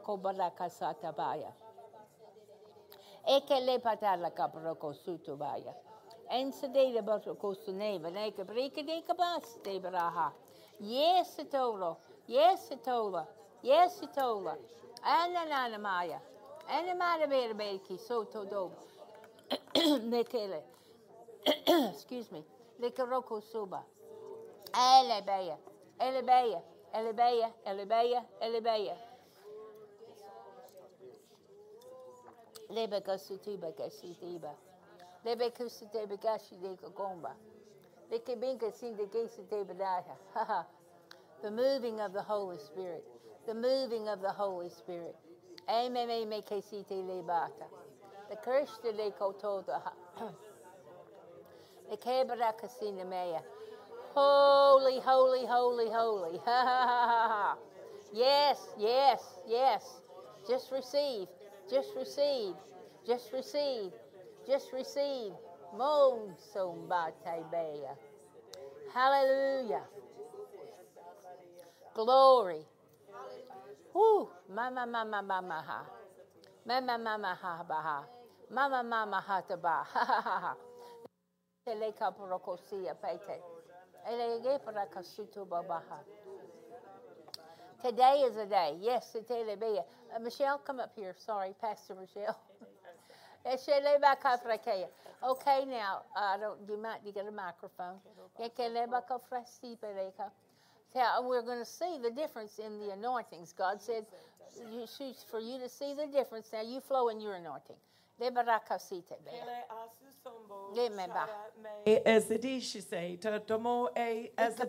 de 8.37 8.45
breke 8.45 8.87
de 8.87 9.03
kabas 9.03 9.63
de 9.63 9.81
braha. 9.81 10.33
Yes. 10.81 11.39
Yes, 12.29 12.69
itola. 12.71 13.27
Yes, 13.63 14.01
itola. 14.01 14.57
Ananana 15.03 15.75
ah, 15.75 15.79
maya. 15.79 16.19
Anamana 16.69 17.27
bere 17.31 17.55
beki 17.59 17.99
so 17.99 18.25
todo. 18.25 18.73
Nekele. 19.75 20.63
Excuse 21.93 22.31
me. 22.33 22.45
Leke 22.81 23.03
roko 23.05 23.41
suba. 23.43 23.85
Elebeya, 24.73 25.59
elebeya, 26.01 26.63
elebeya, 26.95 27.53
elebeya, 27.67 28.25
elebeya. 28.41 28.97
Lebe 32.71 33.01
kasutiba 33.01 33.73
kasitiba. 33.73 34.55
Lebe 35.25 35.51
kusutiba 35.51 36.17
kashideka 36.17 36.89
gomba. 36.91 37.37
Leke 38.11 38.37
binka 38.37 38.73
sinde 38.73 39.07
kasitiba 39.07 39.75
daha. 39.75 40.67
The 41.43 41.51
moving 41.51 42.01
of 42.01 42.13
the 42.13 42.23
Holy 42.23 42.59
Spirit. 42.59 43.05
The 43.47 43.55
moving 43.55 44.09
of 44.09 44.21
the 44.21 44.33
Holy 44.33 44.71
Spirit. 44.71 45.17
Amen, 45.71 46.09
amen, 46.11 46.43
kasite 46.43 46.93
lebata. 46.93 47.67
The 48.31 48.37
Krishna 48.37 48.91
le 48.91 49.11
kotoda. 49.13 49.93
The 51.91 51.97
kebra 51.97 52.53
kasina 52.59 53.05
meya. 53.07 53.43
Holy, 54.15 55.01
holy, 55.01 55.47
holy, 55.47 55.91
holy. 55.91 56.39
Ha 56.39 56.65
ha 56.65 56.87
ha 56.87 57.29
ha. 57.29 57.57
Yes, 58.13 58.59
yes, 58.79 59.23
yes. 59.47 60.01
Just 60.49 60.73
receive. 60.73 61.29
Just 61.71 61.91
receive. 61.97 62.55
Just 63.07 63.33
receive. 63.33 63.93
Just 64.47 64.73
receive. 64.73 65.33
Mon 65.77 66.35
sombatebeya. 66.55 67.95
Hallelujah. 68.95 69.83
Glory. 71.95 72.65
Woo. 73.99 74.31
Mama 74.55 74.87
mama 74.87 75.23
mama 75.23 75.65
ha. 75.67 75.87
Mama 76.67 76.99
mama 76.99 77.35
ha 77.43 77.65
baha. 77.69 78.07
Mama 78.51 78.83
mama 78.85 79.21
ha 79.21 79.41
ta 79.43 79.57
ba. 79.57 79.85
Ha 79.95 80.05
ha 80.05 80.21
ha 80.23 80.41
ha. 80.41 80.55
Porokosia 82.13 82.95
pete. 83.03 83.43
Today 87.83 88.25
is 88.27 88.37
a 88.37 88.47
day. 88.47 88.77
Yes, 88.81 89.17
uh, 89.17 90.19
Michelle, 90.21 90.59
come 90.59 90.81
up 90.81 90.93
here. 90.97 91.15
Sorry, 91.19 91.55
Pastor 91.61 91.95
Michelle. 91.97 92.39
okay, 95.25 95.65
now 95.67 96.03
I 96.17 96.39
don't. 96.39 96.59
You 96.69 96.79
might 96.79 97.01
you 97.05 97.13
get 97.13 97.27
a 97.27 97.33
microphone. 97.33 98.01
So 100.93 101.01
uh, 101.01 101.23
we're 101.23 101.43
going 101.43 101.59
to 101.59 101.65
see 101.65 101.99
the 102.03 102.11
difference 102.11 102.59
in 102.59 102.79
the 102.79 102.91
anointings. 102.93 103.53
God 103.53 103.81
said, 103.81 104.07
you, 104.73 104.87
for 105.31 105.39
you 105.41 105.59
to 105.59 105.69
see 105.69 105.95
the 105.95 106.07
difference. 106.07 106.51
Now 106.53 106.63
you 106.63 106.81
flow 106.81 107.09
in 107.09 107.21
your 107.21 107.35
anointing. 107.35 107.77
As 112.07 112.25
the 112.27 112.39
dish 112.39 112.77
say, 112.89 113.19
tomo 113.47 113.89
a 113.97 114.31
as 114.37 114.57
the. 114.57 114.67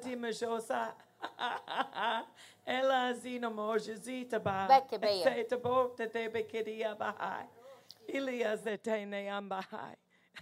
Ela 2.68 3.16
zina 3.20 3.50
mojizita 3.50 4.44
ba. 4.44 4.84
Say 5.24 5.44
to 5.50 5.58
both 5.58 5.98
that 5.98 6.14
they 6.14 6.28
be 6.28 6.44
kidia 6.44 6.96
bahai. 6.96 7.48
Ilias 8.08 8.62
etene 8.62 9.28
ambahai. 9.28 9.96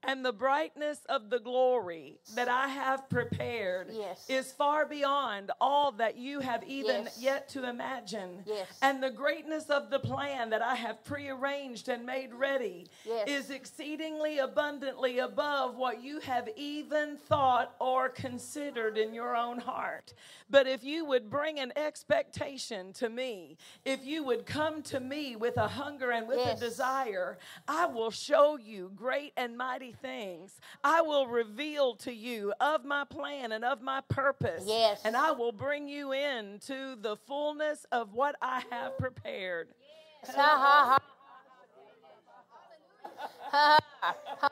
And 0.04 0.24
the 0.24 0.32
brightness 0.32 1.00
of 1.10 1.30
the 1.30 1.40
glory 1.40 2.20
that 2.36 2.48
I 2.48 2.68
have 2.68 3.10
prepared 3.10 3.90
Yes. 3.92 4.30
is 4.30 4.52
far 4.52 4.86
beyond 4.86 5.52
all 5.60 5.92
that 5.94 6.16
you 6.16 6.40
have 6.40 6.64
even 6.64 7.06
Yes. 7.06 7.18
yet 7.20 7.50
to 7.50 7.68
imagine. 7.68 8.44
Yes. 8.46 8.68
And 8.82 9.02
the 9.02 9.10
greatness 9.10 9.70
of 9.70 9.90
the 9.90 10.00
plan 10.00 10.52
that 10.52 10.62
I 10.62 10.76
have 10.76 11.04
prearranged 11.04 11.90
and 11.90 12.06
made 12.06 12.34
ready 12.34 12.88
is 13.26 13.50
exceedingly 13.50 14.38
abundantly 14.38 15.20
above 15.20 15.76
what 15.76 16.02
you 16.02 16.20
have 16.22 16.48
even 16.56 17.18
thought 17.18 17.76
or 17.80 18.08
considered 18.08 18.98
in 18.98 19.14
your 19.14 19.36
own 19.36 19.58
heart. 19.60 20.14
But 20.50 20.68
if 20.68 20.84
you 20.84 21.06
would 21.06 21.30
bring 21.30 21.60
an 21.60 21.74
expectation 21.76 22.94
to 22.94 23.10
me, 23.10 23.58
if 23.84 24.06
you 24.06 24.24
would 24.24 24.46
come 24.46 24.84
to 24.84 25.00
me 25.00 25.36
with 25.36 25.58
a 25.58 25.68
hunger 25.68 26.12
and 26.12 26.28
with 26.28 26.40
a 26.40 26.56
desire, 26.56 27.40
I 27.68 27.88
will 27.88 28.12
show 28.12 28.58
you 28.58 28.92
great 28.96 29.34
and 29.36 29.58
mighty 29.58 29.87
things. 29.94 30.60
I 30.84 31.02
will 31.02 31.28
reveal 31.28 31.96
to 31.98 32.14
you 32.14 32.54
of 32.60 32.86
my 32.86 33.04
plan 33.06 33.52
and 33.52 33.64
of 33.64 33.82
my 33.82 34.02
purpose. 34.10 34.64
Yes. 34.66 35.02
And 35.04 35.16
I 35.16 35.32
will 35.32 35.52
bring 35.52 35.88
you 35.88 36.12
into 36.12 36.96
the 37.02 37.18
fullness 37.28 37.86
of 37.92 38.14
what 38.14 38.36
I 38.42 38.64
have 38.72 38.98
prepared. 38.98 39.70
Ha 40.26 40.34
ha 40.36 41.00
ha. 41.00 41.00
Ha 43.52 43.52
ha 43.52 43.80
ha. 43.80 43.80
Ha 43.80 43.80
ha 44.02 44.16
ha. 44.42 44.50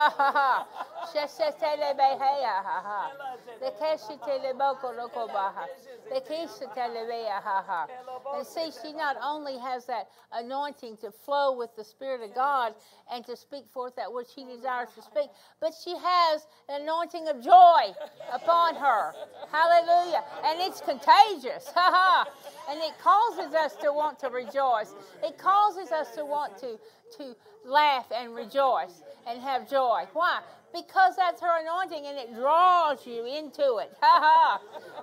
Sheshetele 1.12 1.92
beheya 1.94 2.64
ha 2.64 2.80
ha. 2.82 3.12
The 3.60 3.70
keshetele 3.72 4.56
boko 4.56 4.94
roko 4.94 5.26
baha. 5.28 5.66
The 6.08 6.22
keshetele 6.22 7.06
beya 7.06 7.42
ha 7.42 7.62
ha. 7.66 7.86
And 8.34 8.46
see, 8.46 8.70
she 8.82 8.94
not 8.94 9.16
only 9.22 9.58
has 9.58 9.84
that 9.86 10.08
anointing 10.32 10.96
to 11.02 11.10
flow 11.10 11.54
with 11.54 11.76
the 11.76 11.84
Spirit 11.84 12.22
of 12.22 12.34
God 12.34 12.74
and 13.12 13.26
to 13.26 13.36
speak 13.36 13.66
forth 13.74 13.94
that 13.96 14.10
which 14.10 14.28
He 14.34 14.46
desires 14.46 14.88
to 14.96 15.02
speak, 15.02 15.28
but 15.60 15.74
she 15.84 15.90
has 15.90 16.46
an 16.70 16.80
anointing 16.80 17.28
of 17.28 17.42
joy 17.42 17.92
upon 18.32 18.76
her. 18.76 19.12
Hallelujah. 19.52 20.24
And 20.46 20.60
it's 20.60 20.80
contagious. 20.80 21.70
Ha 21.80 21.90
ha. 21.92 22.26
And 22.70 22.80
it 22.80 22.98
causes 23.02 23.54
us 23.54 23.76
to 23.76 23.92
want 23.92 24.18
to 24.20 24.28
rejoice. 24.28 24.94
It 25.22 25.38
causes 25.38 25.92
us 25.92 26.14
to 26.14 26.24
want 26.24 26.58
to, 26.58 26.78
to 27.18 27.36
laugh 27.64 28.06
and 28.14 28.34
rejoice 28.34 29.02
and 29.30 29.40
have 29.42 29.68
joy. 29.70 30.04
Why? 30.12 30.40
Because 30.72 31.16
that's 31.16 31.40
her 31.40 31.60
anointing 31.60 32.06
and 32.06 32.18
it 32.18 32.34
draws 32.34 33.06
you 33.06 33.26
into 33.26 33.78
it. 33.78 33.92
Ha 34.00 34.20
ha. 34.22 34.60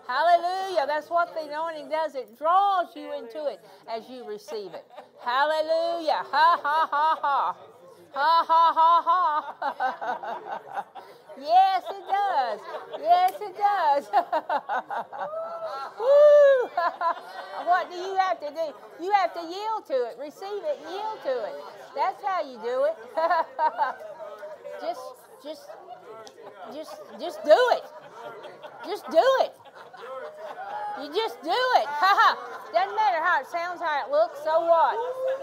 Hallelujah. 0.08 0.86
That's 0.88 1.10
what 1.10 1.34
the 1.34 1.42
anointing 1.48 1.90
does. 1.90 2.16
It 2.16 2.38
draws 2.38 2.96
you 2.96 3.14
into 3.14 3.48
it 3.48 3.60
as 3.90 4.10
you 4.10 4.26
receive 4.28 4.74
it. 4.74 4.86
Hallelujah. 5.22 6.24
Ha 6.32 6.60
ha 6.64 6.90
ha 6.92 7.20
ha. 7.22 7.58
Ha 8.14 8.46
ha 8.48 8.74
ha 8.78 9.02
ha. 9.08 10.86
yes, 11.40 11.84
it 11.90 12.06
does. 12.10 12.60
Yes, 13.02 13.34
it 13.42 13.58
does. 13.58 14.08
What 17.68 17.92
do 17.92 17.98
you 17.98 18.16
have 18.16 18.40
to 18.40 18.50
do? 18.50 19.04
You 19.04 19.12
have 19.12 19.34
to 19.34 19.42
yield 19.42 19.86
to 19.88 19.94
it, 20.10 20.18
receive 20.20 20.64
it, 20.64 20.80
yield 20.90 21.22
to 21.24 21.46
it. 21.46 21.56
That's 21.96 22.24
how 22.24 22.42
you 22.42 22.58
do 22.64 22.86
it. 22.86 22.96
Just, 24.82 25.02
just, 25.44 25.66
just, 26.74 26.96
just 27.20 27.44
do 27.44 27.58
it. 27.78 27.84
Just 28.86 29.06
do 29.12 29.26
it. 29.42 29.54
You 31.02 31.14
just 31.14 31.42
do 31.44 31.62
it. 31.78 31.88
Doesn't 32.74 32.96
matter 32.96 33.22
how 33.24 33.40
it 33.42 33.48
sounds, 33.48 33.80
how 33.80 34.06
it 34.06 34.12
looks, 34.12 34.40
so 34.44 34.66
what? 34.66 34.98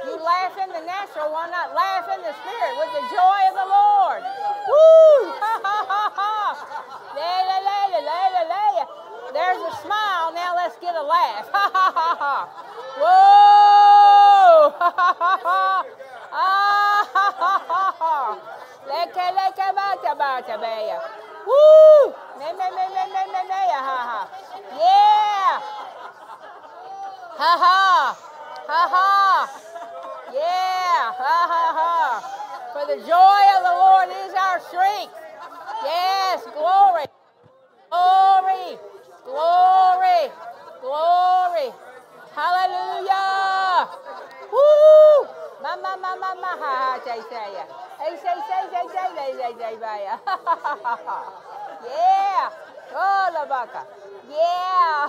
You 0.05 0.18
laugh 0.18 0.59
in 0.59 0.68
the 0.68 0.82
natural, 0.85 1.32
why 1.32 1.49
not 1.49 1.74
laugh 1.74 2.09
in 2.12 2.20
the 2.20 2.35
spirit 2.35 2.74
with 2.78 2.91
the 2.93 3.05
joy 3.09 3.41
of 3.49 3.55
the 3.55 3.68
Lord? 3.70 4.22
Woo! 4.68 5.32
Ha 5.39 5.55
ha 5.62 5.78
ha 5.89 6.05
ha! 6.14 6.59
La 7.14 7.35
la 7.49 7.59
la 7.64 7.78
la 7.91 8.01
la 8.03 8.20
la 8.35 8.43
la. 8.51 8.87
There's 9.32 9.62
a 9.62 9.72
smile, 9.82 10.35
now 10.35 10.55
let's 10.55 10.76
get 10.78 10.95
a 10.95 11.03
laugh. 11.03 11.49
Ha 11.51 11.70
ha 11.72 11.87
ha 11.95 12.11
ha! 12.18 12.49
Whoa! 12.99 14.70
Ha 14.78 14.91
ha 14.99 15.39
ha! 15.43 15.85
Ah 16.30 17.09
ha 17.14 17.28
ha 17.39 17.55
ha 17.68 17.85
ha! 17.99 18.39
Leka 18.85 19.26
leka 19.32 19.72
bata 20.15 20.59
beya. 20.59 20.99
Woo! 21.47 22.15
Me 22.39 22.49
me 22.53 22.67
me 22.71 22.85
me 22.95 23.05
me 23.15 23.23
me 23.33 23.43
me 23.51 23.62
ha 23.75 24.01
ha. 24.11 24.21
Yeah! 24.73 25.53
Ha 27.37 27.53
ha! 27.65 28.17
Ha 28.67 28.83
ha! 28.95 29.11
Yeah! 30.33 31.12
Ha 31.12 31.37
ha 31.53 31.65
ha! 31.79 31.95
For 32.73 32.87
the 32.87 32.99
joy 33.07 33.43
of 33.57 33.61
the 33.62 33.75
Lord 33.75 34.09
is 34.25 34.35
our 34.35 34.61
strength. 34.71 35.15
Yes, 35.85 36.43
glory. 36.55 37.07
Glory. 37.91 38.79
Glory. 39.25 40.23
Glory. 40.81 41.69
Hallelujah. 42.35 43.89
Woo! 44.51 45.29
Ma 45.62 45.77
ma 45.77 45.97
ma 45.97 46.17
ma 46.17 46.35
ma 46.35 46.53
ha 46.57 46.99
ha 46.99 47.47
ya. 47.53 47.84
Hey 48.05 48.16
say 48.20 48.36
say 48.48 48.62
say 48.68 48.84
say 48.92 49.09
say 49.16 49.32
say 49.32 49.52
say 49.57 49.74
say 49.80 49.98
ya. 50.05 50.16
Yeah. 51.88 52.52
Oh 52.92 53.24
la 53.32 53.42
baka. 53.48 53.80
Yeah. 54.28 55.09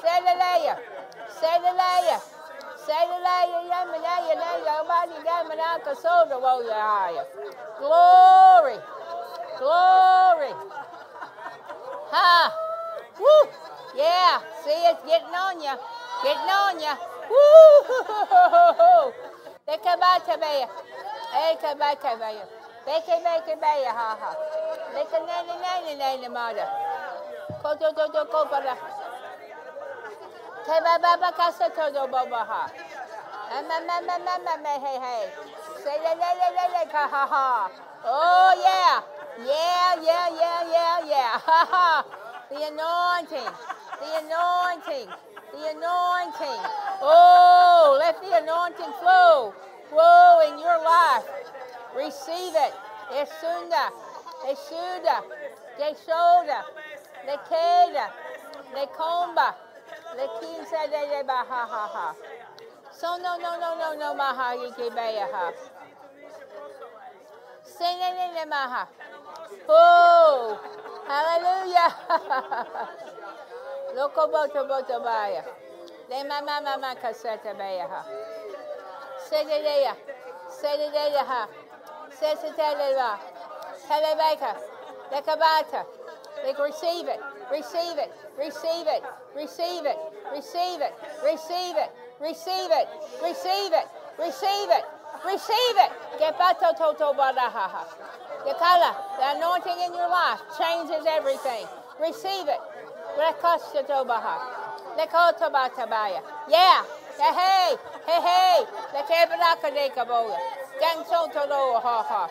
Say 0.00 0.18
the 0.24 0.34
layer. 0.40 0.76
Say 1.28 1.56
the 1.60 1.72
layer. 1.76 2.20
Say 2.80 3.02
the 3.12 3.18
layer. 3.20 3.60
Ya 3.68 3.84
ma 3.84 3.98
na 4.00 4.14
ya 4.24 4.34
na 4.40 4.48
ya 4.64 4.76
ba 4.88 5.04
ni 5.04 5.20
da 5.20 5.44
ma 5.44 5.54
na 5.54 5.76
ka 5.84 5.92
so 5.92 6.24
the 6.32 6.40
wo 6.40 6.64
ya 6.64 7.12
ya. 7.12 7.24
Glory. 7.76 8.80
Glory. 9.60 10.52
Ha. 12.08 12.56
Woo. 13.20 13.44
Yeah. 14.00 14.40
See 14.64 14.80
it's 14.88 15.04
getting 15.04 15.36
on 15.36 15.60
you. 15.60 15.76
Getting 16.24 16.52
on 16.56 16.80
you. 16.80 16.94
Woo. 17.28 19.12
Lekabata 19.68 20.40
beya. 21.32 21.52
Ekabata 21.52 22.16
beya. 22.20 22.46
Beke 22.86 23.16
beke 23.24 23.56
beya 23.60 23.92
ha 23.92 24.16
ha. 24.20 24.34
Leka 24.94 25.18
nene 25.20 25.54
nene 25.62 25.96
nene 25.98 26.28
mada. 26.28 26.66
Koto 27.62 27.92
to 27.92 28.08
to 28.12 28.24
ko 28.32 28.46
para. 28.46 28.76
Keba 30.66 31.00
baba 31.02 31.32
kasa 31.32 31.68
to 31.70 31.90
do 31.92 32.06
baba 32.12 32.44
ha. 32.44 32.70
Ma 33.50 33.80
ma 33.80 34.00
ma 34.00 34.18
ma 34.18 34.38
ma 34.44 34.56
ma 34.58 34.74
hey 34.78 34.98
hey. 35.00 35.30
Say 35.84 35.98
le 36.04 36.12
le 36.14 36.30
le 36.40 36.48
le 36.56 36.66
le 36.74 36.84
ka 36.92 37.08
ha 37.08 37.26
ha. 37.26 37.70
Oh 38.04 38.52
yeah. 38.62 39.02
Yeah 39.46 39.94
yeah 40.02 40.28
yeah 40.40 40.62
yeah 40.72 40.98
yeah. 41.06 41.38
Ha 41.38 41.60
ha. 41.72 42.04
The 42.50 42.56
anointing. 42.68 43.52
The 44.00 44.08
anointing. 44.22 45.08
The 45.52 45.62
anointing. 45.74 46.60
Oh, 47.02 47.96
let 47.98 48.20
the 48.22 48.36
anointing 48.42 48.92
flow. 49.00 49.54
Flow 49.90 50.40
in 50.46 50.58
your 50.58 50.78
life. 50.84 51.26
Receive 51.96 52.54
it. 52.54 52.74
Esunda. 53.10 53.90
Esuda. 54.46 55.18
Geshoda. 55.78 56.64
Lekeda. 57.26 58.06
Lekomba. 58.74 59.54
Lekinsa 60.16 60.86
de 60.90 61.02
de 61.10 61.22
ba 61.24 61.44
ha 61.48 61.66
ha 61.66 61.86
ha. 61.94 62.14
So 62.92 63.16
no 63.18 63.36
no 63.38 63.58
no 63.58 63.74
no 63.78 63.94
no 63.98 64.14
maha 64.14 64.54
yike 64.54 64.94
baya 64.94 65.26
ha. 65.32 65.52
Say 67.64 67.96
ne 67.98 68.10
ne 68.14 68.32
ne 68.34 68.44
maha. 68.44 68.86
Oh, 69.68 70.58
hallelujah. 71.06 71.94
Loko 73.96 74.30
boto 74.30 74.66
boto 74.68 75.02
baya. 75.02 75.44
Le 76.08 76.24
mama 76.24 76.60
mama 76.62 76.94
kaseta 76.94 77.56
baya 77.58 77.88
ha. 79.30 79.36
Say 79.36 79.44
de 79.44 79.62
de 79.62 79.82
ya. 79.82 79.94
Say 80.50 80.76
de 80.76 80.90
de 80.90 81.12
ya 81.12 81.24
ha. 81.24 81.48
Say 82.18 82.34
se 82.34 82.50
tele 82.56 82.94
ba. 82.94 83.18
Tele 83.88 84.16
baka. 84.16 84.56
Lekabata. 85.12 85.86
Like 86.46 86.58
receive 86.58 87.06
it, 87.06 87.20
receive 87.52 87.98
it, 87.98 88.10
receive 88.38 88.86
it, 88.86 89.02
receive 89.36 89.84
it, 89.84 89.98
receive 90.32 90.80
it, 90.80 90.96
receive 91.22 91.76
it, 91.76 91.92
receive 92.22 92.70
it, 92.70 92.88
receive 93.20 93.72
it, 93.72 93.86
receive 94.16 94.70
it, 94.70 94.84
receive 95.26 95.76
it. 95.76 95.92
Gepato 96.18 96.72
toto 96.78 97.12
barahaha. 97.12 97.84
Gekala, 98.46 98.96
the 99.18 99.36
anointing 99.36 99.84
in 99.84 99.92
your 99.94 100.08
life 100.08 100.40
changes 100.56 101.04
everything. 101.06 101.66
Receive 102.00 102.48
it. 102.48 102.60
Rekostatobaha. 103.18 104.96
Lekotobatabaya. 104.96 106.22
Yeah. 106.48 106.84
Hey, 107.18 107.76
hey, 108.10 108.20
hey, 108.20 108.26
hey. 108.26 108.66
Lekebraka 108.94 109.70
de 109.74 109.90
kaboya. 109.94 110.38
Gansotoro 110.80 111.80
ha 111.82 112.02
ha. 112.02 112.28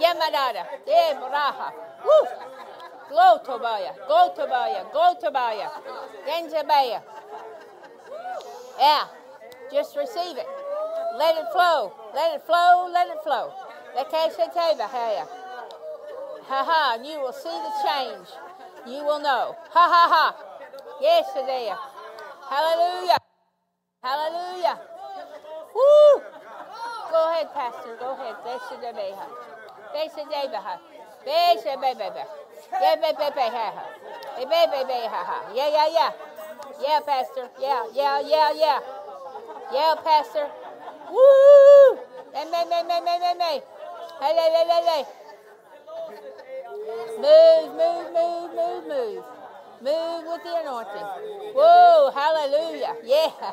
Yamadada. 0.00 0.64
De 0.86 1.14
braha. 1.20 1.72
Woo. 2.04 2.26
Go 3.10 3.40
Tobiah, 3.44 3.94
go 4.06 4.32
Tobiah, 4.36 4.84
go 4.92 5.14
Tobiah, 5.18 5.70
Genzabaya. 6.26 7.02
Yeah, 8.78 9.06
Just 9.72 9.96
receive 9.96 10.36
it. 10.36 10.46
Let 11.16 11.36
it 11.36 11.46
flow. 11.52 11.92
Let 12.14 12.34
it 12.36 12.42
flow. 12.42 12.88
Let 12.92 13.08
it 13.08 13.22
flow. 13.24 13.52
Ha 16.46 16.64
ha. 16.64 16.94
And 16.96 17.06
you 17.06 17.20
will 17.20 17.32
see 17.32 17.48
the 17.48 17.72
change. 17.84 18.28
You 18.86 19.04
will 19.04 19.20
know. 19.20 19.56
Ha 19.70 19.88
ha 19.88 20.08
ha. 20.08 20.36
Yes. 21.00 21.26
Hallelujah. 22.48 23.18
Hallelujah. 24.02 24.80
Woo! 25.74 26.22
Go 27.10 27.30
ahead, 27.30 27.52
Pastor. 27.54 27.96
Go 28.00 28.12
ahead. 28.12 28.36
Beshedebeha. 28.44 29.26
Beshedebeha. 29.94 30.74
Beshedebeha. 31.26 32.24
Bebebebeha. 32.72 33.84
Bebebebeha. 34.36 35.38
Yeah, 35.54 35.68
yeah, 35.68 35.88
yeah. 35.88 36.12
Yeah, 36.80 37.00
Pastor. 37.00 37.48
Yeah, 37.60 37.84
yeah, 37.94 38.20
yeah, 38.20 38.52
yeah. 38.52 38.80
Yeah, 39.72 39.94
Pastor. 40.04 40.48
Woo! 41.10 41.98
May, 42.34 42.44
may, 42.50 42.64
may, 42.64 42.82
may, 42.84 43.18
may, 43.18 43.34
may. 43.38 43.62
Hey, 44.20 44.34
hey, 44.36 44.50
hey, 44.54 44.66
hey, 44.68 44.84
hey. 44.86 45.04
Move, 47.18 47.74
move, 47.76 48.06
move, 48.14 48.50
move, 48.54 48.84
move. 48.88 49.24
Move 49.82 50.24
with 50.26 50.42
the 50.44 50.54
anointing. 50.62 51.08
Whoa, 51.54 52.10
hallelujah. 52.14 52.96
Yeah. 53.04 53.52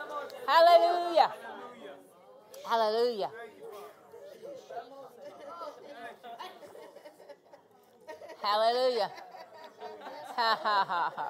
you. 9.01 9.07
Ha 10.35 10.49
ha 10.63 10.77
ha 10.91 11.01
ha. 11.15 11.27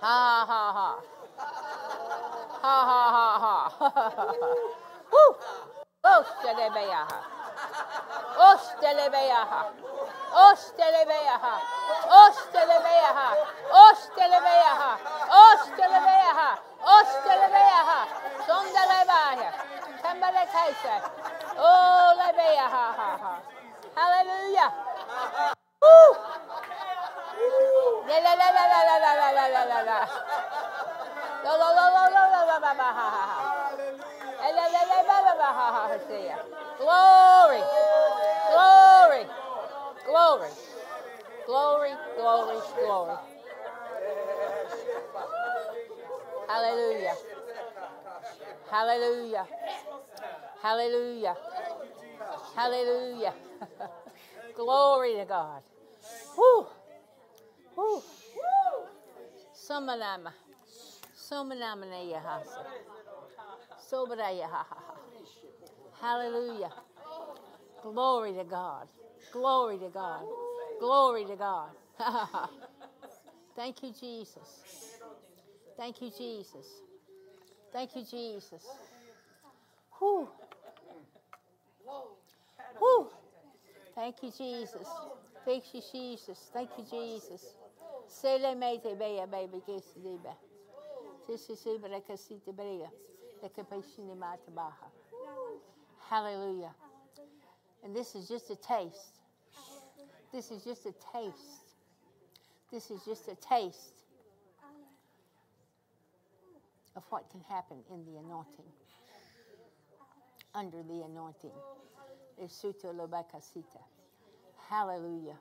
Ha 0.00 0.44
ha 0.50 0.62
ha. 0.76 0.88
Ha 2.62 2.76
ha 2.88 3.02
ha 3.16 3.26
ha. 3.44 3.56
ha. 3.78 4.34
Woo! 5.12 5.32
Ostelebeyaha. 6.14 7.18
Ostelebeyaha. 8.50 9.60
Ostelebeyaha. 10.46 11.54
Ostelebeyaha. 12.22 13.28
Ostelebeyaha. 13.86 14.90
Ostelebeyaha. 15.46 16.50
Ostelebeyaha. 16.96 18.00
Sondelebeyaha. 18.46 19.48
Tembele 20.02 20.44
kaiser. 20.52 21.02
Oh, 21.58 22.14
lebeyaha. 22.20 22.86
Hallelujah. 23.96 25.55
La 28.06 28.18
la 28.20 28.34
la 28.34 28.48
la 28.56 28.64
la 28.70 28.80
la 28.86 29.12
la 29.14 29.30
la 29.32 29.46
la 29.48 29.64
la 29.64 29.80
la. 29.82 29.98
La 31.44 31.52
la 31.56 31.68
la 31.76 31.86
la 31.90 32.04
la 32.14 32.24
la 32.26 32.42
la 32.46 32.58
la 32.58 32.72
la 32.72 32.88
ha 32.88 33.08
ha 33.08 33.24
ha. 33.30 33.40
La 34.40 34.48
la 34.50 34.64
la 34.74 34.82
la 34.90 34.98
la 35.02 35.16
la 35.26 35.32
la 35.34 35.48
ha 35.50 35.68
ha 35.74 35.86
ha. 35.86 36.38
Glory. 36.78 37.62
Glory. 38.52 39.22
Glory. 40.06 40.50
Glory, 41.46 41.92
glory, 42.16 42.58
glory. 42.76 43.16
Hallelujah. 46.48 47.16
Hallelujah. 48.68 49.46
Hallelujah. 50.60 51.36
Hallelujah. 52.56 53.34
Glory 54.56 55.14
to 55.14 55.24
God. 55.24 55.62
Woo. 57.76 57.96
Woo. 57.96 58.02
Sumanama. 59.54 60.32
Sumanamana 61.14 62.00
Yahasa. 62.12 62.64
Sobaraya 63.78 64.48
ha 64.48 64.66
ha 64.68 64.76
ha. 64.86 64.94
Hallelujah. 66.00 66.72
Glory 67.82 68.32
to 68.34 68.44
God. 68.44 68.88
Glory 69.32 69.78
to 69.78 69.88
God. 69.88 70.24
Glory 70.80 71.24
to 71.24 71.36
God. 71.36 71.70
Thank 73.56 73.82
you, 73.82 73.92
Jesus. 73.98 74.98
Thank 75.76 76.00
you, 76.02 76.10
Jesus. 76.16 76.66
Thank 77.72 77.96
you, 77.96 78.04
Jesus. 78.04 78.64
Whew. 79.98 80.28
Whew. 82.78 83.08
Thank 83.94 84.22
you, 84.22 84.30
Jesus. 84.30 84.88
Thank 85.44 85.74
you, 85.74 85.80
Jesus. 85.92 86.50
Thank 86.52 86.70
you, 86.78 86.84
Jesus. 86.90 87.56
Baby. 89.26 89.62
Hallelujah. 96.08 96.74
And 97.84 97.94
this 97.94 98.14
is 98.14 98.28
just 98.28 98.50
a 98.50 98.56
taste. 98.56 99.20
This 100.32 100.50
is 100.50 100.64
just 100.64 100.86
a 100.86 100.94
taste. 101.12 101.74
This 102.70 102.90
is 102.90 103.04
just 103.04 103.28
a 103.28 103.34
taste 103.36 104.04
of 106.96 107.04
what 107.10 107.28
can 107.30 107.40
happen 107.48 107.78
in 107.90 108.04
the 108.04 108.18
anointing. 108.18 108.64
Under 110.54 110.82
the 110.82 111.02
anointing. 111.04 111.52
Hallelujah. 114.68 115.36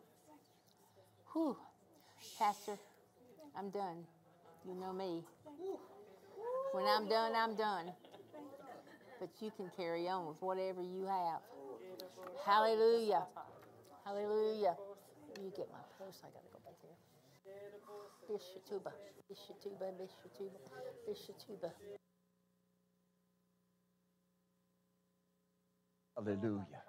Whew. 1.34 1.57
Pastor, 2.40 2.78
I'm 3.58 3.70
done. 3.70 4.06
You 4.68 4.76
know 4.76 4.94
me. 4.94 5.24
When 6.74 6.86
I'm 6.86 7.08
done, 7.08 7.34
I'm 7.36 7.56
done. 7.56 7.94
But 9.20 9.30
you 9.40 9.52
can 9.56 9.72
carry 9.78 10.08
on 10.10 10.28
with 10.28 10.42
whatever 10.42 10.82
you 10.82 11.06
have. 11.06 11.42
Hallelujah. 12.46 13.26
Hallelujah. 14.06 14.76
You 15.42 15.52
get 15.56 15.70
my 15.72 15.80
purse. 15.98 16.22
I 16.24 16.28
gotta 16.34 16.50
go 16.52 16.60
back 16.66 16.76
there. 16.84 16.98
Bishatuba. 18.30 18.92
Bishatuba. 19.30 19.92
Bishatuba. 20.00 20.60
Bishatuba. 21.08 21.72
Hallelujah. 26.16 26.82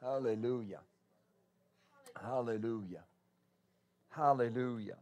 Hallelujah. 0.00 0.80
Hallelujah. 2.20 3.04
Hallelujah. 4.10 4.96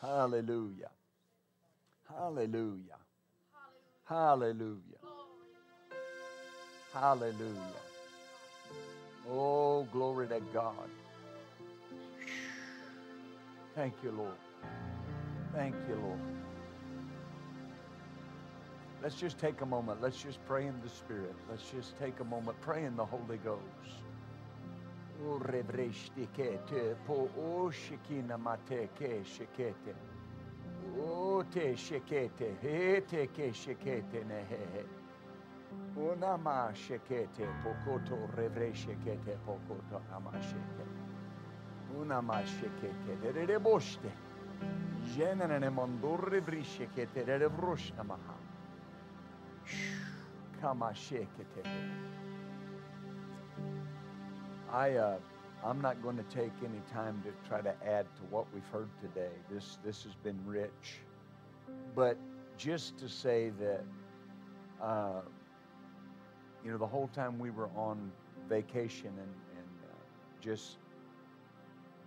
Hallelujah. 0.00 0.90
Hallelujah. 2.08 2.98
Hallelujah. 4.04 4.98
Hallelujah. 6.92 7.82
Oh, 9.30 9.86
glory 9.92 10.28
to 10.28 10.40
God. 10.52 10.90
Thank 13.74 13.94
you, 14.02 14.10
Lord. 14.12 14.36
Thank 15.54 15.74
you, 15.88 15.94
Lord. 15.94 16.41
Let's 19.02 19.16
just 19.16 19.36
take 19.38 19.62
a 19.62 19.66
moment. 19.66 20.00
Let's 20.00 20.22
just 20.22 20.38
pray 20.46 20.66
in 20.68 20.80
the 20.80 20.88
Spirit. 20.88 21.34
Let's 21.50 21.68
just 21.74 21.98
take 21.98 22.20
a 22.20 22.24
moment. 22.24 22.60
Pray 22.60 22.84
in 22.84 22.96
the 22.96 23.04
Holy 23.04 23.38
Ghost. 23.38 24.04
Ote 31.00 31.76
shekete, 31.76 32.56
hete 32.62 33.26
ke 33.26 33.52
shekete 33.52 34.24
nehe. 34.24 34.84
Unama 35.96 36.72
shekete, 36.74 37.46
pokoto 37.64 38.28
revre 38.36 38.72
shekete, 38.72 39.36
pokoto 39.44 40.00
ama 40.14 40.30
shekete. 40.40 40.86
Unama 41.96 42.42
shekete, 42.44 43.16
derere 43.20 43.58
boshte. 43.58 44.12
Jenene 45.14 45.70
mondore 45.70 46.40
vri 46.40 46.62
shekete, 46.64 47.24
derere 47.24 47.48
vrosh 47.48 47.92
namaha. 47.96 48.41
I 54.70 54.92
uh, 54.92 55.16
I'm 55.64 55.80
not 55.80 56.02
going 56.02 56.16
to 56.16 56.22
take 56.24 56.52
any 56.64 56.80
time 56.92 57.22
to 57.24 57.48
try 57.48 57.60
to 57.60 57.74
add 57.86 58.06
to 58.16 58.22
what 58.30 58.46
we've 58.54 58.66
heard 58.72 58.88
today. 59.00 59.32
This 59.50 59.78
this 59.84 60.04
has 60.04 60.14
been 60.14 60.38
rich. 60.46 61.00
But 61.94 62.16
just 62.56 62.96
to 62.98 63.08
say 63.08 63.50
that, 63.60 63.84
uh, 64.80 65.20
you 66.64 66.70
know, 66.70 66.78
the 66.78 66.86
whole 66.86 67.08
time 67.08 67.38
we 67.38 67.50
were 67.50 67.68
on 67.76 68.12
vacation 68.48 69.08
and, 69.08 69.18
and 69.18 69.90
uh, 69.90 69.94
just 70.40 70.78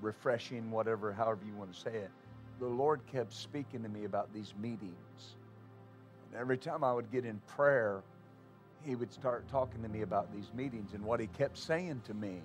refreshing, 0.02 0.72
whatever, 0.72 1.12
however 1.12 1.42
you 1.46 1.56
want 1.56 1.74
to 1.74 1.80
say 1.80 1.92
it, 1.92 2.12
the 2.60 2.66
Lord 2.66 3.02
kept 3.06 3.34
speaking 3.34 3.84
to 3.84 3.90
me 3.90 4.06
about 4.06 4.34
these 4.34 4.54
meetings. 4.62 5.36
And 6.32 6.40
every 6.40 6.58
time 6.58 6.84
I 6.84 6.94
would 6.94 7.12
get 7.12 7.26
in 7.26 7.42
prayer, 7.48 8.02
He 8.86 8.96
would 8.96 9.12
start 9.12 9.48
talking 9.50 9.82
to 9.82 9.90
me 9.90 10.02
about 10.04 10.32
these 10.34 10.52
meetings. 10.54 10.94
And 10.94 11.04
what 11.04 11.20
He 11.20 11.28
kept 11.28 11.58
saying 11.58 12.02
to 12.06 12.14
me 12.14 12.42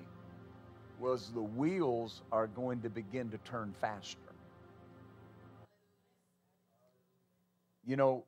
was 0.99 1.31
the 1.33 1.43
wheels 1.43 2.23
are 2.33 2.47
going 2.47 2.81
to 2.83 2.89
begin 2.91 3.31
to 3.31 3.39
turn 3.39 3.75
faster. 3.81 4.19
You 7.87 7.97
know, 7.97 8.25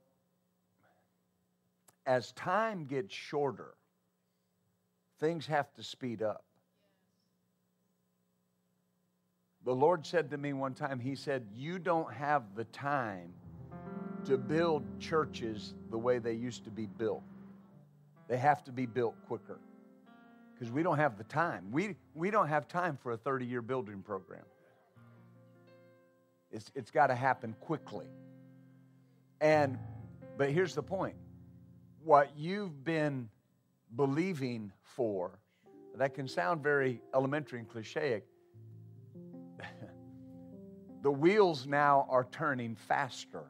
as 2.06 2.32
time 2.32 2.84
gets 2.84 3.14
shorter, 3.14 3.74
things 5.18 5.46
have 5.46 5.72
to 5.74 5.82
speed 5.82 6.22
up. 6.22 6.44
The 9.64 9.74
Lord 9.74 10.04
said 10.04 10.30
to 10.30 10.38
me 10.38 10.52
one 10.52 10.74
time, 10.74 10.98
He 10.98 11.14
said, 11.14 11.46
You 11.54 11.78
don't 11.78 12.12
have 12.12 12.42
the 12.56 12.64
time 12.64 13.32
to 14.24 14.36
build 14.36 14.84
churches 14.98 15.74
the 15.90 15.98
way 15.98 16.18
they 16.18 16.32
used 16.32 16.64
to 16.64 16.70
be 16.70 16.86
built. 16.86 17.22
They 18.33 18.39
have 18.39 18.64
to 18.64 18.72
be 18.72 18.87
built 18.87 19.14
quicker 19.26 19.61
because 20.55 20.72
we 20.72 20.83
don't 20.83 20.97
have 20.97 21.18
the 21.18 21.24
time. 21.24 21.66
We, 21.70 21.97
we 22.14 22.30
don't 22.30 22.49
have 22.49 22.66
time 22.66 22.97
for 22.97 23.12
a 23.12 23.16
30 23.18 23.45
year 23.45 23.61
building 23.61 24.01
program. 24.01 24.47
It's, 26.51 26.70
it's 26.74 26.91
got 26.91 27.09
to 27.09 27.14
happen 27.14 27.55
quickly. 27.61 28.07
And, 29.43 29.78
but 30.39 30.51
here's 30.51 30.74
the 30.74 30.83
point 30.83 31.14
what 32.03 32.30
you've 32.35 32.83
been 32.83 33.28
believing 33.97 34.72
for, 34.80 35.39
that 35.95 36.14
can 36.14 36.26
sound 36.26 36.62
very 36.62 37.03
elementary 37.14 37.59
and 37.59 37.68
cliche. 37.68 38.22
the 41.03 41.12
wheels 41.12 41.66
now 41.66 42.07
are 42.09 42.26
turning 42.33 42.76
faster 42.76 43.45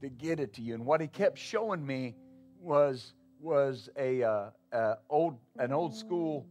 to 0.00 0.08
get 0.08 0.40
it 0.40 0.54
to 0.54 0.60
you. 0.60 0.74
And 0.74 0.84
what 0.84 1.00
he 1.00 1.06
kept 1.06 1.38
showing 1.38 1.86
me 1.86 2.16
was, 2.60 3.14
was 3.44 3.90
a, 3.98 4.22
uh, 4.22 4.50
uh, 4.72 4.94
old, 5.10 5.38
an 5.58 5.72
old 5.72 5.94
school 5.94 6.46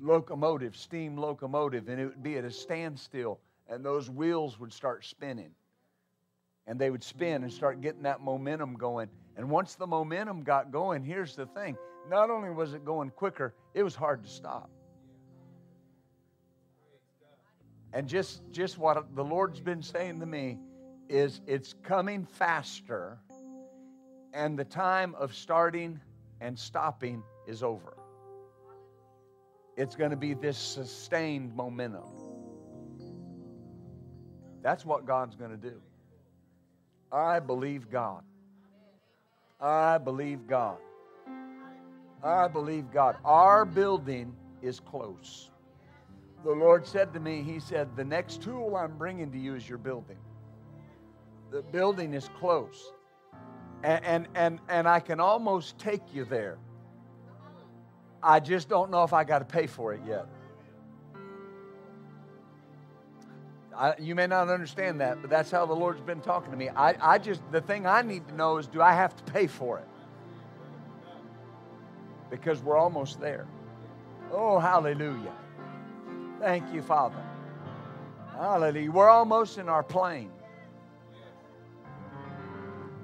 locomotive, 0.00 0.74
steam 0.76 1.16
locomotive, 1.16 1.88
and 1.88 2.00
it 2.00 2.06
would 2.06 2.22
be 2.22 2.38
at 2.38 2.44
a 2.44 2.50
standstill, 2.50 3.38
and 3.68 3.84
those 3.84 4.10
wheels 4.10 4.58
would 4.58 4.72
start 4.72 5.04
spinning. 5.04 5.50
And 6.66 6.78
they 6.78 6.90
would 6.90 7.04
spin 7.04 7.44
and 7.44 7.52
start 7.52 7.80
getting 7.80 8.02
that 8.02 8.20
momentum 8.20 8.74
going. 8.74 9.08
And 9.36 9.48
once 9.48 9.74
the 9.74 9.86
momentum 9.86 10.42
got 10.42 10.72
going, 10.72 11.04
here's 11.04 11.36
the 11.36 11.46
thing 11.46 11.76
not 12.08 12.30
only 12.30 12.50
was 12.50 12.72
it 12.72 12.84
going 12.84 13.10
quicker, 13.10 13.54
it 13.74 13.82
was 13.82 13.94
hard 13.94 14.22
to 14.24 14.28
stop. 14.28 14.70
And 17.92 18.08
just, 18.08 18.42
just 18.50 18.78
what 18.78 19.14
the 19.14 19.24
Lord's 19.24 19.60
been 19.60 19.82
saying 19.82 20.20
to 20.20 20.26
me 20.26 20.58
is 21.08 21.40
it's 21.46 21.74
coming 21.82 22.24
faster, 22.24 23.18
and 24.34 24.58
the 24.58 24.64
time 24.64 25.14
of 25.14 25.34
starting 25.34 26.00
and 26.40 26.58
stopping 26.58 27.22
is 27.46 27.62
over. 27.62 27.96
It's 29.76 29.94
going 29.94 30.10
to 30.10 30.16
be 30.16 30.34
this 30.34 30.58
sustained 30.58 31.54
momentum. 31.54 32.04
That's 34.62 34.84
what 34.84 35.06
God's 35.06 35.36
going 35.36 35.52
to 35.52 35.56
do. 35.56 35.80
I 37.12 37.38
believe 37.38 37.90
God. 37.90 38.22
I 39.60 39.98
believe 39.98 40.46
God. 40.46 40.78
I 42.22 42.48
believe 42.48 42.90
God. 42.92 43.16
Our 43.24 43.64
building 43.64 44.34
is 44.62 44.80
close. 44.80 45.50
The 46.44 46.50
Lord 46.50 46.86
said 46.86 47.12
to 47.14 47.20
me, 47.20 47.42
He 47.42 47.60
said, 47.60 47.96
The 47.96 48.04
next 48.04 48.42
tool 48.42 48.76
I'm 48.76 48.96
bringing 48.96 49.30
to 49.32 49.38
you 49.38 49.54
is 49.54 49.68
your 49.68 49.78
building. 49.78 50.18
The 51.50 51.62
building 51.62 52.14
is 52.14 52.28
close. 52.38 52.92
And, 53.82 54.04
and, 54.04 54.28
and, 54.34 54.60
and 54.68 54.88
I 54.88 55.00
can 55.00 55.20
almost 55.20 55.78
take 55.78 56.02
you 56.12 56.24
there. 56.24 56.58
I 58.22 58.40
just 58.40 58.68
don't 58.68 58.90
know 58.90 59.04
if 59.04 59.12
I 59.12 59.24
got 59.24 59.38
to 59.38 59.44
pay 59.44 59.66
for 59.66 59.94
it 59.94 60.00
yet. 60.06 60.26
I, 63.76 63.94
you 64.00 64.16
may 64.16 64.26
not 64.26 64.48
understand 64.48 65.00
that, 65.00 65.20
but 65.20 65.30
that's 65.30 65.52
how 65.52 65.64
the 65.64 65.74
Lord's 65.74 66.00
been 66.00 66.20
talking 66.20 66.50
to 66.50 66.56
me. 66.56 66.68
I, 66.68 66.96
I 67.00 67.18
just, 67.18 67.40
the 67.52 67.60
thing 67.60 67.86
I 67.86 68.02
need 68.02 68.26
to 68.26 68.34
know 68.34 68.56
is 68.56 68.66
do 68.66 68.82
I 68.82 68.92
have 68.92 69.14
to 69.14 69.32
pay 69.32 69.46
for 69.46 69.78
it? 69.78 69.88
Because 72.28 72.60
we're 72.60 72.76
almost 72.76 73.20
there. 73.20 73.46
Oh, 74.32 74.58
hallelujah. 74.58 75.32
Thank 76.40 76.74
you, 76.74 76.82
Father. 76.82 77.22
Hallelujah. 78.32 78.90
We're 78.90 79.08
almost 79.08 79.58
in 79.58 79.68
our 79.68 79.84
plane. 79.84 80.30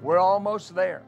We're 0.01 0.19
almost 0.19 0.75
there. 0.75 1.03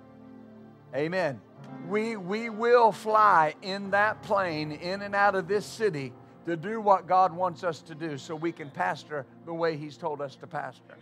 Amen. 0.95 1.39
We, 1.87 2.17
we 2.17 2.49
will 2.49 2.91
fly 2.91 3.55
in 3.61 3.91
that 3.91 4.21
plane 4.23 4.71
in 4.71 5.01
and 5.01 5.15
out 5.15 5.35
of 5.35 5.47
this 5.47 5.65
city 5.65 6.13
to 6.45 6.55
do 6.55 6.79
what 6.79 7.07
God 7.07 7.33
wants 7.33 7.63
us 7.63 7.81
to 7.83 7.95
do 7.95 8.17
so 8.17 8.35
we 8.35 8.51
can 8.51 8.69
pastor 8.69 9.25
the 9.45 9.53
way 9.53 9.77
He's 9.77 9.97
told 9.97 10.21
us 10.21 10.35
to 10.37 10.47
pastor. 10.47 10.97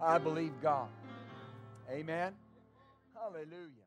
I 0.00 0.18
believe 0.18 0.52
God. 0.62 0.88
Amen. 1.90 2.32
Hallelujah. 3.14 3.83